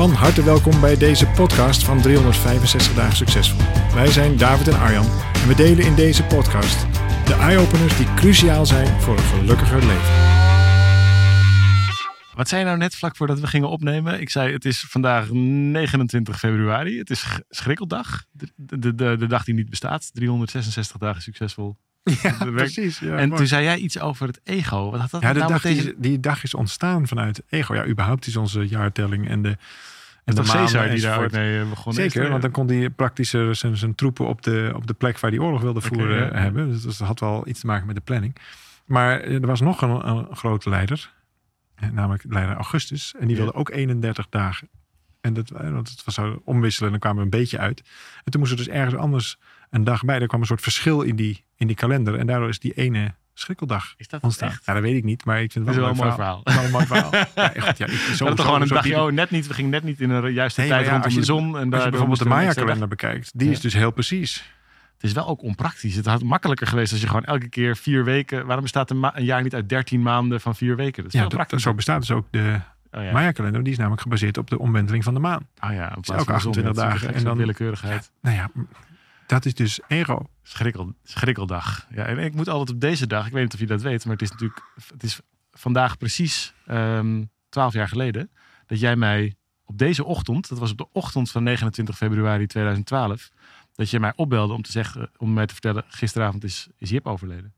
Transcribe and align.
Van 0.00 0.12
harte 0.12 0.42
welkom 0.44 0.80
bij 0.80 0.96
deze 0.96 1.26
podcast 1.26 1.84
van 1.84 2.00
365 2.00 2.94
dagen 2.94 3.16
succesvol. 3.16 3.60
Wij 3.94 4.06
zijn 4.06 4.36
David 4.36 4.68
en 4.68 4.78
Arjan 4.78 5.06
en 5.34 5.48
we 5.48 5.54
delen 5.54 5.84
in 5.84 5.94
deze 5.94 6.24
podcast 6.24 6.86
de 7.26 7.34
eye-openers 7.34 7.96
die 7.96 8.14
cruciaal 8.14 8.66
zijn 8.66 9.00
voor 9.00 9.16
een 9.16 9.24
gelukkiger 9.24 9.78
leven. 9.86 10.14
Wat 12.34 12.48
zei 12.48 12.60
je 12.60 12.66
nou 12.66 12.78
net 12.78 12.94
vlak 12.94 13.16
voordat 13.16 13.40
we 13.40 13.46
gingen 13.46 13.68
opnemen? 13.68 14.20
Ik 14.20 14.30
zei 14.30 14.52
het 14.52 14.64
is 14.64 14.84
vandaag 14.88 15.30
29 15.30 16.38
februari. 16.38 16.98
Het 16.98 17.10
is 17.10 17.20
sch- 17.20 17.40
schrikkeldag. 17.48 18.24
De, 18.30 18.48
de, 18.56 18.94
de, 18.94 19.16
de 19.16 19.26
dag 19.26 19.44
die 19.44 19.54
niet 19.54 19.70
bestaat. 19.70 20.10
366 20.14 20.96
dagen 20.96 21.22
succesvol. 21.22 21.76
Ja, 22.02 22.32
precies. 22.54 22.98
Ja, 22.98 23.16
en 23.16 23.28
mooi. 23.28 23.38
toen 23.38 23.46
zei 23.46 23.64
jij 23.64 23.78
iets 23.78 24.00
over 24.00 24.26
het 24.26 24.40
ego. 24.44 24.90
Wat 24.90 25.00
had 25.00 25.10
dat 25.10 25.22
ja, 25.22 25.32
de 25.32 25.38
nou 25.38 25.52
dag 25.52 25.62
met 25.62 25.74
deze... 25.74 25.84
die, 25.84 26.00
die 26.00 26.20
dag 26.20 26.42
is 26.42 26.54
ontstaan 26.54 27.06
vanuit 27.06 27.42
ego. 27.48 27.74
Ja, 27.74 27.86
überhaupt 27.86 28.26
is 28.26 28.36
onze 28.36 28.68
jaartelling 28.68 29.28
en 29.28 29.42
de, 29.42 29.56
en 30.24 30.34
de 30.34 30.42
Caesar 30.42 30.88
die 30.88 31.00
daar 31.00 31.18
ooit 31.18 31.32
enzovoort. 31.32 31.32
mee 31.32 31.64
begonnen 31.64 32.04
is. 32.04 32.12
Zeker, 32.12 32.30
want 32.30 32.42
dan 32.42 32.50
kon 32.50 32.68
hij 32.68 32.90
praktisch 32.90 33.30
zijn, 33.30 33.76
zijn 33.76 33.94
troepen 33.94 34.26
op 34.26 34.42
de, 34.42 34.72
op 34.74 34.86
de 34.86 34.94
plek 34.94 35.18
waar 35.18 35.30
hij 35.30 35.40
oorlog 35.40 35.60
wilde 35.60 35.80
voeren 35.80 36.16
ja. 36.16 36.30
eh, 36.30 36.40
hebben. 36.40 36.70
Dus 36.70 36.82
dat 36.82 36.96
had 36.96 37.20
wel 37.20 37.48
iets 37.48 37.60
te 37.60 37.66
maken 37.66 37.86
met 37.86 37.94
de 37.94 38.02
planning. 38.02 38.36
Maar 38.84 39.20
eh, 39.20 39.34
er 39.34 39.46
was 39.46 39.60
nog 39.60 39.82
een, 39.82 40.08
een 40.08 40.36
grote 40.36 40.68
leider, 40.68 41.12
eh, 41.74 41.88
namelijk 41.88 42.24
leider 42.28 42.54
Augustus. 42.54 43.14
En 43.18 43.26
die 43.26 43.36
wilde 43.36 43.54
ook 43.54 43.70
31 43.70 44.26
dagen. 44.28 44.68
En 45.20 45.32
dat, 45.32 45.50
want 45.50 45.90
het 45.90 46.04
was 46.04 46.18
omwisselen 46.44 46.86
en 46.86 46.90
dan 46.90 47.00
kwamen 47.00 47.18
we 47.18 47.24
een 47.24 47.40
beetje 47.40 47.58
uit. 47.58 47.82
En 48.24 48.30
toen 48.30 48.40
moest 48.40 48.52
er 48.52 48.58
dus 48.58 48.68
ergens 48.68 48.94
anders 48.94 49.38
een 49.70 49.84
dag 49.84 50.04
bij. 50.04 50.20
Er 50.20 50.26
kwam 50.26 50.40
een 50.40 50.46
soort 50.46 50.62
verschil 50.62 51.00
in 51.02 51.16
die, 51.16 51.44
in 51.60 51.66
die 51.66 51.76
kalender. 51.76 52.14
En 52.18 52.26
daardoor 52.26 52.48
is 52.48 52.58
die 52.58 52.72
ene 52.72 53.14
schrikkeldag 53.34 53.94
Is 53.96 54.08
dat 54.08 54.22
ontstaan. 54.22 54.48
echt? 54.48 54.62
Ja, 54.64 54.72
dat 54.72 54.82
weet 54.82 54.96
ik 54.96 55.04
niet, 55.04 55.24
maar 55.24 55.42
ik 55.42 55.52
vind 55.52 55.66
Dat 55.66 55.74
het 55.74 55.84
is 55.84 55.90
wel 55.90 55.98
een 55.98 56.04
mooi 56.04 56.10
verhaal. 56.16 56.40
Wel 56.44 56.64
een 56.64 56.70
mooi 56.70 56.86
verhaal. 56.86 57.10
Ja, 57.34 57.52
echt, 57.54 57.78
ja, 57.78 57.86
ik, 57.86 57.92
zo, 57.92 58.14
zo, 58.14 58.34
gewoon 58.36 58.60
een 58.60 58.66
zo 58.66 58.74
dagje, 58.74 59.02
oh, 59.02 59.12
net 59.12 59.30
niet, 59.30 59.46
we 59.46 59.54
gingen 59.54 59.70
net 59.70 59.82
niet 59.82 60.00
in 60.00 60.10
een 60.10 60.32
juiste 60.32 60.60
Nee, 60.60 60.68
tijd 60.70 60.86
ja, 60.86 60.92
rondom 60.92 61.14
de 61.14 61.24
zon. 61.24 61.58
En 61.58 61.72
Als 61.72 61.82
je 61.84 61.88
bijvoorbeeld 61.90 62.18
de 62.22 62.28
Maya-kalender 62.28 62.88
bekijkt, 62.88 63.30
die 63.34 63.46
Ja. 63.46 63.52
is 63.52 63.60
dus 63.60 63.72
heel 63.74 63.90
precies. 63.90 64.52
Het 64.94 65.02
is 65.08 65.12
wel 65.12 65.26
ook 65.26 65.42
onpraktisch. 65.42 65.94
Het 65.94 66.06
had 66.06 66.22
makkelijker 66.22 66.66
geweest 66.66 66.92
als 66.92 67.00
je 67.00 67.06
gewoon 67.06 67.24
elke 67.24 67.48
keer 67.48 67.76
vier 67.76 68.04
weken. 68.04 68.44
Waarom 68.46 68.62
bestaat 68.62 68.90
een, 68.90 69.10
een 69.14 69.24
jaar 69.24 69.42
niet 69.42 69.54
uit 69.54 69.68
13 69.68 70.02
maanden 70.02 70.40
van 70.40 70.54
vier 70.56 70.76
weken? 70.76 70.96
Dat 71.02 71.06
is 71.06 71.12
Ja, 71.12 71.18
wel 71.20 71.28
dat- 71.28 71.38
praktisch. 71.38 71.62
zo 71.62 71.74
bestaat 71.74 72.00
dus 72.00 72.10
ook 72.10 72.26
de 72.30 72.60
oh, 72.90 73.02
ja. 73.04 73.12
Maya-kalender. 73.12 73.62
Die 73.62 73.72
is 73.72 73.78
namelijk 73.78 74.02
gebaseerd 74.02 74.38
op 74.38 74.50
de 74.50 74.58
omwenteling 74.58 75.04
van 75.04 75.14
de 75.14 75.20
maan. 75.20 75.46
Oh 75.60 75.72
ja, 75.72 75.88
elke 75.88 76.00
de 76.00 76.06
zon, 76.06 76.16
28 76.16 76.62
ja, 76.62 76.68
het 76.68 76.94
is 76.94 77.00
dagen 77.02 77.14
en 77.14 77.24
dan- 77.24 77.36
willekeurigheid. 77.36 78.10
Nou 78.22 78.36
ja, 78.36 78.50
dat 79.30 79.44
is 79.44 79.54
dus 79.54 79.80
ego. 79.88 80.26
Schrikkel, 80.42 80.92
schrikkeldag. 81.04 81.86
Ja, 81.90 82.04
en 82.04 82.18
ik 82.18 82.34
moet 82.34 82.48
altijd 82.48 82.70
op 82.70 82.80
deze 82.80 83.06
dag, 83.06 83.26
ik 83.26 83.32
weet 83.32 83.42
niet 83.42 83.54
of 83.54 83.60
je 83.60 83.66
dat 83.66 83.82
weet, 83.82 84.04
maar 84.04 84.12
het 84.12 84.22
is 84.22 84.30
natuurlijk, 84.30 84.62
het 84.92 85.02
is 85.02 85.20
vandaag 85.52 85.96
precies 85.98 86.52
ehm 86.66 87.24
12 87.48 87.72
jaar 87.72 87.88
geleden 87.88 88.30
dat 88.66 88.80
jij 88.80 88.96
mij 88.96 89.34
op 89.64 89.78
deze 89.78 90.04
ochtend, 90.04 90.48
dat 90.48 90.58
was 90.58 90.70
op 90.70 90.78
de 90.78 90.88
ochtend 90.92 91.30
van 91.30 91.42
29 91.42 91.96
februari 91.96 92.46
2012, 92.46 93.30
dat 93.74 93.90
je 93.90 94.00
mij 94.00 94.12
opbelde 94.16 94.52
om 94.52 94.62
te 94.62 94.70
zeggen, 94.72 95.10
om 95.16 95.32
mij 95.32 95.46
te 95.46 95.52
vertellen, 95.52 95.84
gisteravond 95.88 96.44
is, 96.44 96.68
is 96.78 96.90
Jip 96.90 97.06
overleden. 97.06 97.52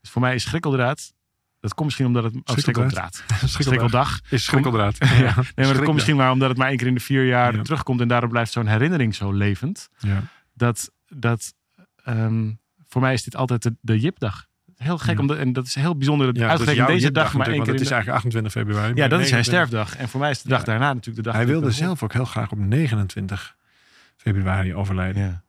Dus 0.00 0.10
voor 0.10 0.22
mij 0.22 0.34
is 0.34 0.42
schrikkeldraad, 0.42 1.12
dat 1.60 1.74
komt 1.74 1.84
misschien 1.86 2.06
omdat 2.06 2.24
het, 2.24 2.34
oh, 2.34 2.40
Schrikkeldraad. 2.44 3.14
schrikkeldraad, 3.14 3.50
schrikkeldag. 3.64 4.20
Is 4.30 4.44
schrikkeldraad. 4.44 4.96
Ja, 5.00 5.34
nee, 5.34 5.66
maar 5.66 5.74
dat 5.74 5.82
komt 5.82 5.94
misschien 5.94 6.16
maar 6.16 6.30
omdat 6.30 6.48
het 6.48 6.58
maar 6.58 6.68
één 6.68 6.76
keer 6.76 6.86
in 6.86 6.94
de 6.94 7.00
vier 7.00 7.26
jaar 7.26 7.56
Ja. 7.56 7.62
terugkomt 7.62 8.00
en 8.00 8.08
daarom 8.08 8.30
blijft 8.30 8.52
zo'n 8.52 8.66
herinnering 8.66 9.14
zo 9.14 9.32
levend 9.32 9.88
Ja. 9.98 10.22
Dat, 10.62 10.92
dat 11.08 11.54
ehm, 12.04 12.50
voor 12.88 13.00
mij 13.00 13.12
is 13.12 13.22
dit 13.22 13.36
altijd 13.36 13.62
de, 13.62 13.74
de 13.80 13.98
Jipdag. 13.98 14.46
Heel 14.76 14.98
gek, 14.98 15.18
omdat, 15.18 15.36
en 15.36 15.52
dat 15.52 15.66
is 15.66 15.74
heel 15.74 15.96
bijzonder. 15.96 16.26
Dat 16.26 16.36
Ja, 16.36 16.42
dat 16.42 16.50
uitgerekend 16.50 16.88
deze 16.88 17.12
dag 17.12 17.34
maar 17.34 17.46
één 17.48 17.62
keer 17.62 17.72
het 17.72 17.80
is 17.80 17.90
eigenlijk 17.90 18.16
28 18.16 18.52
februari. 18.52 18.94
Ja, 18.94 19.08
dat 19.08 19.20
is 19.20 19.28
zijn 19.28 19.40
29 19.40 19.44
sterfdag. 19.44 19.96
En 19.96 20.08
voor 20.08 20.20
mij 20.20 20.30
is 20.30 20.42
de 20.42 20.48
dag 20.48 20.58
Ja. 20.58 20.64
daarna 20.64 20.86
natuurlijk 20.92 21.16
de 21.16 21.22
dag. 21.22 21.32
Hij 21.34 21.44
dat 21.44 21.52
wilde 21.52 21.70
zelf 21.70 22.02
ook 22.02 22.12
heel 22.12 22.24
graag 22.24 22.50
op 22.52 22.58
29 22.58 23.56
februari 24.16 24.74
overlijden. 24.74 25.22
Ja, 25.22 25.42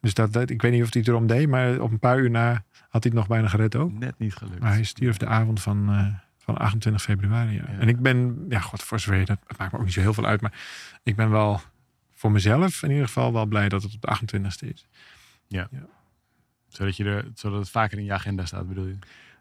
Dus 0.00 0.14
dat, 0.14 0.32
dat, 0.32 0.50
ik 0.50 0.62
weet 0.62 0.72
niet 0.72 0.82
of 0.82 0.92
hij 0.92 1.00
het 1.00 1.10
erom 1.10 1.26
deed, 1.26 1.48
maar 1.48 1.80
op 1.80 1.90
een 1.90 1.98
paar 1.98 2.18
uur 2.18 2.30
na 2.30 2.50
had 2.88 3.02
hij 3.02 3.12
het 3.12 3.14
nog 3.14 3.26
bijna 3.26 3.48
gered 3.48 3.76
ook. 3.76 3.92
net 3.92 4.18
niet 4.18 4.34
gelukt. 4.34 4.60
Maar 4.60 4.72
hij 4.72 4.84
stierf 4.84 5.16
de 5.16 5.26
avond 5.26 5.62
van, 5.62 5.88
eh, 5.90 6.06
van 6.38 6.56
28 6.58 7.02
februari. 7.02 7.54
Ja. 7.54 7.64
En 7.78 7.88
ik 7.88 8.00
ben, 8.00 8.44
ja, 8.48 8.60
god, 8.60 8.82
voor 8.82 9.00
zover 9.00 9.24
dat, 9.24 9.38
het 9.46 9.58
maakt 9.58 9.72
me 9.72 9.78
ook 9.78 9.84
niet 9.84 9.94
zo 9.94 10.00
heel 10.00 10.14
veel 10.14 10.26
uit. 10.26 10.40
Maar 10.40 10.52
ik 11.02 11.16
ben 11.16 11.30
wel 11.30 11.60
voor 12.22 12.32
mezelf 12.32 12.82
in 12.82 12.90
ieder 12.90 13.06
geval 13.06 13.32
wel 13.32 13.46
blij 13.46 13.68
dat 13.68 13.82
het 13.82 13.94
op 13.94 14.00
de 14.00 14.38
28ste 14.38 14.68
is. 14.74 14.86
Zodat, 16.68 16.96
je 16.96 17.04
er, 17.04 17.24
zodat 17.34 17.58
het 17.58 17.70
vaker 17.70 17.98
in 17.98 18.04
je 18.04 18.12
agenda 18.12 18.44
staat, 18.44 18.68
bedoel 18.68 18.86
je? 18.86 18.96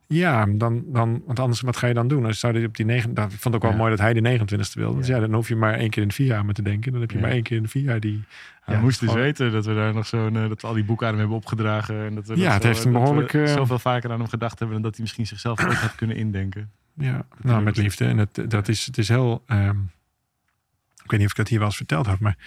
Ja, 0.07 0.45
dan, 0.45 0.83
dan, 0.87 1.21
want 1.25 1.39
anders, 1.39 1.61
wat 1.61 1.77
ga 1.77 1.87
je 1.87 1.93
dan 1.93 2.07
doen? 2.07 2.25
Als 2.25 2.39
zou 2.39 2.53
hij 2.53 2.65
op 2.65 2.75
die 2.75 2.85
negen, 2.85 3.13
dat 3.13 3.31
ik 3.31 3.39
vond 3.39 3.43
het 3.43 3.53
ook 3.55 3.61
wel 3.61 3.71
Ja. 3.71 3.77
mooi 3.77 3.89
dat 3.89 3.99
hij 3.99 4.13
de 4.13 4.21
29ste 4.21 4.73
wilde. 4.73 4.97
Dus 4.97 5.07
Ja. 5.07 5.15
ja, 5.15 5.21
dan 5.21 5.33
hoef 5.33 5.47
je 5.47 5.55
maar 5.55 5.73
één 5.73 5.89
keer 5.89 6.01
in 6.01 6.07
de 6.07 6.13
vier 6.13 6.27
jaar 6.27 6.45
met 6.45 6.55
te 6.55 6.61
denken. 6.61 6.91
Dan 6.91 7.01
heb 7.01 7.09
je 7.11 7.15
Ja. 7.17 7.21
maar 7.23 7.31
één 7.31 7.43
keer 7.43 7.57
in 7.57 7.63
de 7.63 7.69
vier 7.69 7.83
jaar 7.83 7.99
die. 7.99 8.23
Ja, 8.65 8.79
moest 8.79 8.99
dus 8.99 9.13
weten 9.13 9.51
dat 9.51 9.65
we 9.65 9.73
daar 9.73 9.93
nog 9.93 10.05
zo'n, 10.07 10.35
eh, 10.37 10.47
dat 10.49 10.61
we 10.61 10.67
al 10.67 10.73
die 10.73 10.83
boeken 10.83 11.05
aan 11.05 11.11
hem 11.11 11.19
hebben 11.21 11.37
opgedragen. 11.37 12.05
En 12.05 12.15
dat 12.15 12.27
we 12.27 12.35
Ja, 12.37 12.43
dat 12.43 12.53
het 12.53 12.61
zo- 12.61 12.67
heeft 12.67 12.83
we 12.83 12.89
behoorlijk, 12.91 13.33
eh, 13.33 13.45
zoveel 13.45 13.79
vaker 13.79 14.11
aan 14.11 14.19
hem 14.19 14.27
gedacht 14.29 14.59
hebben 14.59 14.75
dan 14.75 14.83
dat 14.85 14.91
hij 14.93 15.01
misschien 15.01 15.27
zichzelf 15.27 15.65
ooit 15.65 15.77
had 15.77 15.95
kunnen 15.95 16.15
indenken. 16.15 16.71
Ja, 16.93 17.25
nou, 17.41 17.63
met 17.63 17.77
liefde. 17.77 18.05
En 18.05 18.17
het, 18.17 18.43
dat 18.47 18.67
is, 18.67 18.85
het 18.85 18.97
is 18.97 19.07
heel. 19.07 19.43
ehm, 19.47 19.69
ik 19.69 19.75
weet 21.11 21.19
niet 21.19 21.25
of 21.27 21.31
ik 21.31 21.37
dat 21.37 21.47
hier 21.47 21.57
wel 21.59 21.67
eens 21.67 21.77
verteld 21.77 22.05
had, 22.05 22.19
maar 22.19 22.37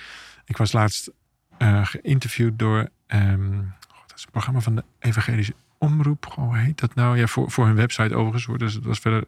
ik 0.44 0.56
was 0.56 0.72
laatst 0.72 1.10
eh, 1.58 1.86
geïnterviewd 1.86 2.58
door. 2.58 2.88
god, 3.08 4.08
dat 4.08 4.16
is 4.18 4.24
een 4.24 4.30
programma 4.30 4.60
van 4.60 4.74
de 4.74 4.84
Evangelische 4.98 5.54
Omroep. 5.78 6.24
Hoe 6.34 6.56
heet 6.58 6.80
dat 6.80 6.94
nou? 6.94 7.18
Ja, 7.18 7.26
voor, 7.26 7.50
voor 7.50 7.66
hun 7.66 7.74
website 7.74 8.14
overigens. 8.14 8.44
hoor. 8.44 8.58
Dus 8.58 8.74
het 8.74 8.84
was 8.84 8.98
verder. 8.98 9.24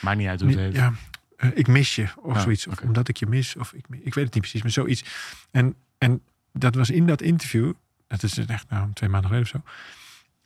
Maakt 0.00 0.18
niet 0.18 0.28
uit 0.28 0.40
hoe 0.40 0.50
het 0.50 0.58
heet. 0.58 0.74
ja, 0.74 0.92
eh, 1.36 1.50
ik 1.54 1.66
mis 1.66 1.94
je 1.94 2.06
of 2.16 2.36
Ah, 2.36 2.42
zoiets. 2.42 2.66
Of 2.66 2.80
omdat 2.80 3.08
ik 3.08 3.16
je 3.16 3.26
mis. 3.26 3.56
Of 3.56 3.72
ik, 3.72 3.84
ik 3.90 4.14
weet 4.14 4.24
het 4.24 4.34
niet 4.34 4.42
precies, 4.42 4.62
maar 4.62 4.70
zoiets. 4.70 5.04
En, 5.50 5.74
en 5.98 6.22
dat 6.52 6.74
was 6.74 6.90
in 6.90 7.06
dat 7.06 7.22
interview. 7.22 7.72
Dat 8.06 8.22
is 8.22 8.38
echt 8.38 8.68
nou, 8.70 8.92
twee 8.92 9.08
maanden 9.10 9.30
geleden 9.30 9.52
of 9.54 9.62
zo. 9.62 9.70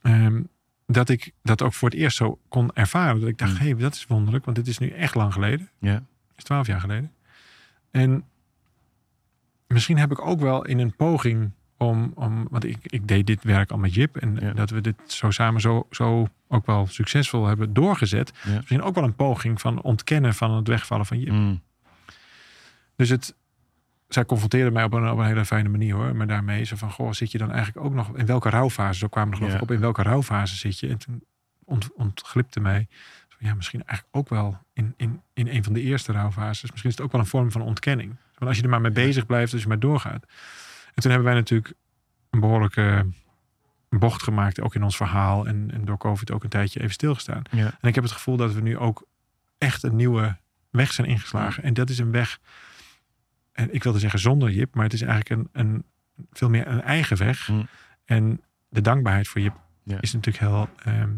ehm, 0.09 0.42
dat 0.86 1.09
ik 1.09 1.32
dat 1.42 1.62
ook 1.62 1.72
voor 1.74 1.88
het 1.91 1.98
eerst 1.98 2.16
zo 2.16 2.38
kon 2.48 2.70
ervaren. 2.74 3.20
Dat 3.20 3.28
ik 3.28 3.38
dacht, 3.38 3.53
Mm. 3.53 3.59
hé, 3.59 3.64
hey, 3.64 3.74
dat 3.76 3.94
is 3.94 4.06
wonderlijk. 4.06 4.44
Want 4.44 4.56
dit 4.56 4.66
is 4.66 4.78
nu 4.78 4.88
echt 4.88 5.14
lang 5.14 5.32
geleden. 5.32 5.70
Ja. 5.78 6.03
is 6.36 6.44
twaalf 6.44 6.66
jaar 6.66 6.80
geleden. 6.80 7.12
En 7.91 8.24
misschien 9.72 9.99
heb 9.99 10.10
ik 10.10 10.27
ook 10.27 10.41
wel 10.41 10.65
in 10.65 10.78
een 10.78 10.97
poging 10.97 11.50
om, 11.77 12.12
om 12.15 12.47
want 12.50 12.65
ik, 12.65 12.78
ik 12.83 13.09
deed 13.09 13.27
dit 13.27 13.43
werk 13.44 13.71
al 13.71 13.78
met 13.78 13.94
Jip 13.94 14.16
en 14.16 14.37
Ja. 14.41 14.53
dat 14.53 14.71
we 14.71 14.81
dit 14.81 14.97
zo 15.06 15.31
samen 15.31 15.60
zo, 15.60 15.87
zo 15.91 16.28
ook 16.49 16.66
wel 16.66 16.87
succesvol 16.87 17.47
hebben 17.47 17.72
doorgezet. 17.72 18.33
Ja. 18.44 18.55
Misschien 18.56 18.83
ook 18.83 18.94
wel 18.94 19.05
een 19.05 19.15
poging 19.15 19.60
van 19.60 19.83
ontkennen 19.83 20.34
van 20.34 20.50
het 20.50 20.69
wegvallen 20.69 21.06
van 21.06 21.19
Jip. 21.19 21.33
Mm. 21.33 21.62
Dus 22.97 23.09
het, 23.09 23.34
zij 24.09 24.25
confronteerde 24.25 24.71
mij 24.71 24.84
op 24.84 24.93
een, 24.93 25.10
op 25.10 25.19
een 25.19 25.25
hele 25.27 25.44
fijne 25.44 25.69
manier 25.69 25.94
hoor. 25.94 26.16
Maar 26.16 26.27
daarmee 26.27 26.65
zo 26.65 26.77
van, 26.77 26.91
goh, 26.91 27.12
zit 27.12 27.31
je 27.33 27.39
dan 27.39 27.50
eigenlijk 27.53 27.87
ook 27.87 27.94
nog 27.94 28.16
in 28.16 28.27
welke 28.27 28.49
rouwfase? 28.50 28.99
Zo 28.99 29.09
kwamen 29.09 29.28
we 29.28 29.34
er 29.34 29.41
geloof 29.41 29.53
Ja. 29.53 29.62
ik 29.65 29.71
op, 29.71 29.75
in 29.75 29.81
welke 29.81 30.03
rouwfase 30.03 30.56
zit 30.56 30.78
je? 30.78 30.89
En 30.89 30.99
toen 30.99 31.25
ont, 31.65 31.93
ontglipte 31.94 32.60
mij, 32.60 32.87
ja, 33.39 33.54
misschien 33.54 33.83
eigenlijk 33.84 34.16
ook 34.16 34.28
wel 34.28 34.59
in, 34.72 34.94
in, 34.97 35.21
in 35.33 35.49
een 35.49 35.65
van 35.65 35.72
de 35.72 35.81
eerste 35.81 36.12
rouwfases. 36.12 36.71
Misschien 36.71 36.91
is 36.91 36.97
het 36.97 37.04
ook 37.06 37.12
wel 37.12 37.21
een 37.21 37.27
vorm 37.27 37.53
van 37.53 37.63
ontkenning. 37.63 38.16
Want 38.42 38.54
als 38.54 38.56
je 38.56 38.62
er 38.62 38.80
maar 38.80 38.92
mee 38.92 39.04
bezig 39.06 39.27
blijft, 39.27 39.53
als 39.53 39.62
je 39.62 39.68
maar 39.68 39.78
doorgaat. 39.78 40.27
En 40.94 41.03
toen 41.03 41.10
hebben 41.10 41.28
wij 41.28 41.39
natuurlijk 41.39 41.72
een 42.30 42.41
behoorlijke 42.41 43.06
bocht 43.89 44.22
gemaakt, 44.22 44.60
ook 44.60 44.74
in 44.74 44.83
ons 44.83 44.97
verhaal. 44.97 45.47
En, 45.47 45.71
en 45.72 45.84
door 45.84 45.98
COVID 45.98 46.30
ook 46.30 46.42
een 46.42 46.48
tijdje 46.48 46.80
even 46.80 46.92
stilgestaan. 46.92 47.42
Ja. 47.50 47.78
En 47.80 47.89
ik 47.89 47.94
heb 47.94 48.04
het 48.04 48.12
gevoel 48.12 48.36
dat 48.36 48.53
we 48.53 48.60
nu 48.60 48.78
ook 48.78 49.06
echt 49.59 49.83
een 49.83 49.97
nieuwe 49.97 50.36
weg 50.71 50.92
zijn 50.92 51.09
ingeslagen. 51.09 51.62
En 51.62 51.74
dat 51.74 51.91
is 51.91 51.98
een 51.98 52.10
weg, 52.10 52.39
en 53.53 53.74
ik 53.74 53.83
wilde 53.83 53.98
zeggen 53.98 54.18
zonder 54.18 54.50
Jip, 54.50 54.74
maar 54.74 54.84
het 54.84 54.92
is 54.92 55.03
eigenlijk 55.03 55.30
een, 55.30 55.48
een 55.53 55.84
veel 56.30 56.48
meer 56.48 56.66
een 56.66 56.83
eigen 56.83 57.16
weg. 57.16 57.48
Mm. 57.48 57.68
En 58.04 58.41
de 58.68 58.80
dankbaarheid 58.80 59.28
voor 59.28 59.41
Jip 59.41 59.56
Ja. 59.83 60.00
is 60.00 60.12
natuurlijk 60.12 60.44
heel, 60.44 60.68
ehm, 60.84 61.10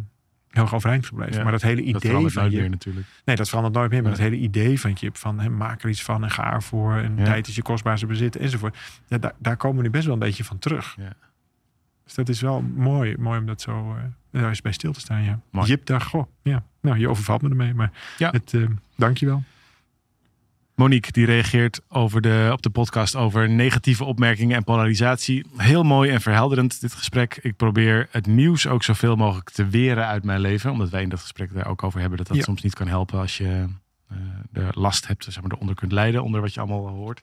heel 0.55 0.63
erg 0.63 0.75
overeind 0.75 1.07
gebleven. 1.07 1.35
Ja, 1.37 1.43
Maar 1.43 1.53
dat 1.53 1.63
hele 1.63 1.77
Dat 1.77 1.85
idee 1.87 2.01
verandert 2.01 2.33
van 2.33 2.43
nooit 2.43 2.53
Jip, 2.55 2.63
meer 2.63 2.71
natuurlijk. 2.71 3.07
nee, 3.25 3.37
dat 3.37 3.49
verandert 3.49 3.75
nooit 3.77 3.91
meer. 3.91 4.03
Maar 4.03 4.11
dat 4.11 4.21
hele 4.21 4.37
idee 4.37 4.81
van 4.81 4.93
Jip, 4.93 5.17
van 5.17 5.41
hè, 5.41 5.49
maak 5.51 5.83
er 5.83 5.89
iets 5.89 6.03
van 6.03 6.23
en 6.25 6.31
ga 6.31 6.53
ervoor. 6.53 6.95
En 6.97 7.17
Ja. 7.17 7.25
tijd 7.25 7.47
is 7.49 7.55
je 7.55 7.63
kostbaarste 7.63 8.07
bezit 8.07 8.37
enzovoort. 8.37 8.77
Ja, 9.09 9.19
daar, 9.19 9.33
daar 9.39 9.57
komen 9.57 9.77
we 9.77 9.83
nu 9.83 9.91
best 9.91 10.05
wel 10.05 10.13
een 10.15 10.19
beetje 10.19 10.45
van 10.45 10.59
terug. 10.59 10.95
Ja. 10.99 11.13
Dus 12.05 12.15
dat 12.15 12.29
is 12.29 12.41
wel 12.41 12.63
mooi, 12.63 13.15
mooi 13.19 13.39
om 13.39 13.47
dat 13.47 13.61
zo 13.61 13.95
eh, 13.97 14.03
daar 14.41 14.49
eens 14.49 14.61
bij 14.61 14.73
stil 14.73 14.93
te 14.93 15.01
staan. 15.01 15.23
Ja. 15.23 15.41
Mooi. 15.51 15.67
Jip 15.69 15.87
dacht, 15.87 16.07
goh, 16.07 16.27
ja, 16.43 16.63
nou, 16.81 16.99
je 16.99 17.09
overvalt 17.09 17.43
me 17.43 17.49
ermee. 17.49 17.75
Maar 17.75 17.91
Ja. 18.19 18.31
het, 18.31 18.55
eh, 18.55 18.63
dank 18.97 19.17
je 19.19 19.27
wel. 19.27 19.43
Monique 20.75 21.13
die 21.13 21.27
reageert 21.27 21.81
over 21.89 22.21
de, 22.21 22.49
op 22.53 22.63
de 22.63 22.71
podcast 22.71 23.17
over 23.17 23.49
negatieve 23.49 24.05
opmerkingen 24.05 24.57
en 24.57 24.65
polarisatie. 24.65 25.47
Heel 25.57 25.83
mooi 25.83 26.11
en 26.11 26.21
verhelderend 26.21 26.81
dit 26.81 26.95
gesprek. 26.95 27.39
Ik 27.43 27.57
probeer 27.57 28.09
het 28.11 28.27
nieuws 28.27 28.67
ook 28.67 28.83
zoveel 28.83 29.17
mogelijk 29.17 29.51
te 29.51 29.69
weren 29.69 30.07
uit 30.07 30.25
mijn 30.25 30.41
leven. 30.41 30.71
Omdat 30.71 30.91
wij 30.91 31.03
in 31.03 31.09
dat 31.09 31.21
gesprek 31.21 31.55
daar 31.55 31.67
ook 31.67 31.83
over 31.83 32.01
hebben 32.01 32.19
dat 32.19 32.27
dat 32.27 32.37
Ja. 32.37 32.43
soms 32.43 32.63
niet 32.63 32.75
kan 32.75 32.89
helpen 32.89 33.19
als 33.19 33.37
je 33.37 33.65
eh, 34.09 34.17
de 34.51 34.69
last 34.71 35.07
hebt, 35.07 35.25
zeg 35.25 35.43
maar, 35.43 35.53
eronder 35.53 35.75
kunt 35.75 35.93
lijden, 35.93 36.23
onder 36.23 36.41
wat 36.41 36.55
je 36.55 36.61
allemaal 36.61 36.89
hoort. 36.89 37.23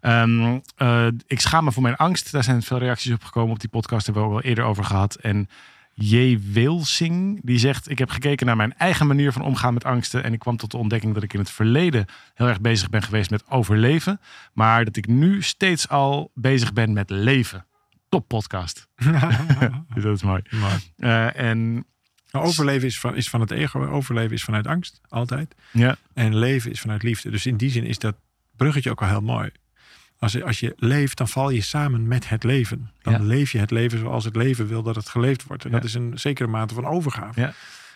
Ehm, 0.00 0.58
eh, 0.76 1.06
ik 1.26 1.40
schaam 1.40 1.64
me 1.64 1.72
voor 1.72 1.82
mijn 1.82 1.96
angst. 1.96 2.32
Daar 2.32 2.44
zijn 2.44 2.62
veel 2.62 2.78
reacties 2.78 3.12
op 3.12 3.24
gekomen 3.24 3.52
op 3.52 3.60
die 3.60 3.68
podcast. 3.68 4.06
Daar 4.06 4.14
hebben 4.14 4.32
we 4.32 4.38
ook 4.38 4.42
al 4.44 4.48
eerder 4.48 4.64
over 4.64 4.84
gehad. 4.84 5.14
En 5.14 5.48
J. 5.94 6.38
Wilsing, 6.52 7.40
die 7.42 7.58
zegt... 7.58 7.90
Ik 7.90 7.98
heb 7.98 8.10
gekeken 8.10 8.46
naar 8.46 8.56
mijn 8.56 8.74
eigen 8.76 9.06
manier 9.06 9.32
van 9.32 9.42
omgaan 9.42 9.74
met 9.74 9.84
angsten. 9.84 10.24
En 10.24 10.32
ik 10.32 10.38
kwam 10.38 10.56
tot 10.56 10.70
de 10.70 10.76
ontdekking 10.76 11.14
dat 11.14 11.22
ik 11.22 11.32
in 11.32 11.38
het 11.38 11.50
verleden 11.50 12.06
heel 12.34 12.46
erg 12.46 12.60
bezig 12.60 12.90
ben 12.90 13.02
geweest 13.02 13.30
met 13.30 13.50
overleven. 13.50 14.20
Maar 14.52 14.84
dat 14.84 14.96
ik 14.96 15.06
nu 15.06 15.42
steeds 15.42 15.88
al 15.88 16.30
bezig 16.34 16.72
ben 16.72 16.92
met 16.92 17.10
leven. 17.10 17.66
Top 18.08 18.28
podcast. 18.28 18.88
Dat 19.94 20.16
is 20.16 20.22
mooi. 20.22 20.42
Eh, 20.96 21.38
en 21.38 21.86
overleven 22.32 22.86
is 22.86 23.00
van, 23.00 23.16
is 23.16 23.28
van 23.28 23.40
het 23.40 23.50
ego. 23.50 23.86
Overleven 23.86 24.32
is 24.32 24.44
vanuit 24.44 24.66
angst, 24.66 25.00
altijd. 25.08 25.54
ja, 25.72 25.96
En 26.14 26.36
leven 26.36 26.70
is 26.70 26.80
vanuit 26.80 27.02
liefde. 27.02 27.30
Dus 27.30 27.46
in 27.46 27.56
die 27.56 27.70
zin 27.70 27.84
is 27.84 27.98
dat 27.98 28.16
bruggetje 28.56 28.90
ook 28.90 29.02
al 29.02 29.08
heel 29.08 29.20
mooi. 29.20 29.50
Als 30.18 30.32
je, 30.32 30.44
als 30.44 30.60
je 30.60 30.72
leeft, 30.76 31.16
dan 31.16 31.28
val 31.28 31.50
je 31.50 31.60
samen 31.60 32.08
met 32.08 32.28
het 32.28 32.44
leven. 32.44 32.90
Dan 33.02 33.12
Ja. 33.12 33.18
leef 33.18 33.52
je 33.52 33.58
het 33.58 33.70
leven 33.70 33.98
zoals 33.98 34.24
het 34.24 34.36
leven 34.36 34.66
wil 34.66 34.82
dat 34.82 34.94
het 34.96 35.08
geleefd 35.08 35.44
wordt. 35.46 35.64
En 35.64 35.70
Ja. 35.70 35.76
dat 35.76 35.84
is 35.84 35.94
een 35.94 36.18
zekere 36.18 36.48
mate 36.48 36.74
van 36.74 36.86
overgave. 36.86 37.40
Ja. 37.40 37.52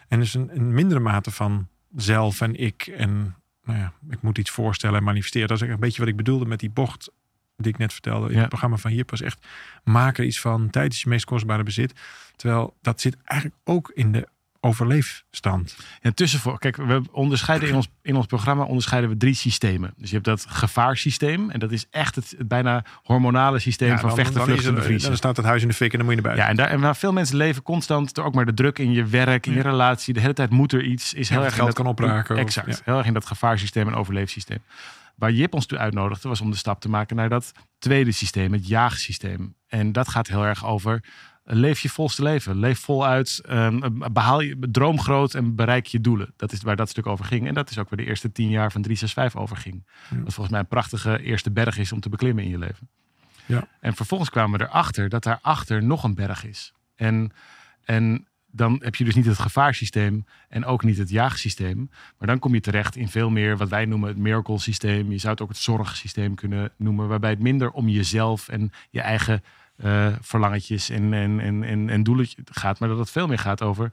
En 0.08 0.18
dus 0.18 0.34
een, 0.34 0.50
een 0.56 0.74
mindere 0.74 1.00
mate 1.00 1.30
van 1.30 1.68
zelf 1.96 2.40
en 2.40 2.54
ik. 2.56 2.86
En 2.86 3.34
nou 3.64 3.78
ja, 3.78 3.92
ik 4.10 4.22
moet 4.22 4.38
iets 4.38 4.50
voorstellen 4.50 4.98
en 4.98 5.04
manifesteren. 5.04 5.48
Dat 5.48 5.62
is 5.62 5.68
een 5.68 5.80
beetje 5.80 6.00
wat 6.00 6.08
ik 6.08 6.16
bedoelde 6.16 6.46
met 6.46 6.60
die 6.60 6.70
bocht 6.70 7.10
die 7.56 7.72
ik 7.72 7.78
net 7.78 7.92
vertelde. 7.92 8.26
In 8.28 8.32
Ja. 8.34 8.38
het 8.40 8.48
programma 8.48 8.76
van 8.76 8.94
Jip 8.94 9.10
was 9.10 9.20
echt 9.20 9.46
maak 9.84 10.18
er 10.18 10.24
iets 10.24 10.40
van. 10.40 10.70
Tijd 10.70 10.92
is 10.92 11.02
je 11.02 11.08
meest 11.08 11.24
kostbare 11.24 11.62
bezit. 11.62 11.92
Terwijl 12.36 12.76
dat 12.80 13.00
zit 13.00 13.16
eigenlijk 13.24 13.60
ook 13.64 13.90
in 13.94 14.12
de 14.12 14.28
overleefstand. 14.60 15.76
En 16.00 16.14
tussenvoor, 16.14 16.58
kijk, 16.58 16.76
we 16.76 17.02
onderscheiden 17.12 17.68
in 17.68 17.74
ons, 17.74 17.88
in 18.02 18.16
ons 18.16 18.26
programma 18.26 18.64
onderscheiden 18.64 19.10
we 19.10 19.16
drie 19.16 19.34
systemen. 19.34 19.94
Dus 19.96 20.08
je 20.08 20.14
hebt 20.14 20.26
dat 20.26 20.46
gevaarsysteem. 20.48 21.50
En 21.50 21.58
dat 21.60 21.72
is 21.72 21.86
echt 21.90 22.14
het, 22.14 22.34
het 22.38 22.48
bijna 22.48 22.84
hormonale 23.02 23.58
systeem 23.58 23.88
Ja, 23.88 23.98
van 23.98 24.08
dan- 24.08 24.16
vechten, 24.18 24.42
vluchten, 24.42 24.74
bevriezen. 24.74 25.08
dan 25.08 25.16
staat 25.16 25.36
het 25.36 25.46
huis 25.46 25.62
in 25.62 25.68
de 25.68 25.74
fik 25.74 25.92
en 25.92 25.98
dan 25.98 26.06
moet 26.06 26.16
je 26.16 26.22
naar 26.22 26.34
buiten. 26.34 26.44
Ja, 26.56 26.62
en, 26.62 26.68
daar, 26.68 26.76
en 26.78 26.84
waar 26.84 26.96
veel 26.96 27.12
mensen 27.12 27.36
leven 27.36 27.62
constant 27.62 28.14
door 28.14 28.24
ook 28.24 28.34
maar 28.34 28.46
de 28.46 28.54
druk 28.54 28.78
in 28.78 28.92
je 28.92 29.04
werk, 29.04 29.46
in 29.46 29.52
je 29.52 29.62
relatie. 29.62 30.14
De 30.14 30.20
hele 30.20 30.32
tijd 30.32 30.50
moet 30.50 30.72
er 30.72 30.82
iets. 30.82 31.14
Is 31.14 31.28
heel 31.28 31.44
erg 31.44 31.54
geld 31.54 31.66
dat, 31.66 31.76
kan 31.76 31.86
opraken 31.86 32.36
Exact. 32.36 32.82
Heel 32.84 32.98
erg 32.98 33.06
in 33.06 33.14
dat 33.14 33.26
gevaarsysteem 33.26 33.86
en 33.88 33.94
overleefsysteem. 33.94 34.58
Waar 35.14 35.32
Jip 35.32 35.54
ons 35.54 35.66
toe 35.66 35.78
uitnodigde 35.78 36.28
was 36.28 36.40
om 36.40 36.50
de 36.50 36.56
stap 36.56 36.80
te 36.80 36.88
maken 36.88 37.16
naar 37.16 37.28
dat 37.28 37.52
tweede 37.78 38.12
systeem, 38.12 38.52
het 38.52 38.68
jaagsysteem. 38.68 39.54
En 39.66 39.92
dat 39.92 40.08
gaat 40.08 40.26
heel 40.28 40.44
erg 40.44 40.66
over 40.66 41.04
leef 41.50 41.80
je 41.80 41.88
volste 41.88 42.22
leven. 42.22 42.58
Leef 42.58 42.78
voluit. 42.78 43.40
ehm, 43.44 43.80
behaal 44.12 44.40
je 44.40 44.56
droom 44.70 45.00
groot 45.00 45.34
en 45.34 45.54
bereik 45.54 45.86
je 45.86 46.00
doelen. 46.00 46.32
Dat 46.36 46.52
is 46.52 46.62
waar 46.62 46.76
dat 46.76 46.88
stuk 46.88 47.06
over 47.06 47.24
ging. 47.24 47.46
En 47.46 47.54
dat 47.54 47.70
is 47.70 47.78
ook 47.78 47.88
waar 47.88 47.98
de 47.98 48.06
eerste 48.06 48.32
tien 48.32 48.48
jaar 48.48 48.72
van 48.72 48.82
365 48.82 49.40
over 49.40 49.56
ging. 49.56 49.86
Ja. 50.10 50.16
Wat 50.22 50.34
volgens 50.34 50.48
mij 50.48 50.60
een 50.60 50.66
prachtige 50.66 51.22
eerste 51.22 51.50
berg 51.50 51.78
is 51.78 51.92
om 51.92 52.00
te 52.00 52.08
beklimmen 52.08 52.44
in 52.44 52.50
je 52.50 52.58
leven. 52.58 52.88
Ja. 53.46 53.68
En 53.80 53.94
vervolgens 53.94 54.30
kwamen 54.30 54.58
we 54.58 54.64
erachter 54.64 55.08
dat 55.08 55.22
daarachter 55.22 55.82
nog 55.82 56.04
een 56.04 56.14
berg 56.14 56.44
is. 56.44 56.72
En, 56.94 57.32
en 57.84 58.26
dan 58.50 58.80
heb 58.82 58.94
je 58.94 59.04
dus 59.04 59.14
niet 59.14 59.26
het 59.26 59.38
gevaarsysteem 59.38 60.24
en 60.48 60.64
ook 60.64 60.84
niet 60.84 60.98
het 60.98 61.10
jaagsysteem. 61.10 61.90
Maar 62.18 62.28
dan 62.28 62.38
kom 62.38 62.54
je 62.54 62.60
terecht 62.60 62.96
in 62.96 63.08
veel 63.08 63.30
meer 63.30 63.56
wat 63.56 63.68
wij 63.68 63.84
noemen 63.84 64.08
het 64.08 64.18
miracle 64.18 64.58
systeem. 64.58 65.10
Je 65.10 65.18
zou 65.18 65.32
het 65.32 65.42
ook 65.42 65.48
het 65.48 65.58
zorgsysteem 65.58 66.34
kunnen 66.34 66.72
noemen. 66.76 67.08
Waarbij 67.08 67.30
het 67.30 67.38
minder 67.38 67.70
om 67.70 67.88
jezelf 67.88 68.48
en 68.48 68.72
je 68.90 69.00
eigen 69.00 69.42
eh 69.78 70.06
verlangetjes 70.20 70.90
en, 70.90 71.12
en, 71.12 71.40
en, 71.40 71.62
en, 71.64 71.88
en 71.88 72.02
doelen 72.02 72.26
gaat. 72.44 72.78
Maar 72.78 72.88
dat 72.88 72.98
het 72.98 73.10
veel 73.10 73.26
meer 73.26 73.38
gaat 73.38 73.62
over 73.62 73.90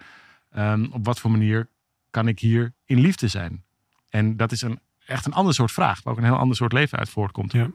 ehm, 0.52 0.86
op 0.92 1.06
wat 1.06 1.20
voor 1.20 1.32
manier 1.32 1.68
kan 2.10 2.28
ik 2.28 2.40
hier 2.40 2.74
in 2.86 3.00
liefde 3.00 3.28
zijn. 3.28 3.64
En 4.10 4.38
dat 4.38 4.52
is 4.52 4.62
een, 4.62 4.80
echt 5.06 5.26
een 5.26 5.34
ander 5.34 5.54
soort 5.54 5.72
vraag. 5.72 6.04
Waar 6.04 6.14
ook 6.14 6.20
een 6.20 6.26
heel 6.26 6.38
ander 6.38 6.56
soort 6.56 6.74
leven 6.74 6.98
uit 6.98 7.10
voortkomt. 7.10 7.52
Ja. 7.52 7.68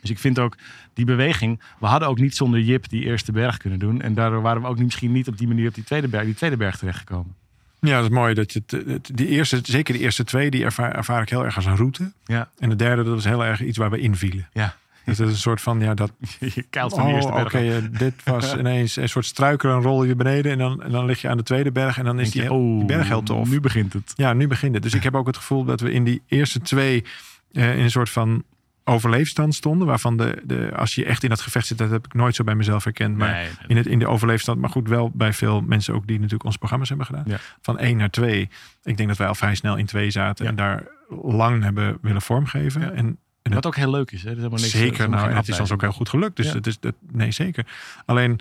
Dus 0.00 0.10
ik 0.10 0.18
vind 0.18 0.38
ook 0.38 0.56
die 0.92 1.04
beweging. 1.04 1.62
We 1.80 1.86
hadden 1.86 2.08
ook 2.08 2.18
niet 2.18 2.36
zonder 2.36 2.60
Jip 2.60 2.88
die 2.88 3.04
eerste 3.04 3.32
berg 3.32 3.56
kunnen 3.56 3.78
doen. 3.78 4.00
En 4.02 4.14
daardoor 4.14 4.42
waren 4.42 4.62
we 4.62 4.68
ook 4.68 4.76
niet, 4.76 4.84
misschien 4.84 5.12
niet 5.12 5.28
op 5.28 5.38
die 5.38 5.48
manier 5.48 5.68
op 5.68 5.74
die 5.74 5.84
tweede 5.84 6.08
berg, 6.08 6.24
die 6.24 6.34
tweede 6.34 6.56
berg 6.56 6.76
terechtgekomen. 6.78 7.34
Ja, 7.80 7.94
dat 7.96 8.04
is 8.10 8.16
mooi. 8.16 8.34
Dat 8.34 8.52
je 8.52 8.62
het, 8.66 8.86
het- 8.86 9.10
die 9.14 9.26
eerste, 9.28 9.60
zeker 9.62 9.94
de 9.94 10.00
eerste 10.00 10.24
twee, 10.24 10.50
die 10.50 10.64
ervaar, 10.64 10.92
ervaar 10.94 11.22
ik 11.22 11.28
heel 11.28 11.44
erg 11.44 11.56
als 11.56 11.64
een 11.64 11.76
route. 11.76 12.12
Ja, 12.24 12.50
En 12.58 12.68
de 12.68 12.76
derde, 12.76 13.02
dat 13.02 13.14
was 13.14 13.24
heel 13.24 13.44
erg 13.44 13.62
iets 13.62 13.78
waar 13.78 13.90
we 13.90 13.98
invielen. 13.98 14.48
ja. 14.52 14.76
Dus 15.04 15.16
dat 15.16 15.26
is 15.28 15.32
een 15.34 15.40
soort 15.40 15.60
van, 15.60 15.80
ja, 15.80 15.94
dat... 15.94 16.12
je 16.54 16.62
keilt 16.70 16.94
van 16.94 17.02
de 17.02 17.08
Oh, 17.08 17.14
eerste 17.14 17.32
oké, 17.32 17.42
berg. 17.60 17.84
eh, 17.92 17.98
dit 17.98 18.14
was 18.24 18.54
ineens 18.58 18.96
een 18.96 19.08
soort 19.08 19.26
struikelen, 19.26 19.74
een 19.76 19.82
rol 19.82 20.04
je 20.04 20.14
beneden. 20.16 20.52
En 20.52 20.58
dan, 20.58 20.82
en 20.82 20.90
dan 20.90 21.04
lig 21.04 21.20
je 21.20 21.28
aan 21.28 21.36
de 21.36 21.42
tweede 21.42 21.72
berg 21.72 21.98
en 21.98 22.04
dan 22.04 22.20
is 22.20 22.30
die, 22.30 22.42
je, 22.42 22.48
heel- 22.48 22.58
die 22.72 22.80
oh, 22.80 22.86
berg 22.86 23.08
heel 23.08 23.22
tof. 23.22 23.48
Nu 23.48 23.60
begint 23.60 23.92
het. 23.92 24.12
Ja, 24.16 24.32
nu 24.32 24.46
begint 24.46 24.74
het. 24.74 24.82
Dus 24.82 24.94
ik 24.94 25.02
heb 25.02 25.14
ook 25.14 25.26
het 25.26 25.36
gevoel 25.36 25.64
dat 25.64 25.80
we 25.80 25.92
in 25.92 26.04
die 26.04 26.22
eerste 26.26 26.60
twee 26.60 27.04
eh, 27.52 27.76
in 27.76 27.82
een 27.82 27.90
soort 27.90 28.10
van 28.10 28.42
overleefstand 28.84 29.54
stonden. 29.54 29.86
Waarvan 29.86 30.16
de, 30.16 30.42
de, 30.44 30.70
als 30.76 30.94
je 30.94 31.04
echt 31.04 31.22
in 31.22 31.28
dat 31.28 31.40
gevecht 31.40 31.66
zit, 31.66 31.78
dat 31.78 31.90
heb 31.90 32.04
ik 32.06 32.14
nooit 32.14 32.34
zo 32.34 32.44
bij 32.44 32.54
mezelf 32.54 32.84
herkend. 32.84 33.16
Maar 33.16 33.30
Nee, 33.32 33.48
in, 33.66 33.76
het, 33.76 33.86
in 33.86 33.98
de 33.98 34.06
overleefstand, 34.08 34.60
maar 34.60 34.70
goed, 34.70 34.88
wel 34.88 35.10
bij 35.14 35.32
veel 35.32 35.60
mensen 35.60 35.94
ook 35.94 36.06
die 36.06 36.16
natuurlijk 36.16 36.44
onze 36.44 36.58
programma's 36.58 36.88
hebben 36.88 37.06
gedaan. 37.06 37.24
Ja. 37.26 37.36
Van 37.62 37.78
één 37.78 37.96
naar 37.96 38.10
twee. 38.10 38.48
Ik 38.82 38.96
denk 38.96 39.08
dat 39.08 39.18
wij 39.18 39.26
al 39.28 39.34
vrij 39.34 39.54
snel 39.54 39.76
in 39.76 39.86
twee 39.86 40.10
zaten 40.10 40.44
Ja. 40.44 40.50
en 40.50 40.56
daar 40.56 40.82
lang 41.22 41.62
hebben 41.62 41.98
willen 42.02 42.22
vormgeven. 42.22 42.80
Ja. 42.80 42.90
En, 42.90 43.18
en 43.44 43.52
Wat 43.54 43.66
ook 43.66 43.76
heel 43.76 43.90
leuk 43.90 44.10
is. 44.10 44.22
Hè? 44.22 44.28
Er 44.30 44.36
is 44.36 44.42
helemaal 44.42 44.58
niks, 44.60 44.72
er 44.72 44.78
zeker, 44.78 45.08
nou, 45.08 45.30
en 45.30 45.36
het 45.36 45.48
is 45.48 45.60
ons 45.60 45.72
ook 45.72 45.80
heel 45.80 45.92
goed 45.92 46.08
gelukt. 46.08 46.36
Dus 46.36 46.46
Ja. 46.46 46.52
het 46.54 46.66
is, 46.66 46.80
dat, 46.80 46.94
nee, 47.12 47.30
zeker. 47.30 47.66
Alleen 48.04 48.40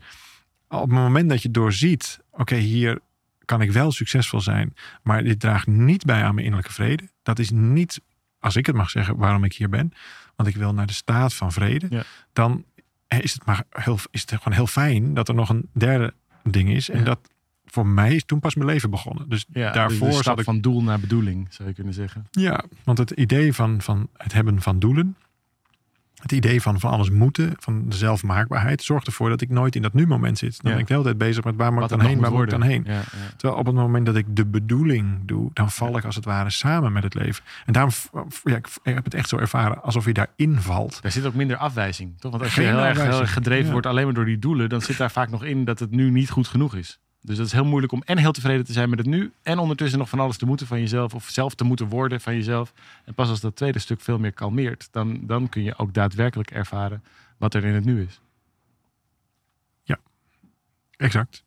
op 0.70 0.80
het 0.82 0.90
moment 0.90 1.30
dat 1.30 1.42
je 1.42 1.52
doorziet, 1.52 2.20
oké, 2.32 2.56
hier 2.56 3.00
kan 3.46 3.62
ik 3.62 3.72
wel 3.72 3.92
succesvol 3.92 4.42
zijn, 4.42 4.74
maar 5.02 5.24
dit 5.24 5.40
draagt 5.40 5.68
niet 5.68 6.06
bij 6.06 6.24
aan 6.24 6.34
mijn 6.36 6.46
innerlijke 6.46 6.74
vrede. 6.74 7.10
Dat 7.24 7.40
is 7.40 7.50
niet, 7.52 8.02
als 8.40 8.56
ik 8.56 8.66
het 8.66 8.76
mag 8.76 8.90
zeggen, 8.90 9.16
waarom 9.18 9.44
ik 9.44 9.54
hier 9.54 9.70
ben. 9.70 9.92
Want 10.36 10.50
ik 10.50 10.56
wil 10.56 10.74
naar 10.74 10.88
de 10.88 10.94
staat 10.94 11.34
van 11.34 11.52
vrede. 11.52 11.88
Ja. 11.90 12.04
Dan 12.34 12.66
is 13.08 13.34
het, 13.34 13.46
maar 13.46 13.64
heel, 13.70 13.98
is 14.12 14.22
het 14.22 14.30
gewoon 14.32 14.54
heel 14.54 14.68
fijn 14.68 15.14
dat 15.14 15.28
er 15.28 15.36
nog 15.36 15.50
een 15.50 15.70
derde 15.74 16.14
ding 16.44 16.70
is. 16.70 16.90
En 16.90 17.00
Ja. 17.00 17.06
dat 17.06 17.20
voor 17.74 17.88
mij 17.88 18.16
is 18.16 18.24
toen 18.26 18.40
pas 18.40 18.56
mijn 18.56 18.68
leven 18.70 18.90
begonnen. 18.90 19.30
Dus 19.30 19.46
Ja, 19.54 19.72
daarvoor 19.72 20.08
de 20.10 20.24
zat 20.24 20.40
ik 20.40 20.46
van 20.46 20.62
doel 20.62 20.84
naar 20.84 21.00
bedoeling, 21.00 21.48
zou 21.50 21.68
je 21.70 21.76
kunnen 21.76 21.94
zeggen. 21.94 22.28
ja, 22.32 22.64
want 22.84 22.98
het 22.98 23.12
idee 23.12 23.54
van, 23.54 23.82
van 23.82 24.08
het 24.18 24.34
hebben 24.34 24.62
van 24.62 24.80
doelen, 24.80 25.16
het 26.22 26.32
idee 26.32 26.62
van 26.62 26.80
van 26.80 26.92
alles 26.92 27.10
moeten, 27.10 27.54
van 27.60 27.90
de 27.90 27.96
zelfmaakbaarheid, 27.96 28.84
zorgt 28.84 29.08
ervoor 29.08 29.30
dat 29.30 29.42
ik 29.42 29.50
nooit 29.50 29.76
in 29.76 29.82
dat 29.82 29.94
nu-moment 29.94 30.38
zit. 30.38 30.52
Dan 30.52 30.60
Ja. 30.64 30.72
ben 30.72 30.80
ik 30.80 30.88
de 30.88 30.94
hele 30.94 31.06
tijd 31.06 31.18
bezig 31.18 31.44
met 31.44 31.56
waar 31.56 31.74
moet 31.74 31.84
ik 31.84 31.90
dan 31.90 32.00
er 32.02 32.06
heen, 32.08 32.20
waar 32.20 32.32
moet 32.32 32.44
ik 32.44 32.50
dan 32.50 32.62
heen. 32.62 32.84
worden. 32.84 32.94
Ja, 32.94 33.00
ja. 33.00 33.30
Terwijl 33.38 33.60
op 33.60 33.66
het 33.66 33.76
moment 33.76 34.06
dat 34.06 34.16
ik 34.16 34.26
de 34.36 34.46
bedoeling 34.46 35.20
doe, 35.26 35.50
dan 35.54 35.72
val 35.72 35.98
ik 35.98 36.06
als 36.06 36.16
het 36.16 36.26
ware 36.26 36.50
samen 36.50 36.92
met 36.92 37.04
het 37.04 37.14
leven. 37.14 37.44
En 37.66 37.74
daarom, 37.74 37.92
ja, 38.44 38.56
ik 38.56 38.68
heb 38.84 39.04
het 39.04 39.14
echt 39.14 39.30
zo 39.30 39.38
ervaren 39.38 39.82
alsof 39.84 40.06
je 40.06 40.14
daarin 40.14 40.56
valt. 40.60 41.02
Daar 41.02 41.12
zit 41.12 41.26
ook 41.26 41.34
minder 41.34 41.58
afwijzing, 41.58 42.20
toch? 42.20 42.32
Want 42.32 42.44
als 42.44 42.54
Geen 42.54 42.64
je 42.66 42.70
heel 42.70 42.80
erg, 42.80 42.88
heel 42.88 42.96
afwijzing, 42.98 43.22
erg 43.24 43.34
gedreven 43.34 43.72
wordt 43.72 43.88
alleen 43.88 44.06
maar 44.06 44.14
door 44.14 44.26
die 44.26 44.40
doelen, 44.40 44.70
dan 44.70 44.82
zit 44.82 44.98
daar 44.98 45.12
vaak 45.12 45.30
nog 45.30 45.44
in 45.44 45.66
dat 45.66 45.80
het 45.80 45.92
nu 45.92 46.10
niet 46.12 46.30
goed 46.30 46.48
genoeg 46.48 46.76
is. 46.76 47.00
Dus 47.26 47.38
dat 47.38 47.46
is 47.46 47.52
heel 47.52 47.66
moeilijk 47.66 47.94
om 47.94 48.02
en 48.06 48.18
heel 48.18 48.32
tevreden 48.32 48.66
te 48.66 48.74
zijn 48.74 48.90
met 48.90 49.00
het 49.00 49.08
nu 49.08 49.32
en 49.44 49.60
ondertussen 49.60 50.00
nog 50.00 50.10
van 50.10 50.20
alles 50.20 50.38
te 50.38 50.46
moeten 50.46 50.68
van 50.68 50.80
jezelf 50.80 51.14
of 51.14 51.30
zelf 51.30 51.56
te 51.56 51.64
moeten 51.64 51.88
worden 51.88 52.22
van 52.22 52.36
jezelf. 52.36 52.74
En 53.06 53.14
pas 53.14 53.30
als 53.30 53.40
dat 53.40 53.56
tweede 53.56 53.80
stuk 53.80 54.02
veel 54.02 54.20
meer 54.20 54.34
kalmeert, 54.34 54.88
dan, 54.92 55.20
dan 55.22 55.50
kun 55.50 55.64
je 55.64 55.78
ook 55.78 55.94
daadwerkelijk 55.94 56.52
ervaren 56.52 57.04
wat 57.38 57.54
er 57.54 57.66
in 57.66 57.74
het 57.74 57.86
nu 57.86 58.02
is. 58.02 58.22
Exact. 61.04 61.44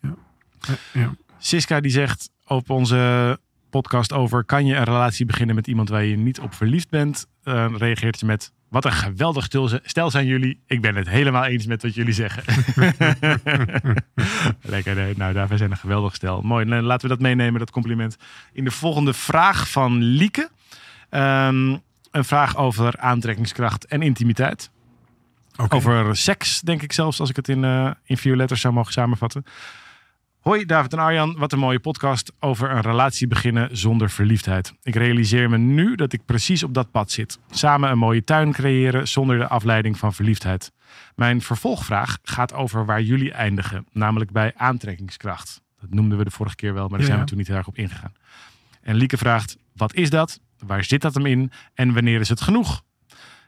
Ja. 0.00 0.14
Ja, 0.60 0.74
ja. 0.92 1.14
Siska 1.38 1.80
die 1.80 1.90
zegt 1.90 2.30
op 2.44 2.70
onze 2.70 3.38
podcast 3.70 4.12
over 4.12 4.44
kan 4.44 4.66
je 4.66 4.74
een 4.74 4.84
relatie 4.84 5.26
beginnen 5.26 5.54
met 5.54 5.66
iemand 5.66 5.88
waar 5.88 6.04
je 6.04 6.16
niet 6.16 6.40
op 6.40 6.54
verliefd 6.54 6.88
bent, 6.88 7.26
eh, 7.42 7.74
reageert 7.76 8.18
ze 8.18 8.24
met 8.24 8.52
wat 8.68 8.84
een 8.84 8.92
geweldig 8.92 9.48
stel 9.82 10.10
zijn 10.10 10.26
jullie. 10.26 10.60
Ik 10.66 10.80
ben 10.80 10.94
het 10.94 11.08
helemaal 11.08 11.44
eens 11.44 11.66
met 11.66 11.82
wat 11.82 11.94
jullie 11.94 12.12
zeggen. 12.12 12.42
Lekker, 14.62 14.94
nee. 14.94 15.14
nou 15.16 15.32
daarvoor 15.32 15.56
zijn 15.56 15.70
een 15.70 15.76
geweldig 15.76 16.14
stel. 16.14 16.42
Mooi, 16.42 16.64
laten 16.66 17.08
we 17.08 17.14
dat 17.14 17.22
meenemen, 17.22 17.58
dat 17.58 17.70
compliment. 17.70 18.16
In 18.52 18.64
de 18.64 18.70
volgende 18.70 19.12
vraag 19.12 19.70
van 19.70 20.02
Lieke. 20.02 20.50
Ehm, 21.10 21.76
een 22.10 22.24
vraag 22.24 22.56
over 22.56 22.98
aantrekkingskracht 22.98 23.86
en 23.86 24.02
intimiteit. 24.02 24.70
Oké. 25.56 25.76
Over 25.76 26.16
seks, 26.16 26.60
denk 26.60 26.82
ik 26.82 26.92
zelfs, 26.92 27.20
als 27.20 27.30
ik 27.30 27.36
het 27.36 27.48
in, 27.48 27.64
eh, 27.64 27.90
in 28.04 28.16
vier 28.16 28.36
letters 28.36 28.60
zou 28.60 28.74
mogen 28.74 28.92
samenvatten. 28.92 29.44
Hoi 30.46 30.66
David 30.66 30.92
en 30.92 30.98
Arjan, 30.98 31.36
wat 31.38 31.52
een 31.52 31.58
mooie 31.58 31.78
podcast 31.78 32.32
over 32.40 32.70
een 32.70 32.80
relatie 32.80 33.26
beginnen 33.26 33.76
zonder 33.76 34.10
verliefdheid. 34.10 34.74
Ik 34.82 34.94
realiseer 34.94 35.50
me 35.50 35.58
nu 35.58 35.94
dat 35.94 36.12
ik 36.12 36.24
precies 36.24 36.62
op 36.62 36.74
dat 36.74 36.90
pad 36.90 37.10
zit. 37.10 37.38
Samen 37.50 37.90
een 37.90 37.98
mooie 37.98 38.24
tuin 38.24 38.52
creëren 38.52 39.08
zonder 39.08 39.38
de 39.38 39.46
afleiding 39.46 39.98
van 39.98 40.14
verliefdheid. 40.14 40.72
Mijn 41.14 41.42
vervolgvraag 41.42 42.18
gaat 42.22 42.52
over 42.52 42.84
waar 42.84 43.02
jullie 43.02 43.32
eindigen, 43.32 43.86
namelijk 43.92 44.30
bij 44.30 44.52
aantrekkingskracht. 44.56 45.62
Dat 45.80 45.90
noemden 45.90 46.18
we 46.18 46.24
de 46.24 46.30
vorige 46.30 46.56
keer 46.56 46.74
wel, 46.74 46.88
maar 46.88 46.98
daar 46.98 47.00
Ja, 47.00 47.06
zijn 47.06 47.20
we 47.20 47.26
toen 47.26 47.38
niet 47.38 47.46
heel 47.46 47.56
erg 47.56 47.66
op 47.66 47.78
ingegaan. 47.78 48.12
En 48.82 48.94
Lieke 48.94 49.16
vraagt, 49.16 49.56
wat 49.72 49.94
is 49.94 50.10
dat 50.10 50.40
Waar 50.58 50.84
zit 50.84 51.02
dat 51.02 51.14
hem 51.14 51.26
in? 51.26 51.50
En 51.74 51.94
wanneer 51.94 52.20
is 52.20 52.28
het 52.28 52.40
genoeg? 52.40 52.82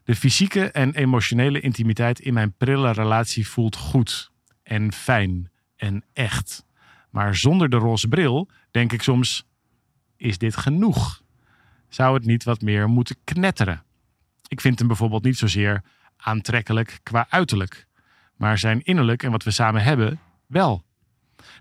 De 0.04 0.14
fysieke 0.14 0.70
en 0.70 0.94
emotionele 0.94 1.60
intimiteit 1.60 2.20
in 2.20 2.34
mijn 2.34 2.52
prille 2.52 2.90
relatie 2.90 3.48
voelt 3.48 3.76
goed 3.76 4.30
en 4.62 4.92
fijn 4.92 5.50
en 5.76 6.04
echt. 6.12 6.66
Maar 7.10 7.36
zonder 7.36 7.70
de 7.70 7.76
roze 7.76 8.08
bril 8.08 8.48
denk 8.70 8.92
ik 8.92 9.02
soms: 9.02 9.46
is 10.16 10.38
dit 10.38 10.56
genoeg? 10.56 11.22
Zou 11.88 12.14
het 12.14 12.24
niet 12.24 12.44
wat 12.44 12.60
meer 12.60 12.88
moeten 12.88 13.16
knetteren? 13.24 13.82
Ik 14.48 14.60
vind 14.60 14.78
hem 14.78 14.88
bijvoorbeeld 14.88 15.24
niet 15.24 15.38
zozeer 15.38 15.82
aantrekkelijk 16.16 17.00
qua 17.02 17.26
uiterlijk, 17.28 17.86
maar 18.36 18.58
zijn 18.58 18.82
innerlijk 18.82 19.22
en 19.22 19.30
wat 19.30 19.42
we 19.42 19.50
samen 19.50 19.82
hebben 19.82 20.20
wel. 20.46 20.84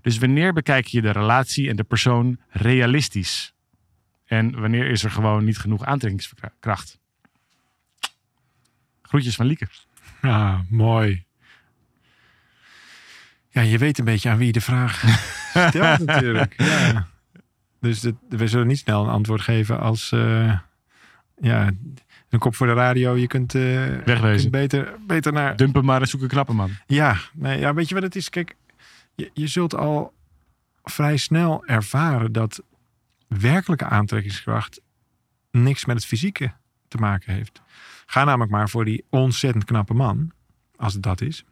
Dus 0.02 0.18
wanneer 0.18 0.54
bekijk 0.54 0.86
je 0.86 1.02
de 1.02 1.12
relatie 1.12 1.70
en 1.70 1.76
de 1.76 1.84
persoon 1.84 2.40
realistisch? 2.50 3.54
En 4.26 4.60
wanneer 4.60 4.90
is 4.90 5.04
er 5.04 5.12
gewoon 5.12 5.44
niet 5.44 5.58
genoeg 5.58 5.86
aantrekkingskracht? 5.86 7.00
Groetjes 9.02 9.36
van 9.36 9.46
Lieke. 9.46 9.68
Ja, 10.22 10.66
mooi. 10.70 11.27
Ja, 13.58 13.64
je 13.64 13.78
weet 13.78 13.98
een 13.98 14.06
beetje 14.06 14.30
aan 14.30 14.38
wie 14.38 14.46
je 14.46 14.52
de 14.52 14.62
vraag 14.62 15.04
stelt 15.70 16.06
natuurlijk. 16.06 16.54
Ja. 16.58 17.08
Dus 17.80 18.02
het, 18.02 18.16
we 18.30 18.48
zullen 18.48 18.68
niet 18.68 18.78
snel 18.78 19.04
een 19.04 19.10
antwoord 19.10 19.42
geven 19.42 19.80
als... 19.80 20.12
eh, 20.12 20.60
ja, 21.42 21.72
een 22.30 22.40
kop 22.40 22.56
voor 22.56 22.68
de 22.68 22.74
radio. 22.74 23.16
Je 23.16 23.28
kunt, 23.28 23.54
Wegwezen. 23.54 24.40
kunt 24.40 24.52
beter, 24.52 24.96
beter 25.08 25.34
naar... 25.34 25.56
Dumpen 25.56 25.86
maar 25.86 26.02
en 26.02 26.08
zoek 26.08 26.22
een 26.22 26.28
knappe 26.28 26.54
man. 26.54 26.72
Ja, 26.86 27.18
nee, 27.34 27.60
ja, 27.60 27.74
weet 27.74 27.88
je 27.88 27.94
wat 27.94 28.04
het 28.04 28.16
is? 28.16 28.30
Kijk, 28.30 28.56
je, 29.16 29.32
je 29.34 29.48
zult 29.48 29.76
al 29.76 30.14
vrij 30.84 31.18
snel 31.18 31.66
ervaren 31.66 32.32
dat 32.32 32.64
werkelijke 33.28 33.86
aantrekkingskracht 33.86 34.82
niks 35.52 35.86
met 35.86 35.96
het 35.96 36.06
fysieke 36.06 36.52
te 36.88 36.98
maken 36.98 37.34
heeft. 37.34 37.62
Ga 38.06 38.24
namelijk 38.24 38.52
maar 38.52 38.70
voor 38.70 38.86
die 38.86 39.06
ontzettend 39.10 39.64
knappe 39.64 39.94
man, 39.94 40.32
als 40.76 40.94
het 40.94 41.04
dat 41.04 41.22
is. 41.22 41.46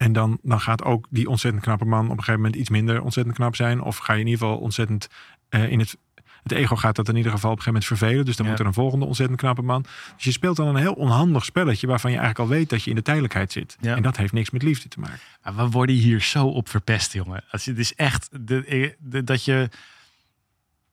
En 0.00 0.12
dan, 0.12 0.38
dan 0.42 0.60
gaat 0.60 0.82
ook 0.84 1.06
die 1.10 1.28
ontzettend 1.28 1.62
knappe 1.62 1.84
man 1.84 2.04
op 2.04 2.10
een 2.10 2.16
gegeven 2.18 2.40
moment 2.40 2.54
iets 2.60 2.68
minder 2.70 3.02
ontzettend 3.02 3.36
knap 3.36 3.56
zijn. 3.56 3.80
Of 3.82 3.96
ga 3.96 4.12
je 4.12 4.20
in 4.20 4.26
ieder 4.26 4.40
geval 4.46 4.58
ontzettend 4.58 5.08
eh, 5.48 5.70
in 5.70 5.78
het. 5.78 5.96
Het 6.42 6.52
ego 6.52 6.76
gaat 6.76 6.96
dat 6.96 7.08
in 7.08 7.16
ieder 7.16 7.32
geval 7.32 7.50
op 7.50 7.56
een 7.56 7.62
gegeven 7.62 7.80
moment 7.88 8.00
vervelen. 8.00 8.24
Dus 8.24 8.36
dan 8.36 8.44
Ja. 8.46 8.50
moet 8.50 8.60
er 8.60 8.66
een 8.66 8.72
volgende 8.72 9.04
ontzettend 9.04 9.38
knappe 9.40 9.62
man. 9.62 9.84
Dus 10.16 10.24
je 10.24 10.30
speelt 10.32 10.56
dan 10.56 10.66
een 10.68 10.76
heel 10.76 10.92
onhandig 10.92 11.44
spelletje 11.44 11.86
waarvan 11.86 12.10
je 12.10 12.16
eigenlijk 12.18 12.50
al 12.50 12.56
weet 12.56 12.68
dat 12.70 12.82
je 12.82 12.90
in 12.90 12.96
de 12.96 13.02
tijdelijkheid 13.02 13.52
zit. 13.52 13.76
Ja. 13.80 13.96
En 13.96 14.02
dat 14.02 14.16
heeft 14.16 14.32
niks 14.32 14.50
met 14.50 14.62
liefde 14.62 14.88
te 14.88 15.00
maken. 15.00 15.18
Maar 15.42 15.56
we 15.56 15.68
worden 15.70 15.94
hier 15.94 16.20
zo 16.20 16.46
op 16.46 16.68
verpest, 16.68 17.12
jongen. 17.12 17.44
Het 17.48 17.78
is 17.78 17.94
echt 17.94 18.28
de, 18.40 18.94
de- 18.98 19.24
dat 19.24 19.44
je. 19.44 19.68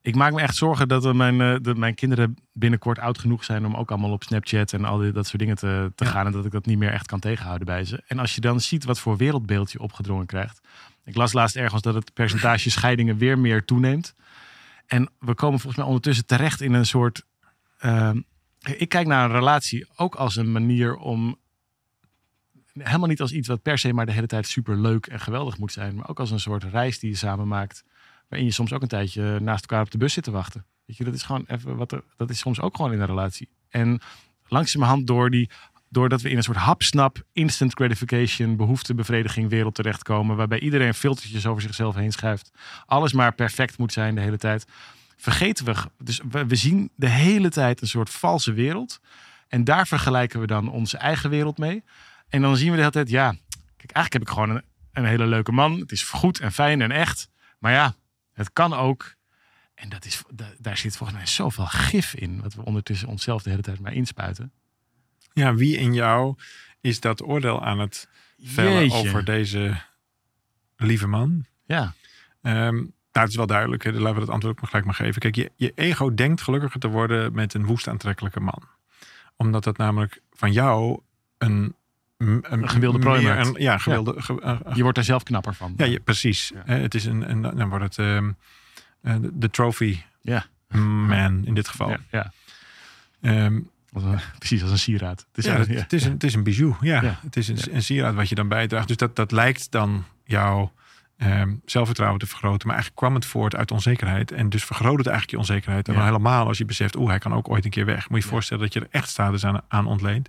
Ik 0.08 0.14
maak 0.14 0.32
me 0.32 0.40
echt 0.40 0.56
zorgen 0.56 0.88
dat, 0.88 1.14
mijn, 1.14 1.40
eh, 1.40 1.56
dat 1.62 1.76
mijn 1.76 1.94
kinderen 1.94 2.36
binnenkort 2.52 2.98
oud 2.98 3.18
genoeg 3.18 3.44
zijn 3.44 3.66
om 3.66 3.74
ook 3.74 3.90
allemaal 3.90 4.12
op 4.12 4.22
Snapchat 4.22 4.72
en 4.72 4.84
al 4.84 4.98
die, 4.98 5.12
dat 5.12 5.26
soort 5.26 5.38
dingen 5.38 5.56
te, 5.56 5.92
te 5.94 6.04
Ja. 6.04 6.10
gaan. 6.10 6.26
En 6.26 6.32
dat 6.32 6.44
ik 6.44 6.50
dat 6.52 6.66
niet 6.66 6.78
meer 6.78 6.92
echt 6.92 7.06
kan 7.06 7.20
tegenhouden 7.20 7.66
bij 7.66 7.84
ze. 7.84 8.02
En 8.06 8.18
als 8.18 8.34
je 8.34 8.40
dan 8.40 8.60
ziet 8.60 8.84
wat 8.84 8.98
voor 8.98 9.16
wereldbeeld 9.16 9.72
je 9.72 9.80
opgedrongen 9.80 10.26
krijgt. 10.26 10.60
Ik 11.04 11.14
las 11.16 11.32
laatst 11.32 11.56
ergens 11.56 11.82
dat 11.82 11.94
het 11.94 12.12
percentage 12.14 12.70
scheidingen 12.70 13.16
weer 13.18 13.38
meer 13.38 13.64
toeneemt. 13.64 14.14
En 14.86 15.10
we 15.18 15.34
komen 15.34 15.58
volgens 15.58 15.76
mij 15.76 15.86
ondertussen 15.86 16.26
terecht 16.26 16.60
in 16.60 16.72
een 16.72 16.86
soort. 16.86 17.24
ehm, 17.78 18.20
ik 18.76 18.88
kijk 18.88 19.06
naar 19.06 19.24
een 19.24 19.36
relatie 19.36 19.86
ook 19.96 20.14
als 20.14 20.36
een 20.36 20.52
manier 20.52 20.96
om 20.96 21.36
helemaal 22.72 23.08
niet 23.08 23.20
als 23.20 23.32
iets 23.32 23.48
wat 23.48 23.62
per 23.62 23.78
se 23.78 23.92
maar 23.92 24.06
de 24.06 24.12
hele 24.12 24.26
tijd 24.26 24.46
super 24.46 24.76
leuk 24.76 25.06
en 25.06 25.20
geweldig 25.20 25.58
moet 25.58 25.72
zijn. 25.72 25.94
Maar 25.94 26.08
ook 26.08 26.20
als 26.20 26.30
een 26.30 26.40
soort 26.40 26.64
reis 26.64 26.98
die 26.98 27.10
je 27.10 27.16
samen 27.16 27.48
maakt. 27.48 27.84
Waarin 28.28 28.48
je 28.48 28.54
soms 28.54 28.72
ook 28.72 28.82
een 28.82 28.88
tijdje 28.88 29.40
naast 29.40 29.60
elkaar 29.60 29.82
op 29.82 29.90
de 29.90 29.98
bus 29.98 30.12
zit 30.12 30.24
te 30.24 30.30
wachten. 30.30 30.64
Weet 30.84 30.96
je, 30.96 31.04
dat 31.04 31.14
is 31.14 31.22
gewoon 31.22 31.44
even 31.46 31.76
wat 31.76 31.92
er, 31.92 32.02
dat 32.16 32.30
is 32.30 32.38
soms 32.38 32.60
ook 32.60 32.76
gewoon 32.76 32.92
in 32.92 33.00
een 33.00 33.06
relatie. 33.06 33.48
En 33.68 34.00
langzamerhand 34.48 35.06
door 35.06 35.30
die, 35.30 35.50
doordat 35.88 36.22
we 36.22 36.30
in 36.30 36.36
een 36.36 36.42
soort 36.42 36.56
hapsnap, 36.56 37.22
instant 37.32 37.72
gratification, 37.72 38.56
behoeftebevrediging 38.56 39.48
wereld 39.50 39.74
terechtkomen. 39.74 40.36
Waarbij 40.36 40.60
iedereen 40.60 40.94
filtertjes 40.94 41.46
over 41.46 41.62
zichzelf 41.62 41.94
heen 41.94 42.12
schuift. 42.12 42.50
Alles 42.86 43.12
maar 43.12 43.34
perfect 43.34 43.78
moet 43.78 43.92
zijn 43.92 44.14
de 44.14 44.20
hele 44.20 44.38
tijd. 44.38 44.66
Vergeten 45.16 45.64
we, 45.64 45.74
dus 45.98 46.20
we, 46.30 46.46
we 46.46 46.54
zien 46.54 46.90
de 46.94 47.08
hele 47.08 47.48
tijd 47.48 47.80
een 47.80 47.88
soort 47.88 48.10
valse 48.10 48.52
wereld. 48.52 49.00
En 49.48 49.64
daar 49.64 49.86
vergelijken 49.86 50.40
we 50.40 50.46
dan 50.46 50.70
onze 50.70 50.96
eigen 50.96 51.30
wereld 51.30 51.58
mee. 51.58 51.84
En 52.28 52.42
dan 52.42 52.56
zien 52.56 52.68
we 52.70 52.74
de 52.74 52.80
hele 52.80 52.92
tijd, 52.92 53.10
ja, 53.10 53.30
kijk, 53.76 53.90
eigenlijk 53.92 54.12
heb 54.12 54.22
ik 54.22 54.28
gewoon 54.28 54.50
een, 54.50 54.62
een 54.92 55.04
hele 55.04 55.26
leuke 55.26 55.52
man. 55.52 55.80
Het 55.80 55.92
is 55.92 56.02
goed 56.02 56.40
en 56.40 56.52
fijn 56.52 56.80
en 56.82 56.90
echt. 56.90 57.28
Maar 57.58 57.72
ja, 57.72 57.94
het 58.38 58.52
kan 58.52 58.72
ook. 58.74 59.14
En 59.74 59.88
dat 59.88 60.04
is, 60.04 60.22
da- 60.34 60.52
daar 60.58 60.76
zit 60.76 60.96
volgens 60.96 61.18
mij 61.18 61.26
zoveel 61.26 61.66
gif 61.66 62.14
in. 62.14 62.40
Wat 62.40 62.54
we 62.54 62.64
ondertussen 62.64 63.08
onszelf 63.08 63.42
de 63.42 63.50
hele 63.50 63.62
tijd 63.62 63.80
maar 63.80 63.92
inspuiten. 63.92 64.52
Ja, 65.32 65.54
wie 65.54 65.76
in 65.76 65.94
jou 65.94 66.34
is 66.80 67.00
dat 67.00 67.22
oordeel 67.22 67.64
aan 67.64 67.78
het 67.78 68.08
vellen 68.38 68.72
Jeetje. 68.72 68.96
over 69.08 69.24
deze 69.24 69.80
lieve 70.76 71.06
man? 71.06 71.44
Ja, 71.64 71.94
nou, 72.42 72.90
het 73.12 73.28
is 73.28 73.36
wel 73.36 73.46
duidelijk. 73.46 73.84
Hè? 73.84 73.92
Laten 73.92 74.14
we 74.14 74.20
dat 74.26 74.28
antwoord 74.28 74.54
ook 74.54 74.60
maar 74.60 74.70
gelijk 74.70 74.86
maar 74.86 74.94
geven. 74.94 75.20
Kijk, 75.20 75.34
je, 75.34 75.52
je 75.56 75.72
ego 75.74 76.14
denkt 76.14 76.40
gelukkiger 76.42 76.80
te 76.80 76.88
worden 76.88 77.32
met 77.32 77.54
een 77.54 77.66
woest 77.66 77.88
aantrekkelijke 77.88 78.40
man. 78.40 78.62
Omdat 79.36 79.64
dat 79.64 79.76
namelijk 79.76 80.20
van 80.32 80.52
jou 80.52 81.00
een... 81.38 81.74
Een, 82.18 82.68
gewilde 82.68 82.98
prooi 82.98 83.22
maakt. 83.22 83.46
een- 83.46 83.62
ja, 83.62 83.78
gewilde, 83.78 84.14
ge- 84.22 84.38
een 84.42 84.60
je 84.74 84.82
wordt 84.82 84.98
er 84.98 85.04
zelf 85.04 85.22
knapper 85.22 85.54
van. 85.54 85.74
Ja, 85.76 85.84
je- 85.84 86.00
precies. 86.00 86.50
Ja. 86.54 86.62
Eh, 86.74 86.80
Het 86.80 86.94
is 86.94 87.04
een, 87.04 87.30
een, 87.30 87.42
dan 87.42 87.68
wordt 87.68 87.84
het 87.84 87.98
ehm, 87.98 88.30
eh, 89.02 89.14
de 89.20 89.30
de 89.38 89.50
trophy 89.50 89.98
Ja. 90.22 90.46
man 90.68 91.44
in 91.46 91.54
dit 91.54 91.68
geval. 91.68 91.96
ja. 92.10 92.32
Ehm, 93.20 93.60
precies 94.38 94.62
als 94.62 94.70
een 94.70 94.78
sieraad. 94.78 95.18
Het 95.28 95.38
is 95.38 95.44
ja, 95.44 95.58
een- 95.58 95.74
het, 95.76 95.92
is 95.92 96.04
een, 96.04 96.12
het 96.12 96.24
is 96.24 96.34
een 96.34 96.42
bijou. 96.42 96.74
Ja, 96.80 97.18
het 97.22 97.36
is 97.36 97.48
een, 97.48 97.82
sieraad 97.82 98.14
wat 98.14 98.28
je 98.28 98.34
dan 98.34 98.48
bijdraagt. 98.48 98.88
Dus 98.88 98.96
dat, 98.96 99.16
dat 99.16 99.32
lijkt 99.32 99.70
dan 99.70 100.04
jouw 100.24 100.72
ehm, 101.16 101.54
zelfvertrouwen 101.64 102.18
te 102.20 102.26
vergroten. 102.26 102.66
Maar 102.66 102.76
eigenlijk 102.76 103.06
kwam 103.06 103.14
het 103.14 103.24
voort 103.26 103.54
uit 103.56 103.70
onzekerheid. 103.70 104.32
En 104.32 104.48
dus 104.48 104.64
vergroot 104.64 104.98
het 104.98 105.06
eigenlijk 105.06 105.30
je 105.30 105.38
onzekerheid. 105.38 105.88
En 105.88 105.94
dan 105.94 106.04
helemaal 106.04 106.46
als 106.46 106.58
je 106.58 106.64
beseft, 106.64 106.96
oeh, 106.96 107.08
hij 107.08 107.18
kan 107.18 107.34
ook 107.34 107.48
ooit 107.48 107.64
een 107.64 107.70
keer 107.70 107.84
weg. 107.84 108.08
Moet 108.08 108.18
je 108.18 108.24
je 108.24 108.30
voorstellen 108.30 108.62
dat 108.62 108.72
je 108.72 108.80
er 108.80 108.86
echt 108.90 109.08
status 109.08 109.44
aan, 109.44 109.60
aan 109.68 109.86
ontleent. 109.86 110.28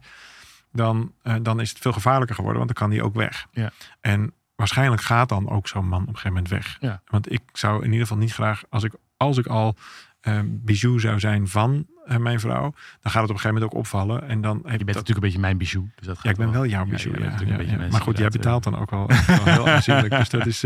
Dan, 0.71 1.13
eh, 1.21 1.35
dan 1.41 1.59
is 1.59 1.69
het 1.69 1.79
veel 1.79 1.93
gevaarlijker 1.93 2.35
geworden, 2.35 2.61
want 2.63 2.75
dan 2.75 2.87
kan 2.87 2.97
hij 2.97 3.05
ook 3.05 3.15
weg. 3.15 3.47
Ja. 3.51 3.71
En 4.01 4.33
waarschijnlijk 4.55 5.01
gaat 5.01 5.29
dan 5.29 5.49
ook 5.49 5.67
zo'n 5.67 5.87
man 5.87 6.01
op 6.01 6.07
een 6.07 6.13
gegeven 6.17 6.33
moment 6.33 6.49
weg. 6.49 6.77
Ja. 6.79 7.01
Want 7.05 7.31
ik 7.31 7.41
zou 7.53 7.77
in 7.77 7.91
ieder 7.91 8.07
geval 8.07 8.17
niet 8.17 8.33
graag, 8.33 8.63
als 8.69 8.83
ik, 8.83 8.93
als 9.17 9.37
ik 9.37 9.47
al 9.47 9.75
eh, 10.21 10.39
bijou 10.45 10.99
zou 10.99 11.19
zijn 11.19 11.47
van 11.47 11.87
eh, 12.05 12.17
mijn 12.17 12.39
vrouw, 12.39 12.61
dan 13.01 13.11
gaat 13.11 13.21
het 13.21 13.29
op 13.29 13.35
een 13.35 13.39
gegeven 13.39 13.53
moment 13.53 13.71
ook 13.73 13.79
opvallen. 13.79 14.27
En 14.27 14.41
dan 14.41 14.55
Je 14.55 14.63
bent 14.63 14.77
dat, 14.77 14.87
natuurlijk 14.87 15.15
een 15.15 15.19
beetje 15.19 15.39
mijn 15.39 15.57
bijou. 15.57 15.89
Dus 15.95 16.07
dat 16.07 16.15
gaat 16.15 16.25
ja, 16.25 16.31
ik 16.31 16.37
ben 16.37 16.51
wel 16.51 16.65
jouw 16.65 16.85
bijou. 16.85 17.21
Ja, 17.67 17.77
Maar 17.91 18.01
goed, 18.01 18.17
jij 18.17 18.29
betaalt 18.29 18.63
dan 18.63 18.77
ook 18.79 18.89
wel, 18.89 19.07
wel 19.27 19.43
heel 19.43 19.69
aanzienlijk. 19.75 20.17
Dus 20.17 20.29
dat 20.29 20.45
is, 20.45 20.59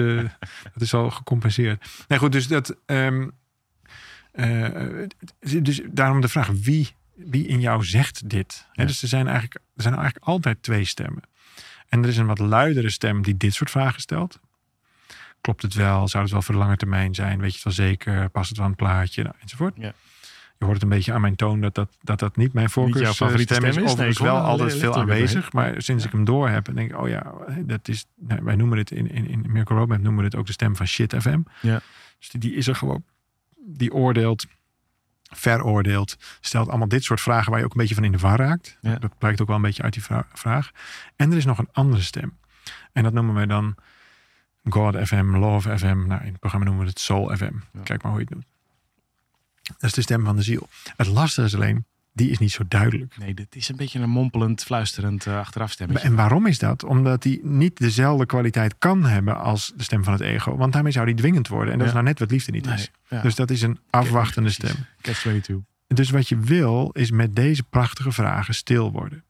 dat 0.74 0.82
is 0.82 0.94
al 0.94 1.10
gecompenseerd. 1.10 2.06
Nee, 2.08 2.20
goed, 2.20 2.32
dus 2.32 2.48
dat. 2.48 2.76
ehm, 2.86 3.28
eh, 4.34 5.08
dus 5.62 5.82
daarom 5.92 6.22
de 6.22 6.28
vraag: 6.28 6.48
wie, 6.48 6.96
wie 7.16 7.48
in 7.48 7.60
jou 7.60 7.84
zegt 7.86 8.30
dit? 8.30 8.68
Ja. 8.72 8.86
Dus 8.86 9.02
er 9.02 9.08
zijn, 9.08 9.26
eigenlijk, 9.26 9.56
er 9.76 9.82
zijn 9.82 9.96
eigenlijk 9.96 10.26
altijd 10.26 10.64
twee 10.64 10.86
stemmen. 10.86 11.24
En 11.90 12.04
er 12.04 12.10
is 12.10 12.18
een 12.18 12.26
wat 12.26 12.40
luidere 12.40 12.90
stem 12.90 13.22
die 13.22 13.38
dit 13.38 13.54
soort 13.54 13.70
vragen 13.70 14.02
stelt. 14.02 14.40
Klopt 15.42 15.62
het 15.62 15.74
wel? 15.74 16.08
Zou 16.08 16.24
het 16.24 16.32
wel 16.32 16.42
voor 16.42 16.54
de 16.54 16.60
lange 16.60 16.78
termijn 16.78 17.16
zijn? 17.16 17.40
Weet 17.40 17.50
je 17.50 17.56
het 17.56 17.64
wel 17.78 17.88
zeker? 17.88 18.30
Past 18.30 18.48
het 18.48 18.58
wel 18.58 18.66
aan 18.66 18.72
het 18.74 18.82
plaatje? 18.82 19.24
Nou, 19.24 19.36
enzovoort. 19.42 19.74
Ja. 19.78 19.94
Je 20.58 20.66
hoort 20.66 20.74
het 20.74 20.84
een 20.84 20.98
beetje 20.98 21.14
aan 21.14 21.22
mijn 21.22 21.36
toon 21.36 21.62
dat 21.62 21.76
dat, 21.76 21.98
dat, 22.02 22.20
dat 22.20 22.36
niet 22.38 22.54
mijn 22.54 22.68
jouw 22.74 22.84
voorkeurstem 22.84 23.28
favoriete 23.28 23.54
is. 23.54 23.60
stem 23.60 23.70
is? 23.70 23.76
Nee, 23.76 23.86
Overigens 23.86 24.20
wel 24.20 24.38
altijd 24.38 24.76
veel 24.78 24.96
aanwezig. 24.96 25.52
Maar 25.54 25.82
sinds 25.82 26.04
Ja. 26.04 26.10
ik 26.10 26.16
hem 26.16 26.26
door 26.26 26.50
heb, 26.50 26.66
dan 26.66 26.76
denk 26.76 26.92
ik, 26.92 26.98
oh 27.00 27.08
ja, 27.08 27.34
dat 27.60 27.88
is, 27.88 28.06
nou, 28.20 28.44
wij 28.44 28.56
noemen 28.56 28.78
het 28.78 28.92
in, 28.92 29.12
in, 29.12 29.28
in 29.28 29.46
Miracle 29.48 29.76
Roadmap 29.76 30.02
noemen 30.02 30.20
we 30.20 30.26
het 30.26 30.36
ook 30.36 30.46
de 30.46 30.52
stem 30.52 30.76
van 30.76 30.88
Shit 30.88 31.16
FM. 31.20 31.42
Ja. 31.62 31.82
Dus 32.20 32.30
die, 32.30 32.40
die 32.40 32.54
is 32.54 32.68
er 32.68 32.76
gewoon. 32.76 33.04
Die 33.66 33.94
oordeelt, 33.94 34.46
veroordeelt, 35.34 36.18
stelt 36.42 36.70
allemaal 36.70 36.88
dit 36.88 37.04
soort 37.04 37.22
vragen 37.22 37.50
waar 37.50 37.60
je 37.60 37.66
ook 37.66 37.72
een 37.72 37.80
beetje 37.80 37.96
van 37.96 38.04
in 38.04 38.12
de 38.12 38.18
war 38.18 38.38
raakt. 38.38 38.78
Ja. 38.82 38.96
Dat 38.96 39.18
blijkt 39.18 39.42
ook 39.42 39.48
wel 39.48 39.56
een 39.56 39.62
beetje 39.62 39.84
uit 39.84 39.94
die 39.94 40.04
vra- 40.04 40.28
vraag. 40.34 40.72
En 41.16 41.32
er 41.32 41.38
is 41.38 41.46
nog 41.46 41.58
een 41.58 41.70
andere 41.72 42.02
stem. 42.02 42.38
En 42.92 43.04
dat 43.04 43.14
noemen 43.14 43.36
wij 43.36 43.46
dan 43.46 43.76
God 44.70 44.96
FM, 45.08 45.36
Love 45.36 45.78
FM. 45.78 46.08
Nou, 46.08 46.22
in 46.22 46.32
het 46.32 46.40
programma 46.40 46.66
noemen 46.68 46.84
we 46.84 46.90
het 46.90 47.00
Soul 47.00 47.36
FM. 47.36 47.54
Ja. 47.72 47.82
Kijk 47.84 48.02
maar 48.02 48.12
hoe 48.12 48.22
je 48.22 48.26
het 48.26 48.34
noemt. 48.34 48.48
Dat 49.64 49.84
is 49.84 49.94
de 49.94 50.02
stem 50.02 50.26
van 50.26 50.36
de 50.36 50.42
ziel. 50.42 50.68
Het 50.98 51.08
lastige 51.08 51.48
is 51.48 51.56
alleen, 51.56 51.86
die 52.14 52.30
is 52.30 52.38
niet 52.38 52.52
zo 52.52 52.64
duidelijk. 52.68 53.18
Nee, 53.18 53.34
dit 53.34 53.56
is 53.56 53.70
een 53.70 53.76
beetje 53.76 54.00
een 54.00 54.10
mompelend, 54.10 54.64
fluisterend 54.64 55.26
uh. 55.26 55.48
En 56.04 56.16
waarom 56.16 56.48
is 56.48 56.60
dat? 56.60 56.84
Omdat 56.84 57.22
die 57.22 57.46
niet 57.46 57.78
dezelfde 57.78 58.26
kwaliteit 58.26 58.76
kan 58.78 59.06
hebben 59.06 59.40
als 59.40 59.74
de 59.76 59.84
stem 59.84 60.04
van 60.04 60.14
het 60.14 60.22
ego. 60.22 60.56
Want 60.56 60.74
daarmee 60.74 60.92
zou 60.92 61.06
die 61.06 61.16
dwingend 61.16 61.48
worden. 61.48 61.74
En 61.74 61.78
dat 61.78 61.88
is 61.88 61.94
nou 61.94 62.06
net 62.06 62.20
wat 62.20 62.32
liefde 62.32 62.52
niet 62.52 62.68
is. 62.68 62.92
Ja. 63.10 63.22
Dus 63.22 63.36
dat 63.36 63.50
is 63.50 63.62
een 63.62 63.80
afwachtende 63.90 64.50
stem. 64.50 64.76
Catch 65.02 65.20
22. 65.20 65.66
Dus 65.88 66.10
wat 66.10 66.30
je 66.30 66.38
wil, 66.38 66.90
is 66.94 67.12
met 67.12 67.36
deze 67.36 67.64
prachtige 67.64 68.12
vragen 68.12 68.54
stil 68.54 68.92
worden. 68.92 69.24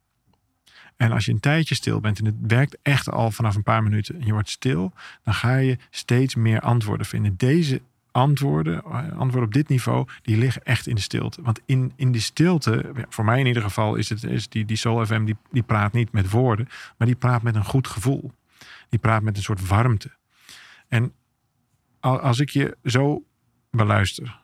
En 0.98 1.12
als 1.12 1.26
je 1.26 1.32
een 1.32 1.40
tijdje 1.40 1.76
stil 1.76 2.00
bent 2.00 2.20
en 2.20 2.26
het 2.26 2.36
werkt 2.40 2.78
echt 2.82 3.10
al 3.10 3.32
vanaf 3.32 3.56
een 3.56 3.64
paar 3.64 3.84
minuten 3.84 4.20
en 4.20 4.26
je 4.26 4.32
wordt 4.32 4.50
stil, 4.50 4.94
dan 5.24 5.34
ga 5.34 5.56
je 5.56 5.78
steeds 5.90 6.36
meer 6.36 6.60
antwoorden 6.60 7.06
vinden. 7.06 7.34
Deze 7.38 7.82
antwoorden, 8.14 8.84
eh, 8.84 8.94
antwoorden 8.94 9.44
op 9.44 9.54
dit 9.54 9.68
niveau, 9.70 10.08
die 10.22 10.38
liggen 10.38 10.64
echt 10.64 10.88
in 10.88 10.96
de 10.96 11.02
stilte. 11.02 11.42
Want 11.42 11.60
in, 11.66 11.94
in 11.96 12.12
die 12.12 12.22
stilte, 12.22 12.92
voor 13.10 13.26
mij 13.26 13.40
in 13.40 13.46
ieder 13.46 13.64
geval, 13.64 13.96
is 13.96 14.10
het 14.10 14.24
is 14.24 14.50
die, 14.50 14.66
die 14.66 14.78
Soul 14.78 15.06
FM, 15.06 15.24
die, 15.26 15.38
die 15.52 15.64
praat 15.64 15.94
niet 15.94 16.12
met 16.12 16.30
woorden, 16.30 16.68
maar 16.98 17.08
die 17.08 17.16
praat 17.16 17.42
met 17.42 17.56
een 17.56 17.66
goed 17.66 17.88
gevoel. 17.88 18.32
Die 18.90 19.00
praat 19.00 19.22
met 19.24 19.38
een 19.38 19.44
soort 19.44 19.68
warmte. 19.68 20.12
En 20.88 21.14
al- 22.00 22.20
als 22.20 22.40
ik 22.40 22.50
je 22.50 22.78
zo 22.84 23.24
beluister, 23.72 24.42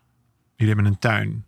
jullie 0.56 0.74
hebben 0.74 0.92
een 0.92 1.00
tuin, 1.00 1.46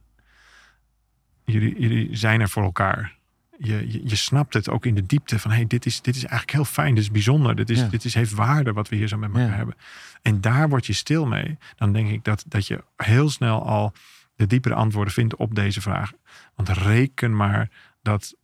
jullie, 1.45 1.79
jullie 1.79 2.15
zijn 2.15 2.41
er 2.41 2.49
voor 2.49 2.63
elkaar. 2.63 3.19
Je, 3.63 3.91
je, 3.91 4.01
je 4.03 4.15
snapt 4.15 4.53
het 4.53 4.69
ook 4.69 4.85
in 4.85 4.95
de 4.95 5.05
diepte 5.05 5.39
van 5.39 5.51
hey, 5.51 5.67
dit, 5.67 5.85
is, 5.85 6.01
dit 6.01 6.15
is 6.15 6.21
eigenlijk 6.21 6.51
heel 6.51 6.65
fijn, 6.65 6.95
dit 6.95 7.03
is 7.03 7.11
bijzonder, 7.11 7.55
dit, 7.55 7.69
is, 7.69 7.79
Ja. 7.79 7.87
dit 7.87 8.05
is, 8.05 8.13
heeft 8.13 8.33
waarde 8.33 8.73
wat 8.73 8.89
we 8.89 8.95
hier 8.95 9.07
zo 9.07 9.17
met 9.17 9.29
elkaar 9.29 9.47
Ja. 9.49 9.55
hebben. 9.55 9.75
En 10.21 10.41
daar 10.41 10.69
word 10.69 10.85
je 10.85 10.93
stil 10.93 11.25
mee. 11.25 11.57
Dan 11.75 11.93
denk 11.93 12.09
ik 12.09 12.23
dat, 12.23 12.43
dat 12.47 12.67
je 12.67 12.83
heel 12.97 13.29
snel 13.29 13.65
al 13.65 13.93
de 14.35 14.47
diepere 14.47 14.73
antwoorden 14.73 15.13
vindt 15.13 15.35
op 15.35 15.55
deze 15.55 15.81
vraag. 15.81 16.11
Want 16.55 16.69
reken 16.69 17.35
maar 17.35 17.69
dat 18.01 18.35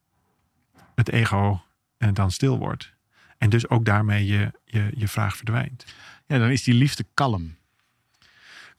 het 0.96 1.10
ego 1.10 1.62
eh, 1.98 2.10
dan 2.14 2.32
stil 2.32 2.58
wordt. 2.58 2.94
En 3.38 3.50
dus 3.50 3.70
ook 3.70 3.86
daarmee 3.86 4.26
je, 4.26 4.52
je, 4.66 4.92
je 4.96 5.08
vraag 5.08 5.36
verdwijnt. 5.36 5.86
Ja, 6.28 6.38
dan 6.38 6.50
is 6.50 6.64
die 6.64 6.74
liefde 6.74 7.06
kalm. 7.14 7.56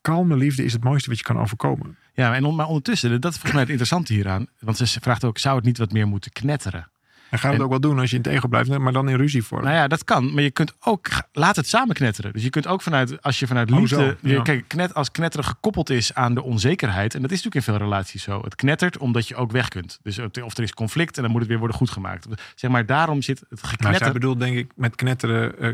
Kalme 0.01 0.37
liefde 0.37 0.65
is 0.65 0.73
het 0.73 0.85
mooiste 0.85 1.09
wat 1.09 1.19
je 1.19 1.25
kan 1.25 1.39
overkomen. 1.39 1.97
Ja, 2.15 2.35
en 2.35 2.45
on- 2.45 2.55
maar 2.57 2.67
ondertussen, 2.67 3.11
dat 3.21 3.25
is 3.33 3.39
volgens 3.39 3.53
mij 3.53 3.61
het 3.61 3.71
interessante 3.71 4.13
hieraan. 4.13 4.47
Want 4.61 4.77
ze 4.77 5.01
vraagt 5.01 5.25
ook, 5.25 5.39
zou 5.39 5.57
het 5.57 5.65
niet 5.65 5.79
wat 5.79 5.93
meer 5.93 6.07
moeten 6.07 6.33
knetteren? 6.33 6.89
En 7.31 7.39
ga 7.39 7.49
het 7.49 7.57
En- 7.59 7.63
ook 7.65 7.71
wel 7.71 7.81
doen 7.81 7.99
als 7.99 8.11
je 8.11 8.17
in 8.17 8.23
het 8.23 8.33
ego 8.33 8.49
blijft, 8.49 8.79
maar 8.79 8.93
dan 8.93 9.09
in 9.09 9.17
ruzie 9.17 9.43
vorm. 9.43 9.63
Nou 9.65 9.75
ja, 9.75 9.89
dat 9.89 10.05
kan. 10.05 10.35
Maar 10.35 10.43
je 10.43 10.51
kunt 10.51 10.73
ook, 10.81 11.09
laat 11.33 11.57
het 11.57 11.69
samen 11.69 11.95
knetteren. 11.95 12.33
Dus 12.33 12.43
je 12.43 12.51
kunt 12.51 12.67
ook 12.67 12.83
vanuit, 12.83 13.23
als 13.23 13.39
je 13.39 13.47
vanuit 13.47 13.71
Oh, 13.73 13.79
liefde, 13.79 13.95
zo, 13.97 14.03
ja. 14.03 14.35
je- 14.35 14.43
kijk, 14.43 14.65
knet, 14.69 14.95
als 14.95 15.11
knetteren 15.11 15.47
gekoppeld 15.47 15.91
is 15.91 16.15
aan 16.15 16.35
de 16.35 16.43
onzekerheid. 16.43 17.15
En 17.15 17.23
dat 17.23 17.31
is 17.31 17.37
natuurlijk 17.43 17.67
in 17.67 17.73
veel 17.75 17.83
relaties 17.87 18.23
zo. 18.23 18.41
Het 18.45 18.55
knettert 18.55 18.99
omdat 18.99 19.29
je 19.29 19.37
ook 19.37 19.51
weg 19.53 19.69
kunt. 19.69 19.99
Dus 20.03 20.19
of 20.19 20.57
er 20.57 20.63
is 20.63 20.75
conflict 20.75 21.17
en 21.17 21.23
dan 21.23 21.31
moet 21.31 21.41
het 21.41 21.49
weer 21.51 21.59
worden 21.59 21.77
goed 21.77 21.91
gemaakt. 21.91 22.27
Zeg 22.55 22.71
maar, 22.71 22.87
daarom 22.87 23.23
zit 23.23 23.41
het 23.41 23.49
nou, 23.51 23.61
zij 23.67 23.71
geknetter. 23.71 24.13
bedoelt 24.13 24.39
denk 24.41 24.57
ik 24.57 24.73
met 24.77 24.95
knetteren, 24.97 25.59
eh, 25.59 25.71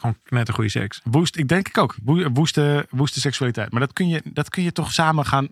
gewoon 0.00 0.16
knettergoeie 0.22 0.70
seks. 0.70 1.00
Woest, 1.04 1.36
ik 1.36 1.48
denk 1.48 1.68
ik 1.68 1.78
ook. 1.78 1.96
Woe- 2.02 2.30
Woeste, 2.30 2.86
woeste 2.90 3.20
seksualiteit. 3.20 3.70
Maar 3.70 3.80
dat 3.80 3.92
kun, 3.92 4.08
je, 4.08 4.22
dat 4.24 4.48
kun 4.48 4.62
je 4.62 4.72
toch 4.72 4.92
samen 4.92 5.26
gaan. 5.26 5.48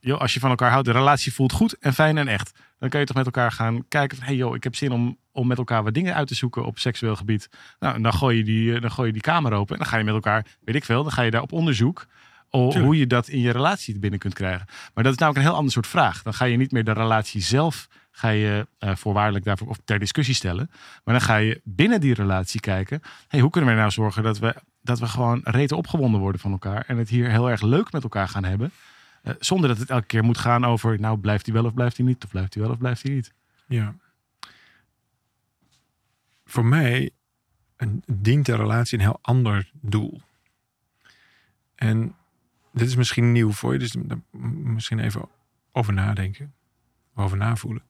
Joh, 0.00 0.20
als 0.20 0.34
je 0.34 0.40
van 0.40 0.50
elkaar 0.50 0.70
houdt, 0.70 0.86
de 0.86 0.92
relatie 0.92 1.32
voelt 1.32 1.52
goed 1.52 1.78
en 1.78 1.94
fijn 1.94 2.18
en 2.18 2.28
echt. 2.28 2.58
Dan 2.78 2.88
kan 2.88 3.00
je 3.00 3.06
toch 3.06 3.16
met 3.16 3.24
elkaar 3.24 3.52
gaan 3.52 3.88
kijken 3.88 4.16
van... 4.16 4.26
hey 4.26 4.36
joh, 4.36 4.54
ik 4.54 4.64
heb 4.64 4.76
zin 4.76 4.92
om, 4.92 5.18
om 5.32 5.46
met 5.46 5.58
elkaar 5.58 5.82
wat 5.82 5.94
dingen 5.94 6.14
uit 6.14 6.28
te 6.28 6.34
zoeken 6.34 6.64
op 6.64 6.78
seksueel 6.78 7.16
gebied. 7.16 7.48
Nou, 7.78 7.94
en 7.94 8.02
dan 8.02 8.12
gooi, 8.12 8.36
je 8.36 8.44
die, 8.44 8.80
dan 8.80 8.90
gooi 8.90 9.06
je 9.06 9.12
die 9.12 9.22
kamer 9.22 9.52
open. 9.52 9.72
En 9.72 9.80
dan 9.80 9.90
ga 9.90 9.96
je 9.96 10.04
met 10.04 10.14
elkaar, 10.14 10.46
weet 10.64 10.74
ik 10.74 10.84
veel, 10.84 11.02
dan 11.02 11.12
ga 11.12 11.22
je 11.22 11.30
daar 11.30 11.42
op 11.42 11.52
onderzoek... 11.52 12.06
Tuurlijk. 12.50 12.84
hoe 12.84 12.98
je 12.98 13.06
dat 13.06 13.28
in 13.28 13.40
je 13.40 13.50
relatie 13.50 13.98
binnen 13.98 14.18
kunt 14.18 14.34
krijgen. 14.34 14.66
Maar 14.94 15.04
dat 15.04 15.12
is 15.12 15.18
namelijk 15.18 15.36
een 15.44 15.50
heel 15.50 15.58
ander 15.58 15.72
soort 15.72 15.86
vraag. 15.86 16.22
Dan 16.22 16.34
ga 16.34 16.44
je 16.44 16.56
niet 16.56 16.72
meer 16.72 16.84
de 16.84 16.92
relatie 16.92 17.42
zelf 17.42 17.88
ga 18.20 18.28
je 18.28 18.66
eh, 18.78 18.96
voorwaardelijk 18.96 19.44
daarvoor 19.44 19.68
of 19.68 19.78
ter 19.84 19.98
discussie 19.98 20.34
stellen. 20.34 20.70
Maar 21.04 21.14
dan 21.14 21.20
ga 21.20 21.36
je 21.36 21.60
binnen 21.64 22.00
die 22.00 22.14
relatie 22.14 22.60
kijken. 22.60 23.02
Hey, 23.28 23.40
hoe 23.40 23.50
kunnen 23.50 23.70
we 23.70 23.76
nou 23.76 23.90
zorgen 23.90 24.22
dat 24.22 24.38
we, 24.38 24.54
dat 24.82 24.98
we 24.98 25.06
gewoon 25.06 25.40
reten 25.44 25.76
opgewonden 25.76 26.20
worden 26.20 26.40
van 26.40 26.52
elkaar. 26.52 26.84
En 26.86 26.96
het 26.96 27.08
hier 27.08 27.30
heel 27.30 27.50
erg 27.50 27.62
leuk 27.62 27.92
met 27.92 28.02
elkaar 28.02 28.28
gaan 28.28 28.44
hebben. 28.44 28.72
Eh, 29.22 29.34
zonder 29.38 29.68
dat 29.68 29.78
het 29.78 29.90
elke 29.90 30.06
keer 30.06 30.24
moet 30.24 30.38
gaan 30.38 30.64
over, 30.64 31.00
nou 31.00 31.18
blijft 31.18 31.46
hij 31.46 31.54
wel 31.54 31.64
of 31.64 31.74
blijft 31.74 31.96
hij 31.96 32.06
niet? 32.06 32.24
Of 32.24 32.30
blijft 32.30 32.54
hij 32.54 32.62
wel 32.62 32.72
of 32.72 32.78
blijft 32.78 33.02
hij 33.02 33.12
niet? 33.12 33.32
Ja. 33.66 33.94
Voor 36.44 36.64
mij 36.64 37.10
een, 37.76 38.02
dient 38.06 38.46
de 38.46 38.56
relatie 38.56 38.98
een 38.98 39.04
heel 39.04 39.18
ander 39.22 39.70
doel. 39.80 40.20
En 41.74 42.14
dit 42.72 42.88
is 42.88 42.96
misschien 42.96 43.32
nieuw 43.32 43.52
voor 43.52 43.72
je, 43.72 43.78
dus 43.78 43.96
misschien 44.62 44.98
even 44.98 45.28
over 45.72 45.92
nadenken. 45.92 46.54
Over 47.14 47.36
navoelen. 47.36 47.82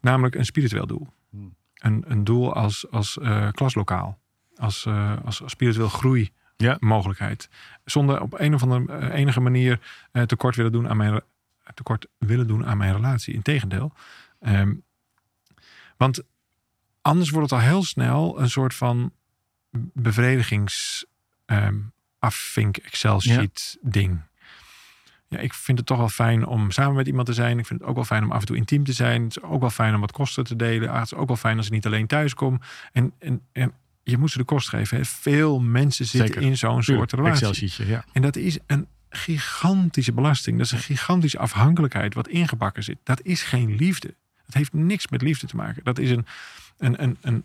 Namelijk 0.00 0.34
een 0.34 0.44
spiritueel 0.44 0.86
doel. 0.86 1.08
Hmm. 1.30 1.54
Een, 1.74 2.04
een 2.06 2.24
doel 2.24 2.54
als, 2.54 2.90
als 2.90 3.18
eh, 3.18 3.48
klaslokaal. 3.50 4.18
Als, 4.56 4.86
eh, 4.86 5.16
als, 5.24 5.42
als 5.42 5.52
spiritueel 5.52 5.88
groei 5.88 6.32
Ja. 6.56 6.76
mogelijkheid. 6.80 7.48
Zonder 7.84 8.20
op 8.20 8.40
een 8.40 8.54
of 8.54 8.62
andere 8.62 8.98
eh, 8.98 9.18
enige 9.18 9.40
manier 9.40 9.80
tekort 10.26 10.56
willen 10.56 10.72
doen 10.72 10.88
aan 10.88 10.96
mijn 10.96 11.20
tekort 11.74 12.06
willen 12.18 12.46
doen 12.46 12.66
aan 12.66 12.76
mijn 12.76 12.92
relatie. 12.94 13.34
Integendeel. 13.34 13.92
Ehm, 14.40 14.74
want 15.96 16.22
anders 17.00 17.30
wordt 17.30 17.50
het 17.50 17.60
al 17.60 17.66
heel 17.66 17.82
snel 17.84 18.40
een 18.40 18.50
soort 18.50 18.74
van 18.74 19.12
bevredigings 19.92 21.04
ehm 21.44 21.76
afvink 22.24 22.76
Excel 22.76 23.20
sheet 23.20 23.78
ding. 23.82 24.20
Ja, 25.34 25.40
ik 25.40 25.54
vind 25.54 25.78
het 25.78 25.86
toch 25.86 25.98
wel 25.98 26.08
fijn 26.08 26.46
om 26.46 26.70
samen 26.70 26.94
met 26.94 27.06
iemand 27.06 27.26
te 27.26 27.32
zijn. 27.32 27.58
Ik 27.58 27.66
vind 27.66 27.80
het 27.80 27.88
ook 27.88 27.94
wel 27.94 28.04
fijn 28.04 28.24
om 28.24 28.32
af 28.32 28.40
en 28.40 28.46
toe 28.46 28.56
intiem 28.56 28.84
te 28.84 28.92
zijn. 28.92 29.22
Het 29.22 29.36
is 29.36 29.42
ook 29.42 29.60
wel 29.60 29.70
fijn 29.70 29.94
om 29.94 30.00
wat 30.00 30.12
kosten 30.12 30.44
te 30.44 30.56
delen. 30.56 30.88
Ah, 30.88 30.94
het 30.94 31.04
is 31.04 31.14
ook 31.14 31.26
wel 31.26 31.36
fijn 31.36 31.56
als 31.56 31.66
ik 31.66 31.72
niet 31.72 31.86
alleen 31.86 32.06
thuis 32.06 32.34
kom. 32.34 32.60
En, 32.92 33.12
en, 33.18 33.40
en 33.52 33.72
je 34.02 34.18
moet 34.18 34.30
ze 34.30 34.38
de 34.38 34.44
kost 34.44 34.68
geven. 34.68 34.96
Hè. 34.96 35.04
Veel 35.04 35.60
mensen 35.60 36.06
zitten 36.06 36.28
Zeker. 36.28 36.42
in 36.42 36.56
zo'n 36.56 36.82
soort 36.82 37.12
relatie. 37.12 37.86
Ja. 37.86 38.04
En 38.12 38.22
dat 38.22 38.36
is 38.36 38.58
een 38.66 38.86
gigantische 39.08 40.12
belasting. 40.12 40.56
Dat 40.56 40.66
is 40.66 40.72
een 40.72 40.78
gigantische 40.78 41.38
afhankelijkheid 41.38 42.14
wat 42.14 42.28
ingebakken 42.28 42.82
zit. 42.82 42.98
Dat 43.02 43.20
is 43.22 43.42
geen 43.42 43.76
liefde. 43.76 44.14
Dat 44.46 44.54
heeft 44.54 44.72
niks 44.72 45.08
met 45.08 45.22
liefde 45.22 45.46
te 45.46 45.56
maken. 45.56 45.84
Dat 45.84 45.98
is 45.98 46.10
een, 46.10 46.26
een, 46.78 47.02
een, 47.02 47.16
een 47.20 47.44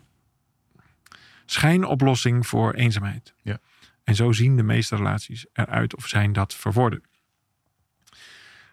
schijnoplossing 1.46 2.46
voor 2.46 2.74
eenzaamheid. 2.74 3.34
Ja. 3.42 3.58
En 4.04 4.14
zo 4.14 4.32
zien 4.32 4.56
de 4.56 4.62
meeste 4.62 4.96
relaties 4.96 5.46
eruit 5.52 5.96
of 5.96 6.06
zijn 6.06 6.32
dat 6.32 6.54
verworden. 6.54 7.02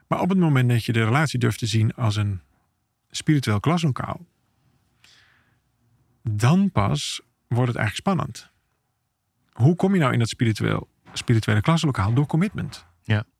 Maar 0.07 0.21
op 0.21 0.29
het 0.29 0.37
moment 0.37 0.69
dat 0.69 0.85
je 0.85 0.93
de 0.93 1.03
relatie 1.03 1.39
durft 1.39 1.59
te 1.59 1.65
zien 1.65 1.93
als 1.93 2.15
een 2.15 2.41
spiritueel 3.09 3.59
klaslokaal, 3.59 4.25
dan 6.23 6.71
pas 6.71 7.21
wordt 7.47 7.67
het 7.67 7.77
eigenlijk 7.77 8.07
spannend. 8.07 8.49
Hoe 9.51 9.75
kom 9.75 9.93
je 9.93 9.99
nou 9.99 10.13
in 10.13 10.19
dat 10.19 10.29
spiritueel, 10.29 10.89
spirituele 11.13 11.61
klaslokaal? 11.61 12.13
Door 12.13 12.25
commitment. 12.25 12.85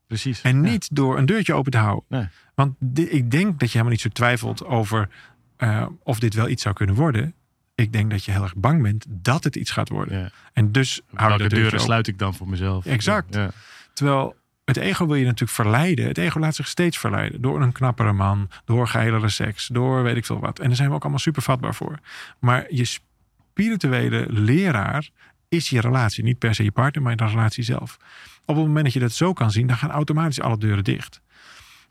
Precies. 0.08 0.42
En 0.42 0.56
Ja. 0.56 0.70
niet 0.70 0.96
door 0.96 1.18
een 1.18 1.26
deurtje 1.26 1.54
open 1.54 1.72
te 1.72 1.78
houden. 1.78 2.04
Nee. 2.08 2.28
Want 2.56 2.76
ik 2.96 3.32
denk 3.32 3.46
dat 3.60 3.60
je 3.60 3.68
helemaal 3.68 3.92
niet 3.92 4.02
zo 4.02 4.10
twijfelt 4.10 4.66
over 4.66 5.10
eh, 5.58 5.88
of 6.04 6.20
dit 6.20 6.34
wel 6.34 6.48
iets 6.50 6.62
zou 6.64 6.76
kunnen 6.76 6.96
worden. 6.96 7.34
Ik 7.76 7.92
denk 7.94 8.12
dat 8.12 8.26
je 8.26 8.32
heel 8.32 8.44
erg 8.44 8.56
bang 8.56 8.82
bent 8.82 9.06
dat 9.10 9.44
het 9.44 9.56
iets 9.56 9.72
gaat 9.72 9.90
worden. 9.90 10.20
Ja. 10.20 10.30
En 10.54 10.72
dus 10.72 11.02
hou 11.14 11.32
de 11.32 11.38
deuren 11.38 11.50
deuren 11.50 11.68
open. 11.72 11.80
sluit 11.86 12.08
ik 12.08 12.18
dan 12.20 12.34
voor 12.34 12.50
mezelf? 12.50 12.86
Exact. 12.86 13.34
Ja. 13.36 13.52
Terwijl 13.94 14.36
het 14.68 14.78
ego 14.78 15.06
wil 15.06 15.16
je 15.16 15.26
natuurlijk 15.26 15.52
verleiden. 15.52 16.08
Het 16.08 16.18
ego 16.18 16.40
laat 16.40 16.56
zich 16.56 16.68
steeds 16.68 16.98
verleiden. 16.98 17.42
Door 17.42 17.62
een 17.62 17.72
knappere 17.72 18.14
man, 18.14 18.50
door 18.66 18.88
geilere 18.88 19.30
seks, 19.30 19.68
door 19.68 20.04
weet 20.04 20.16
ik 20.16 20.26
veel 20.26 20.40
wat. 20.40 20.60
En 20.60 20.68
daar 20.68 20.76
zijn 20.76 20.90
we 20.90 20.96
ook 20.96 21.02
allemaal 21.02 21.20
super 21.20 21.42
vatbaar 21.42 21.76
voor. 21.76 22.00
Maar 22.40 22.74
je 22.74 22.86
spirituele 22.86 24.26
leraar 24.30 25.10
is 25.50 25.70
je 25.70 25.82
relatie. 25.82 26.24
Niet 26.24 26.40
per 26.40 26.56
se 26.56 26.64
je 26.64 26.72
partner, 26.72 27.04
maar 27.04 27.16
de 27.16 27.26
relatie 27.26 27.64
zelf. 27.64 27.98
Op 28.46 28.56
het 28.56 28.66
moment 28.66 28.84
dat 28.84 28.94
je 28.94 29.00
dat 29.00 29.12
zo 29.12 29.34
kan 29.34 29.52
zien, 29.52 29.68
dan 29.68 29.78
gaan 29.78 29.92
automatisch 29.92 30.42
alle 30.42 30.58
deuren 30.58 30.84
dicht. 30.84 31.22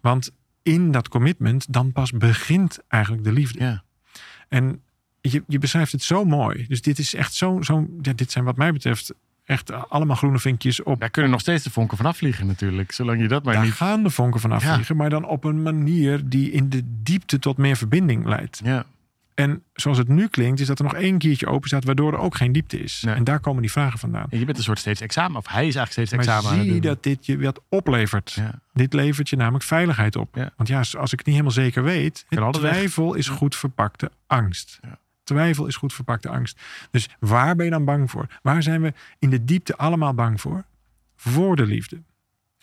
Want 0.01 0.31
in 0.63 0.91
dat 0.91 1.09
commitment, 1.09 1.73
dan 1.73 1.93
pas 1.93 2.11
begint 2.13 2.79
eigenlijk 2.89 3.25
de 3.25 3.33
liefde. 3.33 3.65
Ja. 3.65 3.83
En 4.49 4.83
je, 5.21 5.43
je 5.47 5.59
beschrijft 5.59 5.93
het 5.93 6.03
zo 6.03 6.25
mooi. 6.25 6.67
Dus 6.69 6.83
dit 6.83 6.99
is 6.99 7.15
echt 7.15 7.35
zo, 7.35 7.63
zo 7.63 7.87
ja, 8.03 8.13
dit 8.13 8.31
zijn 8.31 8.45
wat 8.45 8.57
mij 8.57 8.73
betreft 8.73 9.15
echt 9.47 9.89
allemaal 9.89 10.17
groene 10.17 10.39
vinkjes 10.39 10.83
op. 10.83 11.01
Daar 11.01 11.11
kunnen 11.11 11.31
nog 11.31 11.41
steeds 11.41 11.65
de 11.65 11.71
vonken 11.71 11.97
vanaf 11.97 12.17
vliegen 12.17 12.47
natuurlijk. 12.47 12.93
Zolang 12.93 13.21
je 13.21 13.29
dat 13.29 13.45
maar 13.45 13.55
Daar 13.55 13.65
niet... 13.65 13.73
gaan 13.73 14.03
de 14.03 14.11
vonken 14.11 14.41
vanaf 14.41 14.63
Ja. 14.63 14.73
vliegen, 14.75 14.97
maar 14.97 15.11
dan 15.11 15.25
op 15.25 15.45
een 15.45 15.63
manier 15.63 16.29
die 16.29 16.51
in 16.51 16.69
de 16.69 16.83
diepte 17.03 17.39
tot 17.39 17.57
meer 17.57 17.77
verbinding 17.77 18.27
leidt. 18.27 18.61
Ja. 18.65 18.85
En 19.35 19.63
zoals 19.75 19.99
het 19.99 20.09
nu 20.09 20.29
klinkt, 20.29 20.61
is 20.61 20.67
dat 20.67 20.79
er 20.79 20.85
nog 20.85 20.95
één 20.95 21.19
keertje 21.19 21.47
open 21.47 21.69
staat, 21.69 21.85
waardoor 21.85 22.13
er 22.13 22.19
ook 22.19 22.37
geen 22.37 22.53
diepte 22.53 22.83
is. 22.83 23.03
Nee. 23.05 23.15
En 23.15 23.25
daar 23.25 23.41
komen 23.41 23.63
die 23.63 23.71
vragen 23.71 23.99
vandaan. 23.99 24.27
En 24.31 24.39
je 24.39 24.45
bent 24.45 24.57
een 24.57 24.63
soort 24.63 24.79
steeds 24.79 25.01
examen. 25.01 25.37
Of 25.37 25.47
hij 25.49 25.67
is 25.67 25.75
eigenlijk 25.75 25.93
steeds 25.93 26.11
Maar 26.11 26.21
examen 26.37 26.51
aan 26.51 26.57
het 26.57 26.73
zie 26.73 26.81
doen. 26.81 26.91
dat 26.91 27.03
dit 27.03 27.27
je 27.27 27.39
wat 27.39 27.61
oplevert. 27.69 28.33
Ja. 28.33 28.61
Dit 28.73 28.93
levert 28.93 29.29
je 29.29 29.37
namelijk 29.37 29.65
veiligheid 29.65 30.17
op. 30.17 30.35
Ja. 30.37 30.51
Want 30.57 30.69
ja, 30.69 30.79
als 30.79 31.13
ik 31.13 31.19
het 31.19 31.27
niet 31.27 31.27
helemaal 31.27 31.51
zeker 31.51 31.83
weet, 31.83 32.27
twijfel 32.51 33.15
is 33.15 33.29
goed 33.29 33.57
verpakte 33.57 34.11
angst. 34.27 34.79
Ja. 34.83 34.99
Twijfel 35.27 35.67
is 35.67 35.77
goed 35.77 35.93
verpakte 35.93 36.29
angst. 36.29 36.61
Dus 36.91 37.09
waar 37.21 37.57
ben 37.57 37.65
je 37.65 37.71
dan 37.71 37.85
bang 37.85 38.11
voor? 38.11 38.27
Waar 38.43 38.63
zijn 38.63 38.83
we 38.83 38.93
in 39.19 39.31
de 39.31 39.45
diepte 39.45 39.77
allemaal 39.77 40.15
bang 40.15 40.41
voor? 40.41 40.65
Voor 41.17 41.57
de 41.57 41.67
liefde. 41.67 42.03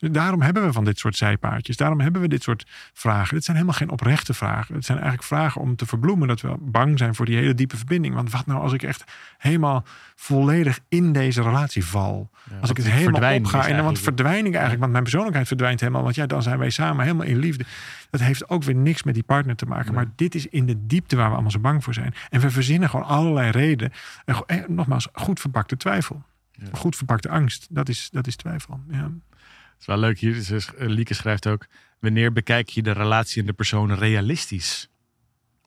Dus 0.03 0.11
daarom 0.11 0.41
hebben 0.41 0.65
we 0.65 0.73
van 0.73 0.83
dit 0.83 0.99
soort 0.99 1.15
zijpaadjes. 1.15 1.77
Daarom 1.77 1.99
hebben 1.99 2.21
we 2.21 2.27
dit 2.27 2.43
soort 2.43 2.65
vragen. 2.93 3.33
Dit 3.33 3.43
zijn 3.43 3.57
helemaal 3.57 3.77
geen 3.77 3.89
oprechte 3.89 4.33
vragen. 4.33 4.75
Het 4.75 4.85
zijn 4.85 4.97
eigenlijk 4.97 5.27
vragen 5.27 5.61
om 5.61 5.75
te 5.75 5.85
verbloemen 5.85 6.27
dat 6.27 6.41
we 6.41 6.55
bang 6.59 6.97
zijn 6.97 7.15
voor 7.15 7.25
die 7.25 7.35
hele 7.35 7.53
diepe 7.53 7.77
verbinding. 7.77 8.15
Want 8.15 8.31
wat 8.31 8.45
nou 8.45 8.61
als 8.61 8.73
ik 8.73 8.83
echt 8.83 9.03
helemaal 9.37 9.83
volledig 10.15 10.79
in 10.89 11.13
deze 11.13 11.41
relatie 11.41 11.85
val? 11.85 12.29
Ja, 12.49 12.57
Als 12.59 12.69
ik 12.69 12.77
het 12.77 12.85
helemaal 12.85 13.11
verdwijning 13.11 13.45
opga. 13.45 13.67
En 13.67 13.75
dan, 13.75 13.85
want 13.85 13.99
verdwijning 13.99 14.53
eigenlijk, 14.53 14.79
want 14.79 14.91
mijn 14.91 15.03
persoonlijkheid 15.03 15.47
verdwijnt 15.47 15.79
helemaal. 15.79 16.03
Want 16.03 16.15
ja, 16.15 16.25
dan 16.25 16.41
zijn 16.41 16.57
wij 16.57 16.69
samen 16.69 17.03
helemaal 17.03 17.25
in 17.25 17.37
liefde. 17.37 17.65
Dat 18.09 18.21
heeft 18.21 18.49
ook 18.49 18.63
weer 18.63 18.75
niks 18.75 19.03
met 19.03 19.13
die 19.13 19.23
partner 19.23 19.55
te 19.55 19.65
maken. 19.65 19.93
Maar 19.93 20.05
dit 20.15 20.35
is 20.35 20.47
in 20.47 20.65
de 20.65 20.85
diepte 20.85 21.15
waar 21.15 21.27
we 21.27 21.33
allemaal 21.33 21.51
zo 21.51 21.59
bang 21.59 21.83
voor 21.83 21.93
zijn. 21.93 22.13
En 22.29 22.39
we 22.39 22.49
verzinnen 22.49 22.89
gewoon 22.89 23.05
allerlei 23.05 23.51
redenen. 23.51 23.91
En, 24.45 24.65
nogmaals, 24.67 25.07
goed 25.13 25.39
verpakte 25.39 25.77
twijfel. 25.77 26.23
Ja. 26.51 26.67
Goed 26.71 26.95
verpakte 26.95 27.29
angst. 27.29 27.67
Dat 27.69 27.89
is, 27.89 28.09
dat 28.11 28.27
is 28.27 28.35
twijfel. 28.35 28.79
Ja. 28.89 29.11
Is 29.79 29.86
wel 29.86 29.97
leuk 29.97 30.19
hier. 30.19 30.63
Lieke 30.77 31.13
schrijft 31.13 31.47
ook: 31.47 31.65
wanneer 31.99 32.33
bekijk 32.33 32.69
je 32.69 32.81
de 32.83 32.91
relatie 32.91 33.41
en 33.41 33.47
de 33.47 33.53
persoon 33.53 33.93
realistisch? 33.93 34.88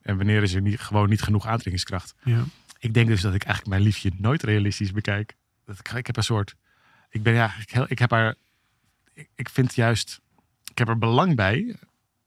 En 0.02 0.16
wanneer 0.16 0.42
is 0.42 0.54
er 0.54 0.60
niet, 0.60 0.80
gewoon 0.80 1.08
niet 1.08 1.22
genoeg 1.22 1.46
aantrekkingskracht? 1.46 2.14
Ja. 2.24 2.44
Ik 2.78 2.94
denk 2.94 3.08
dus 3.08 3.20
dat 3.20 3.34
ik 3.34 3.42
eigenlijk 3.42 3.74
mijn 3.76 3.86
liefje 3.86 4.10
nooit 4.16 4.42
realistisch 4.42 4.92
bekijk. 4.92 5.36
Dat 5.64 5.78
ik, 5.78 5.92
ik 5.92 6.06
heb 6.06 6.16
een 6.16 6.22
soort. 6.22 6.54
Ik 7.10 7.22
ben 7.22 7.34
ja, 7.34 7.54
ik, 7.60 7.70
heel- 7.70 7.86
ik 7.88 7.98
heb 7.98 8.10
haar. 8.10 8.34
Ik, 9.14 9.28
ik 9.34 9.48
vind 9.48 9.74
juist. 9.74 10.20
Ik 10.70 10.78
heb 10.78 10.88
er 10.88 10.98
belang 10.98 11.36
bij 11.36 11.76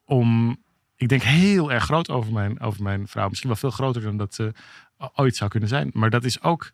om. 0.05 0.57
Ik 0.95 1.09
denk 1.09 1.21
heel 1.21 1.71
erg 1.71 1.83
groot 1.83 2.09
over 2.09 2.33
mijn, 2.33 2.59
over 2.59 2.83
mijn 2.83 3.07
vrouw. 3.07 3.29
Misschien 3.29 3.49
wel 3.49 3.57
veel 3.59 3.71
groter 3.71 4.01
dan 4.01 4.17
dat 4.17 4.33
ze 4.33 4.53
ooit 5.15 5.35
zou 5.35 5.49
kunnen 5.49 5.69
zijn. 5.69 5.89
Maar 5.93 6.09
dat 6.09 6.23
is 6.23 6.41
ook. 6.41 6.71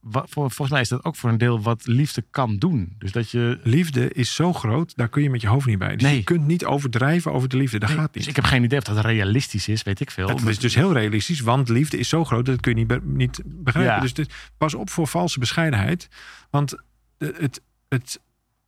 Wa- 0.00 0.24
voor- 0.28 0.50
Volgens 0.50 0.70
mij 0.70 0.80
is 0.80 0.88
dat 0.88 1.04
ook 1.04 1.16
voor 1.16 1.30
een 1.30 1.38
deel 1.38 1.60
wat 1.62 1.86
liefde 1.86 2.24
kan 2.30 2.56
doen. 2.56 2.94
Dus 2.98 3.12
dat 3.12 3.30
je. 3.30 3.60
Liefde 3.62 4.12
is 4.12 4.34
zo 4.34 4.52
groot, 4.52 4.96
daar 4.96 5.08
kun 5.08 5.22
je 5.22 5.30
met 5.30 5.40
je 5.40 5.48
hoofd 5.48 5.66
niet 5.66 5.78
bij. 5.78 5.92
Dus 5.96 6.02
Nee. 6.02 6.16
je 6.16 6.24
kunt 6.24 6.46
niet 6.46 6.64
overdrijven 6.64 7.32
over 7.32 7.48
de 7.48 7.56
liefde. 7.56 7.78
Dat 7.78 7.88
Nee, 7.88 7.98
gaat 7.98 8.12
dus 8.12 8.20
niet. 8.20 8.30
ik 8.30 8.36
heb 8.36 8.44
geen 8.44 8.64
idee 8.64 8.78
of 8.78 8.84
dat 8.84 9.04
realistisch 9.04 9.68
is, 9.68 9.82
weet 9.82 10.00
ik 10.00 10.10
veel. 10.10 10.26
Dat 10.26 10.42
is 10.46 10.58
dus 10.58 10.74
heel 10.74 10.92
realistisch, 10.92 11.40
want 11.40 11.68
liefde 11.68 11.98
is 11.98 12.08
zo 12.08 12.24
groot 12.24 12.46
dat 12.46 12.60
kun 12.60 12.72
je 12.72 12.78
niet, 12.78 12.86
be- 12.86 13.00
niet 13.04 13.40
begrijpen. 13.44 13.94
Ja. 13.94 14.00
Dus 14.00 14.14
dit- 14.14 14.32
pas 14.58 14.74
op 14.74 14.90
voor 14.90 15.06
valse 15.06 15.38
bescheidenheid. 15.38 16.08
Want 16.50 16.74
het, 17.18 17.60
het 17.88 18.20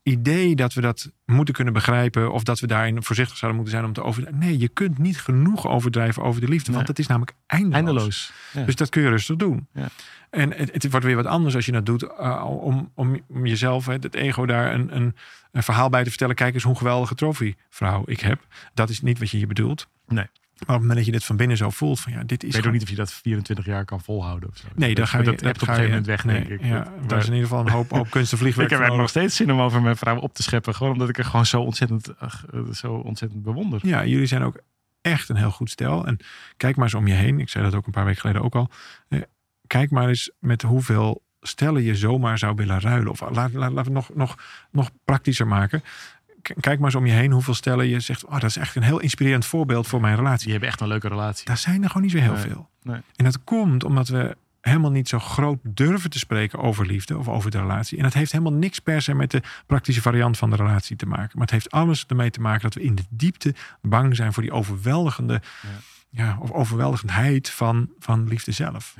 idee 0.02 0.56
dat 0.56 0.72
we 0.72 0.80
dat 0.80 1.12
moeten 1.24 1.54
kunnen 1.54 1.72
begrijpen, 1.72 2.32
of 2.32 2.42
dat 2.42 2.60
we 2.60 2.66
daarin 2.66 3.02
voorzichtig 3.02 3.36
zouden 3.36 3.60
moeten 3.60 3.78
zijn 3.78 3.88
om 3.88 3.94
te 3.94 4.02
overdrijven. 4.02 4.40
Nee, 4.48 4.58
je 4.58 4.68
kunt 4.68 4.98
niet 4.98 5.20
genoeg 5.20 5.66
overdrijven 5.68 6.22
over 6.22 6.40
de 6.40 6.48
liefde, 6.48 6.72
want 6.72 6.86
dat 6.86 6.98
is 6.98 7.06
namelijk 7.06 7.36
eindeloos. 7.46 7.76
eindeloos. 7.76 8.32
Ja. 8.52 8.64
Dus 8.64 8.76
dat 8.76 8.88
kun 8.88 9.02
je 9.02 9.08
rustig 9.08 9.36
doen. 9.36 9.66
Ja. 9.72 9.88
En 10.30 10.52
het, 10.52 10.72
het 10.72 10.90
wordt 10.90 11.06
weer 11.06 11.16
wat 11.16 11.26
anders 11.26 11.54
als 11.54 11.66
je 11.66 11.72
dat 11.72 11.86
doet 11.86 12.02
uh, 12.02 12.44
om, 12.46 12.90
om, 12.94 13.20
om 13.28 13.46
jezelf, 13.46 13.86
hè, 13.86 13.92
het 13.92 14.14
ego, 14.14 14.46
daar 14.46 14.74
een, 14.74 14.96
een, 14.96 15.16
een 15.52 15.62
verhaal 15.62 15.88
bij 15.88 16.02
te 16.02 16.08
vertellen. 16.08 16.34
Kijk 16.34 16.54
eens 16.54 16.62
hoe 16.62 16.76
geweldige 16.76 17.14
trofeevrouw 17.14 18.02
ik 18.06 18.20
heb. 18.20 18.46
Dat 18.74 18.88
is 18.88 19.00
niet 19.00 19.18
wat 19.18 19.30
je 19.30 19.36
hier 19.36 19.46
bedoelt. 19.46 19.88
Nee. 20.06 20.26
Maar 20.66 20.76
op 20.76 20.82
het 20.82 20.88
moment 20.90 20.96
dat 20.96 21.06
je 21.06 21.12
dit 21.12 21.24
van 21.24 21.36
binnen 21.36 21.56
zo 21.56 21.70
voelt, 21.70 22.00
van 22.00 22.12
ja, 22.12 22.22
dit 22.24 22.42
is 22.42 22.48
Ik 22.48 22.54
weet 22.54 22.66
ook 22.66 22.72
niet 22.72 22.82
of 22.82 22.88
je 22.88 22.94
dat 22.96 23.12
24 23.12 23.64
jaar 23.64 23.84
kan 23.84 24.00
volhouden 24.00 24.48
of 24.48 24.56
zo. 24.56 24.66
Nee, 24.74 24.94
dan 24.94 25.06
ga 25.06 25.18
je, 25.18 25.24
dat 25.24 25.34
dat 25.34 25.44
hebt 25.44 25.62
op 25.62 25.68
een 25.68 25.74
gegeven 25.74 25.90
moment 25.90 26.06
weg, 26.06 26.24
nee, 26.24 26.48
denk 26.48 26.60
ik. 26.60 26.66
Ja, 26.66 26.92
daar 27.06 27.18
is 27.18 27.26
in 27.26 27.32
ieder 27.32 27.48
geval 27.48 27.66
een 27.66 27.72
hoop, 27.72 27.90
hoop 27.90 28.10
kunst 28.10 28.32
en 28.32 28.38
vliegwerk 28.42 28.70
Ik 28.70 28.76
heb 28.76 28.80
eigenlijk 28.86 29.12
nog 29.12 29.22
steeds 29.22 29.36
zin 29.36 29.52
om 29.52 29.60
over 29.60 29.82
mijn 29.82 29.96
vrouw 29.96 30.18
op 30.18 30.34
te 30.34 30.42
scheppen. 30.42 30.74
Gewoon 30.74 30.92
omdat 30.92 31.08
ik 31.08 31.18
er 31.18 31.24
gewoon 31.24 31.46
zo 31.46 31.60
ontzettend, 31.60 32.18
ach, 32.18 32.44
eh, 32.52 32.60
zo 32.72 32.92
ontzettend 32.94 33.42
bewonder. 33.42 33.80
Ja, 33.82 34.04
jullie 34.04 34.26
zijn 34.26 34.42
ook 34.42 34.60
echt 35.00 35.28
een 35.28 35.36
heel 35.36 35.50
goed 35.50 35.70
stel. 35.70 36.06
En 36.06 36.18
kijk 36.56 36.76
maar 36.76 36.84
eens 36.84 36.94
om 36.94 37.06
je 37.06 37.14
heen. 37.14 37.40
Ik 37.40 37.48
zei 37.48 37.64
dat 37.64 37.74
ook 37.74 37.86
een 37.86 37.92
paar 37.92 38.04
weken 38.04 38.20
geleden 38.20 38.42
ook 38.42 38.54
al. 38.54 38.70
Eh, 39.08 39.20
Kijk 39.72 39.90
maar 39.90 40.08
eens 40.08 40.30
met 40.38 40.62
hoeveel 40.62 41.22
stellen 41.40 41.82
je 41.82 41.96
zomaar 41.96 42.38
zou 42.38 42.54
willen 42.54 42.80
ruilen. 42.80 43.10
Of 43.10 43.20
laat, 43.20 43.34
laat, 43.34 43.52
laten 43.54 43.74
we 43.74 43.80
het 43.80 43.92
nog, 43.92 44.10
nog, 44.14 44.36
nog 44.70 44.90
praktischer 45.04 45.46
maken. 45.46 45.82
Kijk 46.42 46.76
maar 46.78 46.84
eens 46.86 46.94
om 46.94 47.06
je 47.06 47.12
heen 47.12 47.32
hoeveel 47.32 47.54
stellen 47.54 47.88
je 47.88 48.00
zegt... 48.00 48.24
Oh, 48.24 48.32
dat 48.32 48.42
is 48.44 48.56
echt 48.56 48.76
een 48.76 48.82
heel 48.82 49.00
inspirerend 49.00 49.46
voorbeeld 49.46 49.86
voor 49.86 50.00
mijn 50.00 50.16
relatie. 50.16 50.42
Die 50.42 50.50
hebben 50.50 50.68
echt 50.68 50.80
een 50.80 50.88
leuke 50.88 51.08
relatie. 51.08 51.46
Daar 51.46 51.56
zijn 51.56 51.82
er 51.82 51.86
gewoon 51.88 52.02
niet 52.02 52.12
zo 52.12 52.18
heel 52.18 52.32
Nee, 52.32 52.42
veel. 52.42 52.68
nee. 52.82 53.00
En 53.16 53.24
dat 53.24 53.44
komt 53.44 53.84
omdat 53.84 54.08
we 54.08 54.36
helemaal 54.60 54.90
niet 54.90 55.08
zo 55.08 55.18
groot 55.18 55.58
durven 55.62 56.10
te 56.10 56.18
spreken 56.18 56.58
over 56.58 56.86
liefde 56.86 57.18
of 57.18 57.28
over 57.28 57.50
de 57.50 57.58
relatie. 57.58 57.96
En 57.96 58.02
dat 58.02 58.12
heeft 58.12 58.32
helemaal 58.32 58.52
niks 58.52 58.78
per 58.78 59.02
se 59.02 59.14
met 59.14 59.30
de 59.30 59.42
praktische 59.66 60.02
variant 60.02 60.38
van 60.38 60.50
de 60.50 60.56
relatie 60.56 60.96
te 60.96 61.06
maken. 61.06 61.30
Maar 61.32 61.42
het 61.42 61.50
heeft 61.50 61.70
alles 61.70 62.06
ermee 62.06 62.30
te 62.30 62.40
maken 62.40 62.62
dat 62.62 62.74
we 62.74 62.82
in 62.82 62.94
de 62.94 63.04
diepte 63.10 63.54
bang 63.80 64.16
zijn 64.16 64.32
voor 64.32 64.42
die 64.42 64.52
overweldigende, 64.52 65.40
ja. 66.10 66.36
of 66.40 66.50
overweldigendheid 66.50 67.50
van, 67.50 67.90
van 67.98 68.28
liefde 68.28 68.52
zelf. 68.52 68.94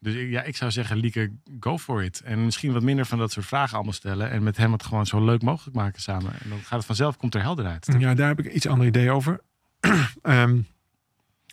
Dus 0.00 0.14
ik- 0.14 0.30
ja, 0.30 0.42
ik 0.42 0.56
zou 0.56 0.70
zeggen, 0.70 0.96
Lieke, 0.96 1.32
go 1.60 1.78
for 1.78 2.02
it. 2.04 2.20
En 2.20 2.44
misschien 2.44 2.72
wat 2.72 2.82
minder 2.82 3.06
van 3.06 3.18
dat 3.18 3.32
soort 3.32 3.46
vragen 3.46 3.74
allemaal 3.74 3.92
stellen. 3.92 4.30
En 4.30 4.42
met 4.42 4.56
hem 4.56 4.72
het 4.72 4.82
gewoon 4.84 5.06
zo 5.06 5.24
leuk 5.24 5.42
mogelijk 5.42 5.76
maken 5.76 6.02
samen. 6.02 6.32
En 6.40 6.48
dan 6.48 6.58
gaat 6.58 6.78
het 6.78 6.86
vanzelf, 6.86 7.16
komt 7.16 7.34
er 7.34 7.40
helderheid. 7.42 7.94
Ja, 7.98 8.14
daar 8.14 8.28
heb 8.28 8.38
ik 8.38 8.52
iets 8.52 8.66
ander 8.66 8.86
idee 8.86 9.10
over. 9.10 9.40
Ehm, 10.22 10.60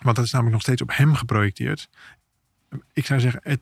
want 0.02 0.16
dat 0.16 0.26
is 0.26 0.32
namelijk 0.32 0.56
nog 0.56 0.62
steeds 0.64 0.82
op 0.82 0.92
hem 0.98 1.16
geprojecteerd. 1.16 1.90
Ik 2.94 3.06
zou 3.06 3.20
zeggen, 3.20 3.42
het, 3.44 3.60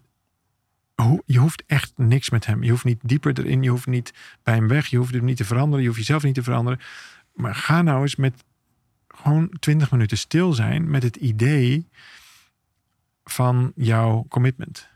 je 1.25 1.37
hoeft 1.39 1.63
echt 1.65 1.93
niks 1.95 2.29
met 2.29 2.45
hem. 2.45 2.63
Je 2.63 2.69
hoeft 2.69 2.83
niet 2.83 2.99
dieper 3.03 3.39
erin, 3.39 3.63
je 3.63 3.69
hoeft 3.69 3.87
niet 3.87 4.13
bij 4.43 4.53
hem 4.55 4.67
weg, 4.67 4.87
je 4.87 4.97
hoeft 4.97 5.13
hem 5.13 5.25
niet 5.25 5.37
te 5.37 5.45
veranderen, 5.45 5.81
je 5.81 5.87
hoeft 5.87 5.99
jezelf 5.99 6.23
niet 6.23 6.35
te 6.35 6.43
veranderen. 6.43 6.79
Maar 7.33 7.55
ga 7.55 7.81
nou 7.81 8.01
eens 8.01 8.15
met 8.15 8.43
gewoon 9.07 9.49
20 9.59 9.91
minuten 9.91 10.17
stil 10.17 10.53
zijn 10.53 10.89
met 10.89 11.03
het 11.03 11.15
idee 11.15 11.87
van 13.29 13.71
jouw 13.75 14.25
commitment. 14.29 14.89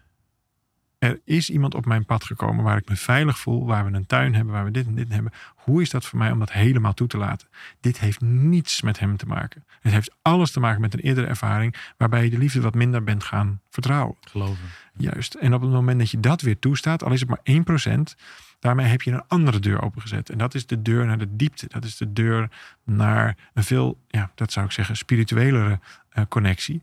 Er 1.00 1.22
is 1.26 1.50
iemand 1.50 1.76
op 1.76 1.86
mijn 1.86 2.06
pad 2.06 2.24
gekomen 2.24 2.64
waar 2.64 2.78
ik 2.78 2.90
me 2.90 2.96
veilig 2.96 3.40
voel, 3.40 3.66
waar 3.66 3.86
we 3.86 3.98
een 3.98 4.06
tuin 4.06 4.36
hebben, 4.36 4.54
waar 4.54 4.66
we 4.66 4.72
dit 4.72 4.86
en 4.86 4.96
dit 4.96 5.10
hebben. 5.10 5.32
Hoe 5.56 5.82
is 5.82 5.90
dat 5.90 6.06
voor 6.06 6.20
mij 6.20 6.32
om 6.32 6.40
dat 6.40 6.52
helemaal 6.52 6.94
toe 6.94 7.08
te 7.08 7.18
laten? 7.18 7.48
Dit 7.80 8.00
heeft 8.00 8.22
niets 8.22 8.82
met 8.82 9.00
hem 9.00 9.18
te 9.18 9.26
maken. 9.26 9.66
Het 9.82 9.92
heeft 9.92 10.16
alles 10.22 10.52
te 10.52 10.60
maken 10.60 10.82
met 10.82 10.94
een 10.94 11.00
eerdere 11.00 11.28
ervaring 11.28 11.76
waarbij 11.98 12.24
je 12.24 12.30
de 12.30 12.38
liefde 12.38 12.62
wat 12.62 12.74
minder 12.74 13.04
bent 13.04 13.24
gaan 13.24 13.62
vertrouwen. 13.70 14.16
Geloven. 14.22 14.66
Juist. 14.98 15.34
En 15.34 15.54
op 15.54 15.62
het 15.62 15.72
moment 15.72 16.00
dat 16.00 16.12
je 16.12 16.20
dat 16.20 16.42
weer 16.42 16.60
toestaat, 16.60 17.04
al 17.04 17.12
is 17.12 17.20
het 17.20 17.30
maar 17.30 17.88
1%, 17.88 18.16
daarmee 18.60 18.86
heb 18.86 19.02
je 19.02 19.12
een 19.12 19.28
andere 19.28 19.60
deur 19.60 19.82
opengezet. 19.82 20.30
En 20.30 20.38
dat 20.38 20.56
is 20.56 20.66
de 20.66 20.82
deur 20.82 21.06
naar 21.06 21.18
de 21.18 21.36
diepte. 21.36 21.68
Dat 21.68 21.84
is 21.84 21.98
de 21.98 22.14
deur 22.14 22.50
naar 22.84 23.38
een 23.54 23.64
veel, 23.64 24.00
ja, 24.08 24.32
dat 24.36 24.52
zou 24.52 24.66
ik 24.66 24.72
zeggen, 24.72 24.98
spirituelere 24.98 25.80
eh, 26.10 26.24
connectie. 26.30 26.82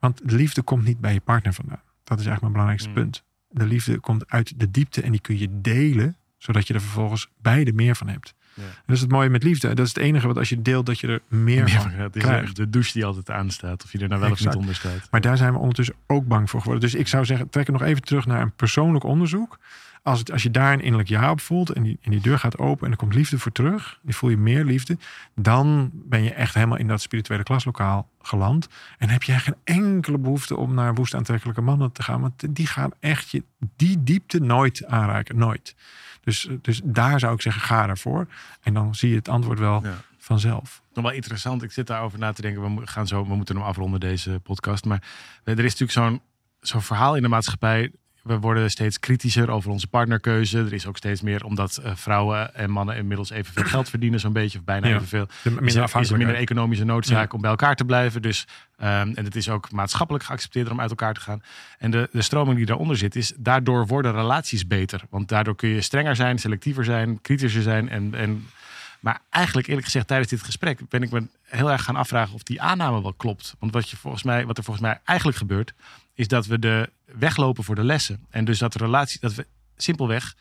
Want 0.00 0.20
de 0.28 0.36
liefde 0.36 0.62
komt 0.62 0.84
niet 0.84 1.00
bij 1.00 1.12
je 1.12 1.20
partner 1.20 1.52
vandaan. 1.52 1.80
Dat 2.04 2.18
is 2.20 2.26
eigenlijk 2.26 2.40
mijn 2.40 2.52
belangrijkste 2.52 2.88
Mm. 2.88 2.94
punt. 2.94 3.24
De 3.48 3.66
liefde 3.66 3.98
komt 3.98 4.30
uit 4.30 4.60
de 4.60 4.70
diepte 4.70 5.02
en 5.02 5.10
die 5.10 5.20
kun 5.20 5.38
je 5.38 5.60
delen, 5.60 6.16
zodat 6.38 6.66
je 6.66 6.74
er 6.74 6.80
vervolgens 6.80 7.28
beide 7.42 7.72
meer 7.72 7.96
van 7.96 8.08
hebt. 8.08 8.34
Ja. 8.54 8.62
En 8.62 8.70
dat 8.86 8.96
is 8.96 9.00
het 9.02 9.10
mooie 9.10 9.28
met 9.28 9.42
liefde. 9.42 9.74
Dat 9.74 9.86
is 9.86 9.94
het 9.94 10.02
enige 10.02 10.26
wat 10.26 10.36
als 10.38 10.48
je 10.48 10.62
deelt, 10.62 10.86
dat 10.86 10.98
je 10.98 11.06
er 11.06 11.20
meer, 11.28 11.64
Meer 11.64 11.68
van 11.68 11.90
het 11.90 12.16
is 12.16 12.22
krijgt. 12.22 12.56
de 12.56 12.70
douche 12.70 12.92
die 12.92 13.04
altijd 13.04 13.30
aanstaat. 13.30 13.84
Of 13.84 13.92
je 13.92 13.98
er 13.98 14.08
nou 14.08 14.20
wel 14.20 14.30
of 14.30 14.36
Exact. 14.36 14.54
niet 14.54 14.60
onder 14.60 14.76
staat. 14.76 15.08
Maar 15.10 15.20
daar 15.20 15.36
zijn 15.36 15.52
we 15.52 15.58
ondertussen 15.58 15.94
ook 16.06 16.26
bang 16.26 16.50
voor 16.50 16.60
geworden. 16.60 16.90
Dus 16.90 17.00
ik 17.00 17.08
zou 17.08 17.24
zeggen, 17.24 17.50
trek 17.50 17.66
er 17.66 17.72
nog 17.72 17.82
even 17.82 18.02
terug 18.02 18.26
naar 18.26 18.42
een 18.42 18.52
persoonlijk 18.52 19.04
onderzoek. 19.04 19.58
Als, 20.02 20.18
het, 20.18 20.32
als 20.32 20.42
je 20.42 20.50
daar 20.50 20.72
een 20.72 20.80
innerlijk 20.80 21.08
ja 21.08 21.30
op 21.30 21.40
voelt 21.40 21.70
en 21.70 21.82
die, 21.82 21.98
en 22.02 22.10
die 22.10 22.20
deur 22.20 22.38
gaat 22.38 22.58
open 22.58 22.84
en 22.86 22.90
er 22.92 22.96
komt 22.98 23.14
liefde 23.14 23.38
voor 23.38 23.52
terug, 23.52 23.98
die 24.02 24.14
voel 24.16 24.30
je 24.30 24.36
meer 24.36 24.64
liefde, 24.64 24.98
dan 25.34 25.90
ben 25.92 26.22
je 26.22 26.32
echt 26.32 26.54
helemaal 26.54 26.78
in 26.78 26.86
dat 26.86 27.00
spirituele 27.00 27.42
klaslokaal 27.42 28.08
geland. 28.22 28.68
En 28.98 29.08
heb 29.08 29.22
je 29.22 29.32
geen 29.32 29.54
enkele 29.64 30.18
behoefte 30.18 30.56
om 30.56 30.74
naar 30.74 30.94
woest 30.94 31.14
aantrekkelijke 31.14 31.60
mannen 31.60 31.92
te 31.92 32.02
gaan, 32.02 32.20
want 32.20 32.54
die 32.54 32.66
gaan 32.66 32.90
echt 33.00 33.30
je, 33.30 33.44
die 33.76 34.02
diepte 34.02 34.40
nooit 34.40 34.86
aanraken. 34.86 35.36
Nooit. 35.36 35.74
Dus, 36.20 36.48
dus 36.62 36.80
daar 36.84 37.20
zou 37.20 37.34
ik 37.34 37.42
zeggen, 37.42 37.62
ga 37.62 37.88
ervoor. 37.88 38.26
En 38.62 38.74
dan 38.74 38.94
zie 38.94 39.10
je 39.10 39.16
het 39.16 39.28
antwoord 39.28 39.58
wel 39.58 39.80
Ja. 39.82 39.94
vanzelf. 40.18 40.82
Nog 40.94 41.04
wel 41.04 41.12
interessant. 41.14 41.62
Ik 41.62 41.72
zit 41.72 41.86
daarover 41.86 42.18
na 42.18 42.32
te 42.32 42.42
denken. 42.42 42.74
We 42.76 42.86
gaan 42.86 43.06
zo, 43.06 43.26
we 43.26 43.34
moeten 43.34 43.56
hem 43.56 43.64
afronden 43.64 44.00
deze 44.00 44.40
podcast. 44.42 44.84
Maar 44.84 45.02
er 45.44 45.58
is 45.58 45.76
natuurlijk 45.78 45.92
zo'n 45.92 46.20
zo'n 46.60 46.82
verhaal 46.82 47.16
in 47.16 47.22
de 47.22 47.28
maatschappij. 47.28 47.90
We 48.22 48.38
worden 48.38 48.70
steeds 48.70 48.98
kritischer 48.98 49.50
over 49.50 49.70
onze 49.70 49.86
partnerkeuze. 49.86 50.58
Er 50.58 50.72
is 50.72 50.86
ook 50.86 50.96
steeds 50.96 51.20
meer, 51.20 51.44
omdat 51.44 51.76
eh, 51.76 51.92
vrouwen 51.94 52.54
en 52.54 52.70
mannen 52.70 52.96
inmiddels 52.96 53.30
evenveel 53.30 53.64
geld 53.64 53.88
verdienen, 53.94 54.20
zo'n 54.20 54.32
beetje, 54.32 54.58
of 54.58 54.64
bijna 54.64 54.88
Ja. 54.88 54.94
evenveel. 54.94 55.26
Is 55.60 55.74
er, 55.74 56.00
is 56.00 56.10
er 56.10 56.16
minder 56.16 56.36
economische 56.36 56.84
noodzaak 56.84 57.30
Ja. 57.30 57.34
om 57.34 57.40
bij 57.40 57.50
elkaar 57.50 57.76
te 57.76 57.84
blijven. 57.84 58.22
Dus, 58.22 58.46
ehm, 58.76 59.12
en 59.14 59.24
het 59.24 59.36
is 59.36 59.48
ook 59.48 59.70
maatschappelijk 59.70 60.24
geaccepteerd 60.24 60.70
om 60.70 60.80
uit 60.80 60.90
elkaar 60.90 61.14
te 61.14 61.20
gaan. 61.20 61.42
En 61.78 61.90
de, 61.90 62.08
de 62.12 62.22
stroming 62.22 62.56
die 62.56 62.66
daaronder 62.66 62.96
zit, 62.96 63.16
is 63.16 63.32
daardoor 63.36 63.86
worden 63.86 64.12
relaties 64.12 64.66
beter. 64.66 65.02
Want 65.10 65.28
daardoor 65.28 65.56
kun 65.56 65.68
je 65.68 65.80
strenger 65.80 66.16
zijn, 66.16 66.38
selectiever 66.38 66.84
zijn, 66.84 67.20
kritischer 67.20 67.62
zijn. 67.62 67.88
En, 67.88 68.14
en, 68.14 68.46
maar 69.00 69.20
eigenlijk, 69.30 69.66
eerlijk 69.66 69.86
gezegd, 69.86 70.06
tijdens 70.06 70.30
dit 70.30 70.42
gesprek 70.42 70.88
ben 70.88 71.02
ik 71.02 71.10
me 71.10 71.26
heel 71.42 71.70
erg 71.70 71.82
gaan 71.84 71.96
afvragen 71.96 72.34
of 72.34 72.42
die 72.42 72.62
aanname 72.62 73.02
wel 73.02 73.14
klopt. 73.14 73.54
Want 73.58 73.72
wat, 73.72 73.90
je 73.90 73.96
volgens 73.96 74.22
mij, 74.22 74.46
wat 74.46 74.58
er 74.58 74.64
volgens 74.64 74.86
mij 74.86 75.00
eigenlijk 75.04 75.38
gebeurt, 75.38 75.72
is 76.14 76.28
dat 76.28 76.46
we 76.46 76.58
de 76.58 76.90
weglopen 77.04 77.64
voor 77.64 77.74
de 77.74 77.84
lessen. 77.84 78.26
En 78.30 78.44
dus 78.44 78.58
dat 78.58 78.74
relatie, 78.74 79.20
dat 79.20 79.34
we 79.34 79.46
simpelweg 79.76 80.34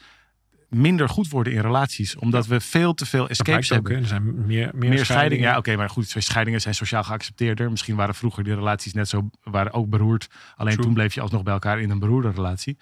minder 0.70 1.10
goed 1.10 1.30
worden 1.30 1.54
in 1.54 1.62
relaties. 1.62 2.16
Omdat 2.16 2.48
we 2.48 2.60
veel 2.60 2.94
te 2.94 3.06
veel 3.06 3.30
escapes 3.30 3.72
ook, 3.72 3.76
hebben. 3.76 3.94
hè. 3.94 4.00
Er 4.02 4.08
zijn 4.08 4.46
meer, 4.46 4.72
meer, 4.74 4.90
Meer 4.90 5.06
scheidingen, 5.06 5.50
ja, 5.50 5.58
oké, 5.58 5.76
maar 5.76 5.90
goed, 5.90 6.16
scheidingen 6.18 6.62
zijn 6.62 6.76
sociaal 6.76 7.04
geaccepteerder. 7.04 7.70
Misschien 7.70 7.96
waren 7.96 8.16
vroeger 8.16 8.44
die 8.44 8.56
relaties 8.56 8.94
net 8.94 9.10
zo, 9.10 9.30
waren 9.44 9.74
ook 9.74 9.90
beroerd. 9.90 10.30
Alleen 10.56 10.74
True. 10.74 10.86
toen 10.86 10.94
bleef 10.94 11.14
je 11.14 11.22
alsnog 11.22 11.44
bij 11.44 11.54
elkaar 11.54 11.82
in 11.82 11.90
een 11.90 12.00
beroerde 12.00 12.32
relatie. 12.32 12.78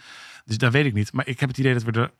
Dus 0.45 0.57
dat 0.57 0.71
weet 0.71 0.85
ik 0.85 0.93
niet. 0.93 1.13
Maar 1.13 1.27
ik 1.27 1.39
heb 1.39 1.49
het 1.49 1.57
idee 1.57 1.73
dat 1.73 1.83
we 1.83 1.91
er, 1.91 2.11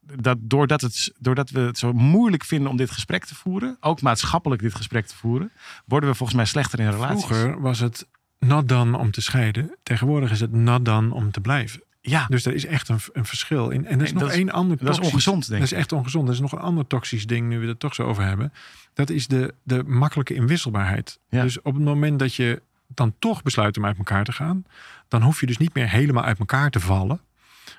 dat 0.00 0.38
doordat, 0.40 0.80
het, 0.80 1.12
doordat 1.18 1.50
we 1.50 1.60
het 1.60 1.78
zo 1.78 1.92
moeilijk 1.92 2.44
vinden 2.44 2.70
om 2.70 2.76
dit 2.76 2.90
gesprek 2.90 3.24
te 3.24 3.34
voeren, 3.34 3.76
ook 3.80 4.02
maatschappelijk 4.02 4.62
dit 4.62 4.74
gesprek 4.74 5.06
te 5.06 5.16
voeren, 5.16 5.52
worden 5.84 6.08
we 6.08 6.14
volgens 6.14 6.36
mij 6.38 6.46
slechter 6.46 6.80
in 6.80 6.90
relaties. 6.90 7.24
Vroeger 7.24 7.60
was 7.60 7.78
het 7.78 8.08
not 8.46 8.68
done 8.68 8.96
om 8.98 9.10
te 9.10 9.20
scheiden. 9.20 9.76
Tegenwoordig 9.82 10.30
is 10.30 10.40
het 10.40 10.52
not 10.52 10.84
done 10.84 11.14
om 11.14 11.30
te 11.30 11.40
blijven. 11.40 11.82
Ja, 12.02 12.26
Dus 12.28 12.44
er 12.46 12.54
is 12.54 12.66
echt 12.66 12.88
een, 12.88 12.98
een 13.12 13.24
verschil 13.24 13.70
in. 13.70 13.86
En 13.86 13.98
er 13.98 14.04
is 14.04 14.12
nog 14.12 14.22
dat 14.22 14.30
is- 14.30 14.36
één 14.36 14.50
ander 14.50 14.76
dat 14.76 14.88
is 14.88 14.94
toxisch- 14.94 15.12
ongezond, 15.12 15.48
denk 15.48 15.60
Dat 15.60 15.70
ik. 15.70 15.76
is 15.76 15.82
echt 15.82 15.92
ongezond. 15.92 16.28
Er 16.28 16.34
is 16.34 16.40
nog 16.40 16.52
een 16.52 16.58
ander 16.58 16.86
toxisch 16.86 17.26
ding, 17.26 17.48
nu 17.48 17.58
we 17.58 17.66
het 17.66 17.80
toch 17.80 17.94
zo 17.94 18.02
over 18.02 18.22
hebben. 18.24 18.52
Dat 18.94 19.10
is 19.10 19.26
de, 19.26 19.54
de 19.62 19.82
makkelijke 19.84 20.34
inwisselbaarheid. 20.34 21.18
Ja. 21.28 21.42
Dus 21.42 21.62
op 21.62 21.74
het 21.74 21.82
moment 21.84 22.18
dat 22.18 22.34
je 22.34 22.62
dan 22.86 23.14
toch 23.18 23.42
besluit 23.42 23.76
om 23.76 23.84
uit 23.86 23.98
elkaar 23.98 24.24
te 24.24 24.32
gaan, 24.32 24.64
dan 25.08 25.22
hoef 25.22 25.40
je 25.40 25.46
dus 25.46 25.56
niet 25.58 25.74
meer 25.74 25.90
helemaal 25.90 26.24
uit 26.24 26.38
elkaar 26.38 26.70
te 26.70 26.80
vallen. 26.80 27.20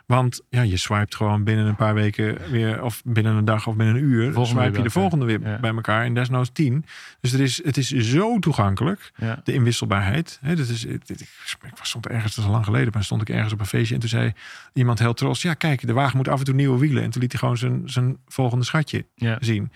Want 0.05 0.41
ja, 0.49 0.61
je 0.61 0.77
swipet 0.77 1.15
gewoon 1.15 1.43
binnen 1.43 1.65
een 1.65 1.75
paar 1.75 1.93
weken 1.93 2.37
weer, 2.51 2.83
of 2.83 3.01
binnen 3.05 3.35
een 3.35 3.45
dag 3.45 3.67
of 3.67 3.75
binnen 3.75 3.95
een 3.95 4.01
uur, 4.03 4.33
Volgende 4.33 4.61
swipe 4.61 4.77
je 4.77 4.83
de 4.83 4.89
volgende 4.89 5.25
weer 5.25 5.41
Ja. 5.41 5.59
bij 5.59 5.71
elkaar 5.73 6.03
en 6.05 6.13
desnoods 6.13 6.49
tien. 6.53 6.85
Dus 7.21 7.33
er 7.33 7.39
is, 7.39 7.63
het 7.63 7.77
is 7.77 7.87
zo 7.89 8.39
toegankelijk, 8.39 9.11
Ja. 9.15 9.41
de 9.43 9.53
inwisselbaarheid. 9.53 10.39
Dat 10.41 10.57
is, 10.57 10.85
ik 10.85 10.99
was 11.77 11.89
stond 11.89 12.07
ergens, 12.07 12.35
dat 12.35 12.43
is 12.43 12.45
al 12.45 12.51
lang 12.55 12.65
geleden, 12.65 12.89
maar 12.93 13.03
stond 13.03 13.21
ik 13.21 13.29
ergens 13.29 13.53
op 13.53 13.59
een 13.59 13.65
feestje 13.65 13.93
en 13.93 13.99
toen 13.99 14.09
zei 14.09 14.33
iemand 14.73 14.99
heel 14.99 15.13
trots, 15.13 15.41
ja 15.41 15.53
kijk, 15.53 15.87
de 15.87 15.93
wagen 15.93 16.17
moet 16.17 16.27
af 16.27 16.39
en 16.39 16.45
toe 16.45 16.53
nieuwe 16.55 16.79
wielen. 16.79 17.03
En 17.03 17.09
toen 17.09 17.21
liet 17.21 17.31
hij 17.31 17.39
gewoon 17.39 17.57
zijn, 17.57 17.81
zijn 17.85 18.17
volgende 18.27 18.65
schatje 18.65 19.05
Ja. 19.15 19.37
zien. 19.39 19.71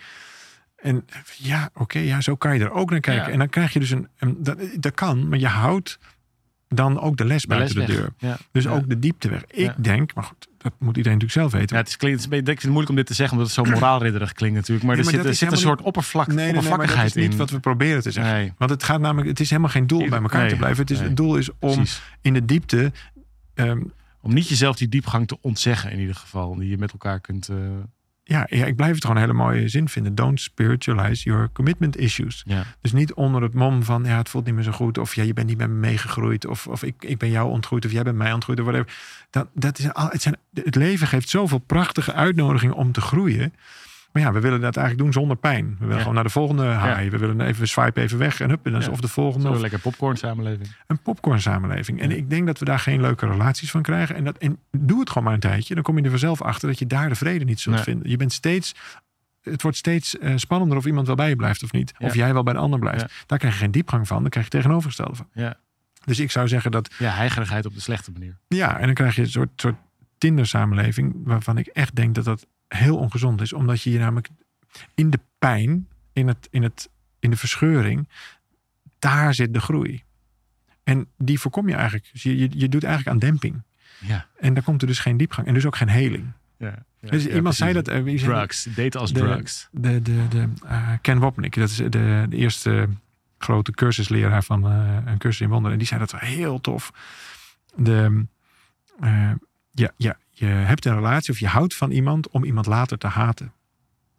En 0.76 1.04
ja, 1.36 1.70
oké, 1.74 1.98
ja, 1.98 2.20
zo 2.20 2.36
kan 2.36 2.54
je 2.58 2.64
er 2.64 2.70
ook 2.70 2.90
naar 2.90 3.00
kijken. 3.00 3.32
En 3.32 3.38
dan 3.38 3.48
krijg 3.48 3.72
je 3.72 3.78
dus 3.78 3.90
een, 3.90 4.08
een 4.18 4.36
dat, 4.42 4.58
dat 4.80 4.94
kan, 4.94 5.28
maar 5.28 5.38
je 5.38 5.46
houdt 5.46 5.98
dan 6.68 7.00
ook 7.00 7.16
de 7.16 7.24
les 7.24 7.42
De 7.42 7.48
buiten 7.48 7.76
les 7.76 7.86
de 7.86 7.92
deur. 7.92 8.12
Ja. 8.18 8.36
Dus 8.52 8.64
Ja. 8.64 8.70
ook 8.70 8.88
de 8.88 8.98
diepte 8.98 9.28
weg. 9.28 9.44
Ik 9.46 9.56
Ja. 9.58 9.74
denk, 9.78 10.14
maar 10.14 10.24
goed, 10.24 10.48
dat 10.58 10.72
moet 10.78 10.96
iedereen 10.96 11.18
natuurlijk 11.18 11.32
zelf 11.50 11.52
weten. 11.60 11.76
Ja, 11.76 11.82
het 11.82 11.88
is, 11.90 11.96
klinkt, 11.96 12.24
het 12.30 12.48
is 12.48 12.54
ik 12.54 12.62
moeilijk 12.64 12.88
om 12.90 12.96
dit 12.96 13.06
te 13.06 13.14
zeggen, 13.14 13.36
omdat 13.38 13.54
het 13.54 13.64
zo 13.64 13.72
moraalridderig 13.72 14.32
klinkt 14.32 14.56
natuurlijk. 14.56 14.86
Maar 14.86 14.96
Nee, 14.96 15.06
er 15.06 15.12
maar 15.16 15.26
er 15.26 15.34
zit 15.34 15.52
een 15.52 15.58
soort 15.58 15.82
oppervlak, 15.82 16.26
nee, 16.26 16.36
nee, 16.36 16.46
dat 16.46 16.54
oppervlakkigheid 16.56 17.08
is 17.16 17.22
niet 17.22 17.32
in. 17.32 17.38
wat 17.38 17.50
we 17.50 17.60
proberen 17.60 18.02
te 18.02 18.10
zeggen. 18.10 18.54
Want 18.58 18.70
het 18.70 18.82
gaat 18.82 19.00
namelijk, 19.00 19.28
het 19.28 19.40
is 19.40 19.50
helemaal 19.50 19.70
geen 19.70 19.86
doel 19.86 20.08
bij 20.08 20.20
elkaar 20.20 20.48
te 20.48 20.56
blijven. 20.56 20.80
Het, 20.80 20.90
is, 20.90 20.98
nee. 20.98 21.06
het 21.06 21.16
doel 21.16 21.36
is 21.36 21.50
om 21.50 21.56
precies. 21.74 22.02
in 22.20 22.34
de 22.34 22.44
diepte. 22.44 22.92
ehm, 23.54 23.80
Om 24.20 24.34
niet 24.34 24.48
jezelf 24.48 24.76
die 24.76 24.88
diepgang 24.88 25.26
te 25.28 25.38
ontzeggen 25.40 25.90
in 25.90 25.98
ieder 25.98 26.14
geval. 26.14 26.54
Die 26.56 26.68
je 26.68 26.78
met 26.78 26.92
elkaar 26.92 27.20
kunt... 27.20 27.48
eh, 27.48 27.56
ja, 28.28 28.46
ja, 28.48 28.64
ik 28.64 28.76
blijf 28.76 28.94
het 28.94 29.00
gewoon 29.00 29.16
een 29.16 29.28
hele 29.28 29.38
mooie 29.38 29.68
zin 29.68 29.88
vinden. 29.88 30.14
Don't 30.14 30.40
spiritualize 30.40 31.24
your 31.24 31.48
commitment 31.52 31.96
issues. 31.96 32.42
ja. 32.46 32.64
Dus 32.80 32.92
niet 32.92 33.14
onder 33.14 33.42
het 33.42 33.54
mom 33.54 33.82
van 33.82 34.04
ja, 34.04 34.16
het 34.16 34.28
voelt 34.28 34.44
niet 34.44 34.54
meer 34.54 34.64
zo 34.64 34.72
goed. 34.72 34.98
Of 34.98 35.14
ja, 35.14 35.22
je 35.22 35.32
bent 35.32 35.46
niet 35.46 35.58
met 35.58 35.68
me 35.68 35.74
meegegroeid. 35.74 36.46
Of, 36.46 36.66
of 36.66 36.82
ik, 36.82 36.94
ik 36.98 37.18
ben 37.18 37.30
jou 37.30 37.50
ontgroeid. 37.50 37.84
Of 37.84 37.92
jij 37.92 38.02
bent 38.02 38.16
mij 38.16 38.32
ontgroeid. 38.32 38.58
Of 38.60 38.66
whatever. 38.66 38.94
Dat, 39.30 39.48
dat 39.54 39.78
is 39.78 39.92
al, 39.92 40.08
het, 40.08 40.22
zijn, 40.22 40.36
het 40.54 40.74
leven 40.74 41.06
geeft 41.06 41.28
zoveel 41.28 41.58
prachtige 41.58 42.12
uitnodigingen 42.12 42.74
om 42.74 42.92
te 42.92 43.00
groeien. 43.00 43.52
Maar 44.16 44.24
ja, 44.24 44.32
we 44.32 44.40
willen 44.40 44.60
dat 44.60 44.76
eigenlijk 44.76 45.04
doen 45.06 45.20
zonder 45.20 45.36
pijn. 45.36 45.66
We 45.66 45.76
willen 45.78 45.92
Ja. 45.94 45.98
gewoon 45.98 46.14
naar 46.14 46.24
de 46.24 46.30
volgende 46.30 46.64
haai. 46.64 47.10
We 47.10 47.18
willen 47.18 47.40
even 47.40 47.68
swipe 47.68 48.00
even 48.00 48.18
weg. 48.18 48.40
En 48.40 48.48
hup, 48.48 48.66
en 48.66 48.72
dan 48.72 48.80
Ja. 48.80 48.88
of 48.88 49.00
de 49.00 49.08
volgende. 49.08 49.48
Of 49.50 49.60
lekker 49.60 49.78
popcorn 49.78 50.16
samenleving. 50.16 50.68
een 50.86 51.02
popcorn 51.02 51.40
samenleving. 51.40 52.00
En 52.00 52.10
ik 52.16 52.30
denk 52.30 52.46
dat 52.46 52.58
we 52.58 52.64
daar 52.64 52.78
geen 52.78 53.00
leuke 53.00 53.26
relaties 53.26 53.70
van 53.70 53.82
krijgen. 53.82 54.16
En, 54.16 54.24
dat, 54.24 54.38
en 54.38 54.58
doe 54.70 55.00
het 55.00 55.08
gewoon 55.08 55.24
maar 55.24 55.32
een 55.34 55.40
tijdje. 55.40 55.74
Dan 55.74 55.82
kom 55.82 55.96
je 55.98 56.02
er 56.04 56.10
vanzelf 56.10 56.42
achter 56.42 56.68
dat 56.68 56.78
je 56.78 56.86
daar 56.86 57.08
de 57.08 57.14
vrede 57.14 57.44
niet 57.44 57.60
zult 57.60 57.74
Nee. 57.74 57.84
vinden. 57.84 58.10
Je 58.10 58.16
bent 58.16 58.32
steeds... 58.32 58.74
Het 59.42 59.62
wordt 59.62 59.76
steeds 59.76 60.18
eh, 60.18 60.32
spannender 60.36 60.76
of 60.76 60.86
iemand 60.86 61.06
wel 61.06 61.16
bij 61.16 61.28
je 61.28 61.36
blijft 61.36 61.62
of 61.62 61.72
niet. 61.72 61.92
Ja. 61.98 62.06
Of 62.06 62.14
jij 62.14 62.32
wel 62.32 62.42
bij 62.42 62.52
de 62.52 62.58
ander 62.58 62.78
blijft. 62.78 63.24
Daar 63.26 63.38
krijg 63.38 63.54
je 63.54 63.60
geen 63.60 63.70
diepgang 63.70 64.06
van. 64.06 64.20
Dan 64.20 64.30
krijg 64.30 64.44
je 64.46 64.50
tegenovergestelde 64.52 65.14
van. 65.14 65.28
Ja. 65.32 65.56
Dus 66.04 66.18
ik 66.18 66.30
zou 66.30 66.48
zeggen 66.48 66.70
dat... 66.70 66.94
ja, 66.98 67.10
heigerigheid 67.10 67.66
op 67.66 67.74
de 67.74 67.80
slechte 67.80 68.10
manier. 68.12 68.36
Ja, 68.48 68.78
en 68.78 68.84
dan 68.86 68.94
krijg 68.94 69.14
je 69.14 69.22
een 69.22 69.28
soort, 69.28 69.50
soort 69.56 69.76
Tinder-samenleving... 70.18 71.14
waarvan 71.24 71.58
ik 71.58 71.66
echt 71.66 71.94
denk 71.94 72.14
dat 72.14 72.24
dat 72.24 72.46
heel 72.68 72.96
ongezond 72.96 73.40
is. 73.40 73.52
Omdat 73.52 73.82
je 73.82 73.90
je 73.90 73.98
namelijk 73.98 74.28
in 74.94 75.10
de 75.10 75.20
pijn, 75.38 75.88
in, 76.12 76.28
het, 76.28 76.48
in, 76.50 76.62
het, 76.62 76.88
in 77.18 77.30
de 77.30 77.36
verscheuring... 77.36 78.08
daar 78.98 79.34
zit 79.34 79.54
de 79.54 79.60
groei. 79.60 80.02
En 80.84 81.06
die 81.18 81.40
voorkom 81.40 81.68
je 81.68 81.74
eigenlijk. 81.74 82.08
Dus 82.12 82.22
je, 82.22 82.36
je, 82.38 82.48
je 82.50 82.68
doet 82.68 82.84
eigenlijk 82.84 83.14
aan 83.14 83.28
demping. 83.30 83.62
Ja. 83.98 84.26
En 84.40 84.54
daar 84.54 84.62
komt 84.62 84.80
er 84.82 84.86
dus 84.88 84.98
geen 84.98 85.16
diepgang. 85.16 85.46
En 85.46 85.54
dus 85.54 85.66
ook 85.66 85.76
geen 85.76 85.88
heling. 85.88 86.32
ja, 86.56 86.74
ja 87.00 87.10
dus 87.10 87.26
iemand 87.26 87.54
zei 87.54 87.72
precies. 87.72 87.88
dat... 87.92 87.94
eh, 87.94 88.18
zei 88.18 88.32
dat? 88.32 88.36
Drugs. 88.38 88.64
Daten 88.74 89.00
als 89.00 89.12
De- 89.12 89.20
drugs. 89.20 89.68
De, 89.72 90.02
de, 90.02 90.28
de, 90.28 90.48
eh, 90.66 90.92
Ken 91.00 91.18
Wapnick, 91.18 91.54
dat 91.54 91.68
is 91.70 91.76
de, 91.76 91.88
de 92.28 92.36
eerste 92.36 92.88
grote 93.38 93.72
cursusleraar 93.72 94.42
van 94.42 94.66
eh, 94.66 94.96
een 95.04 95.18
cursus 95.18 95.40
in 95.40 95.48
wonderen. 95.48 95.72
En 95.72 95.78
die 95.78 95.86
zei 95.86 96.00
dat 96.00 96.20
heel 96.20 96.60
tof. 96.60 96.92
De, 97.76 98.24
ja, 99.70 99.90
ja, 99.96 100.16
je 100.38 100.46
hebt 100.46 100.84
een 100.84 100.94
relatie 100.94 101.32
of 101.32 101.38
je 101.38 101.46
houdt 101.46 101.74
van 101.74 101.90
iemand 101.90 102.28
om 102.28 102.44
iemand 102.44 102.66
later 102.66 102.98
te 102.98 103.06
haten. 103.06 103.52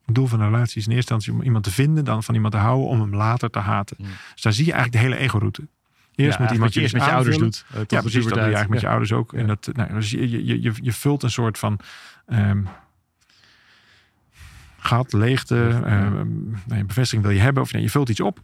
Het 0.05 0.15
doel 0.15 0.27
van 0.27 0.39
een 0.39 0.45
relatie 0.45 0.77
is 0.77 0.87
in 0.87 0.93
eerste 0.93 1.13
instantie 1.13 1.33
om 1.33 1.45
iemand 1.45 1.63
te 1.63 1.71
vinden, 1.71 2.05
dan 2.05 2.23
van 2.23 2.35
iemand 2.35 2.53
te 2.53 2.59
houden 2.59 2.87
om 2.87 3.01
hem 3.01 3.15
later 3.15 3.49
te 3.49 3.59
haten. 3.59 3.97
Mm. 3.99 4.07
Dus 4.33 4.41
daar 4.41 4.53
zie 4.53 4.65
je 4.65 4.71
eigenlijk 4.71 5.03
de 5.03 5.09
hele 5.09 5.23
ego-route. 5.23 5.67
Eerst 6.15 6.37
ja, 6.37 6.43
moet 6.43 6.53
iemand 6.53 6.73
je 6.73 6.81
eerst 6.81 6.93
met 6.93 7.05
je 7.05 7.11
ouders 7.11 7.37
doet. 7.37 7.65
tot 7.73 7.91
Ja, 7.91 7.99
precies. 7.99 8.23
Dat 8.23 8.33
doe 8.33 8.37
je 8.37 8.43
eigenlijk 8.43 8.69
met 8.69 8.81
je 8.81 8.87
ouders 8.87 9.11
ook. 9.11 9.33
En 9.33 9.47
dat, 9.47 9.69
nou, 9.73 9.93
dus 9.93 10.09
je, 10.09 10.29
je, 10.29 10.61
je, 10.61 10.73
je 10.81 10.93
vult 10.93 11.23
een 11.23 11.31
soort 11.31 11.57
van 11.57 11.79
ehm, 12.25 12.63
gat, 14.77 15.13
leegte, 15.13 15.81
ehm, 15.85 16.27
nee, 16.65 16.85
bevestiging 16.85 17.23
wil 17.23 17.31
je 17.31 17.39
hebben. 17.39 17.63
Of 17.63 17.73
nee, 17.73 17.81
je 17.81 17.89
vult 17.89 18.09
iets 18.09 18.19
op. 18.19 18.39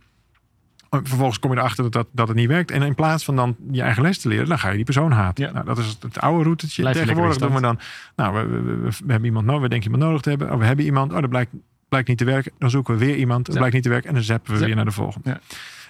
En 0.94 1.08
Vervolgens 1.08 1.40
kom 1.40 1.52
je 1.52 1.58
erachter 1.58 1.84
dat, 1.84 1.94
dat, 1.94 2.08
dat 2.12 2.28
het 2.28 2.38
niet 2.38 2.48
werkt. 2.48 2.72
En 2.72 2.82
in 2.82 2.96
plaats 2.96 3.24
van 3.24 3.36
dan 3.36 3.56
je 3.72 3.82
eigen 3.82 4.04
les 4.04 4.18
te 4.18 4.28
leren, 4.28 4.48
dan 4.48 4.60
ga 4.60 4.70
je 4.70 4.76
die 4.76 4.86
persoon 4.86 5.12
haten. 5.12 5.46
Ja. 5.46 5.52
Nou, 5.52 5.66
dat 5.66 5.78
is 5.78 5.88
het, 5.88 6.04
het 6.04 6.20
oude 6.20 6.44
routetje. 6.44 6.82
Blijf 6.82 6.98
Tegenwoordig 6.98 7.38
doen 7.38 7.54
we 7.54 7.62
dan, 7.62 7.80
nou, 8.16 8.34
we, 8.34 8.46
we, 8.62 8.62
we, 8.62 8.90
we 9.06 9.12
hebben 9.12 9.26
iemand 9.26 9.46
nodig, 9.46 9.62
we 9.62 9.70
denken 9.70 9.92
iemand 9.92 10.04
nodig 10.10 10.22
te 10.22 10.30
hebben. 10.30 10.52
Oh, 10.52 10.58
we 10.60 10.66
hebben 10.66 10.86
iemand, 10.86 11.14
oh, 11.14 11.20
dat 11.20 11.30
blijkt, 11.30 11.52
blijkt 11.90 12.08
niet 12.08 12.18
te 12.18 12.26
werken. 12.26 12.52
Dan 12.58 12.70
zoeken 12.70 12.94
we 12.98 13.06
weer 13.06 13.16
iemand, 13.16 13.46
dat 13.46 13.54
Ja. 13.54 13.60
blijkt 13.60 13.74
niet 13.76 13.84
te 13.84 13.90
werken. 13.90 14.10
En 14.10 14.16
dan 14.16 14.24
zappen 14.24 14.54
we 14.54 14.66
weer 14.66 14.76
naar 14.76 14.86
de 14.86 14.92
volgende. 14.92 15.30
Ja. 15.30 15.40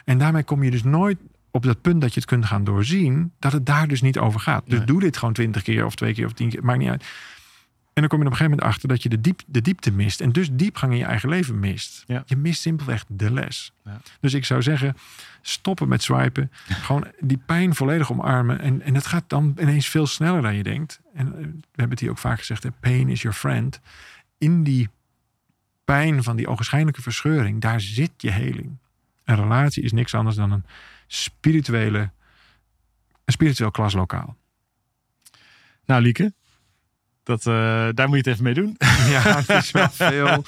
En 0.06 0.18
daarmee 0.18 0.44
kom 0.44 0.64
je 0.64 0.72
dus 0.72 0.84
nooit 0.84 1.18
op 1.52 1.64
dat 1.64 1.82
punt 1.82 2.02
dat 2.02 2.14
je 2.14 2.20
het 2.20 2.30
kunt 2.30 2.46
gaan 2.46 2.64
doorzien, 2.64 3.32
dat 3.40 3.52
het 3.52 3.66
daar 3.66 3.88
dus 3.88 4.02
niet 4.02 4.18
over 4.18 4.40
gaat. 4.40 4.64
Dus 4.66 4.78
Nee. 4.78 4.88
doe 4.88 5.00
dit 5.00 5.18
gewoon 5.18 5.34
twintig 5.34 5.62
keer 5.64 5.86
of 5.86 5.96
twee 5.96 6.14
keer 6.14 6.26
of 6.26 6.34
tien 6.34 6.50
keer, 6.50 6.64
maakt 6.64 6.80
niet 6.80 6.90
uit. 6.90 7.06
En 7.94 8.02
dan 8.02 8.08
kom 8.08 8.20
je 8.20 8.26
op 8.26 8.32
een 8.32 8.38
gegeven 8.38 8.58
moment 8.58 8.76
achter 8.76 8.90
dat 8.90 9.04
je 9.04 9.10
de, 9.10 9.22
diep, 9.22 9.42
de 9.48 9.62
diepte 9.62 9.92
mist. 9.92 10.22
En 10.22 10.32
dus 10.32 10.50
diepgang 10.52 10.92
in 10.92 10.98
je 10.98 11.06
eigen 11.06 11.30
leven 11.30 11.60
mist. 11.60 12.04
Ja. 12.08 12.24
Je 12.26 12.36
mist 12.36 12.62
simpelweg 12.62 13.06
de 13.08 13.32
les. 13.32 13.74
Ja. 13.84 14.02
Dus 14.20 14.34
ik 14.34 14.46
zou 14.46 14.62
zeggen, 14.62 14.96
stoppen 15.42 15.88
met 15.88 16.04
swipen. 16.04 16.52
Gewoon 16.68 17.08
die 17.20 17.38
pijn 17.46 17.76
volledig 17.76 18.12
omarmen. 18.12 18.60
En, 18.60 18.82
en 18.82 18.96
het 18.96 19.06
gaat 19.06 19.24
dan 19.28 19.56
ineens 19.60 19.88
veel 19.88 20.08
sneller 20.08 20.42
dan 20.42 20.56
je 20.56 20.64
denkt. 20.64 21.00
En 21.14 21.28
eh, 21.28 21.34
we 21.34 21.60
hebben 21.72 21.90
het 21.90 22.00
hier 22.00 22.10
ook 22.10 22.18
vaak 22.18 22.40
gezegd, 22.40 22.64
hè, 22.64 22.72
pain 22.72 23.10
is 23.10 23.22
your 23.22 23.38
friend. 23.38 23.80
In 24.38 24.64
die 24.64 24.90
pijn 25.86 26.24
van 26.24 26.36
die 26.36 26.48
ogenschijnlijke 26.48 27.02
verscheuring, 27.02 27.62
daar 27.62 27.82
zit 27.82 28.12
je 28.18 28.32
heling. 28.32 28.78
Een 29.24 29.36
relatie 29.36 29.84
is 29.84 29.92
niks 29.92 30.14
anders 30.14 30.36
dan 30.36 30.52
een 30.52 30.66
spirituele, 31.08 32.00
een 33.26 33.34
spiritueel 33.34 33.72
klaslokaal. 33.72 34.36
Nou, 35.86 36.02
Lieke. 36.02 36.34
Dat, 37.24 37.46
eh, 37.46 37.54
daar 37.94 38.08
moet 38.08 38.18
je 38.18 38.18
het 38.18 38.28
even 38.28 38.44
mee 38.44 38.54
doen. 38.54 38.76
Ja, 39.10 39.22
het 39.22 39.50
is 39.50 39.72
wel 39.72 39.90
veel. 40.12 40.44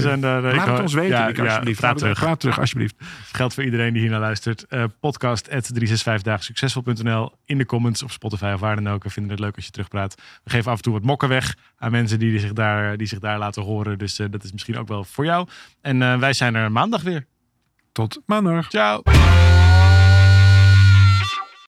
Zijn 0.00 0.20
daar, 0.20 0.44
ik 0.44 0.54
Laat 0.56 0.66
het 0.66 0.80
ons 0.80 0.94
weten, 0.94 1.16
ja, 1.18 1.28
ja, 1.28 1.44
alsjeblieft. 1.44 1.82
het- 1.82 1.98
terug. 1.98 2.18
Praat 2.18 2.40
terug, 2.40 2.58
alsjeblieft. 2.60 2.94
Geldt 3.32 3.54
voor 3.54 3.64
iedereen 3.64 3.92
die 3.92 4.02
hier 4.02 4.10
naar 4.10 4.20
luistert. 4.20 4.66
Eh 4.68 4.84
podcast 5.00 5.50
at 5.50 5.70
365daagsuccesvol.nl 5.74 7.32
in 7.44 7.58
de 7.58 7.66
comments 7.66 8.02
op 8.02 8.10
Spotify 8.10 8.50
of 8.54 8.60
waar 8.60 8.74
dan 8.76 8.88
ook. 8.88 9.02
We 9.02 9.10
vinden 9.10 9.32
het 9.32 9.40
leuk 9.40 9.56
als 9.56 9.64
je 9.64 9.70
terugpraat. 9.70 10.14
We 10.44 10.50
geven 10.50 10.70
af 10.70 10.76
en 10.76 10.82
toe 10.82 10.92
wat 10.92 11.02
mokken 11.02 11.28
weg 11.28 11.54
aan 11.78 11.90
mensen 11.90 12.18
die 12.18 12.38
zich 12.38 12.52
daar, 12.52 12.96
die 12.96 13.06
zich 13.06 13.18
daar 13.18 13.38
laten 13.38 13.62
horen. 13.62 13.98
Dus 13.98 14.18
eh, 14.18 14.26
dat 14.30 14.44
is 14.44 14.52
misschien 14.52 14.78
ook 14.78 14.88
wel 14.88 15.04
voor 15.04 15.24
jou. 15.24 15.48
En 15.80 16.20
wij 16.20 16.32
zijn 16.32 16.54
er 16.54 16.72
maandag 16.72 17.02
weer. 17.02 17.26
Tot 17.92 18.20
maandag. 18.26 18.68
Ciao. 18.68 19.02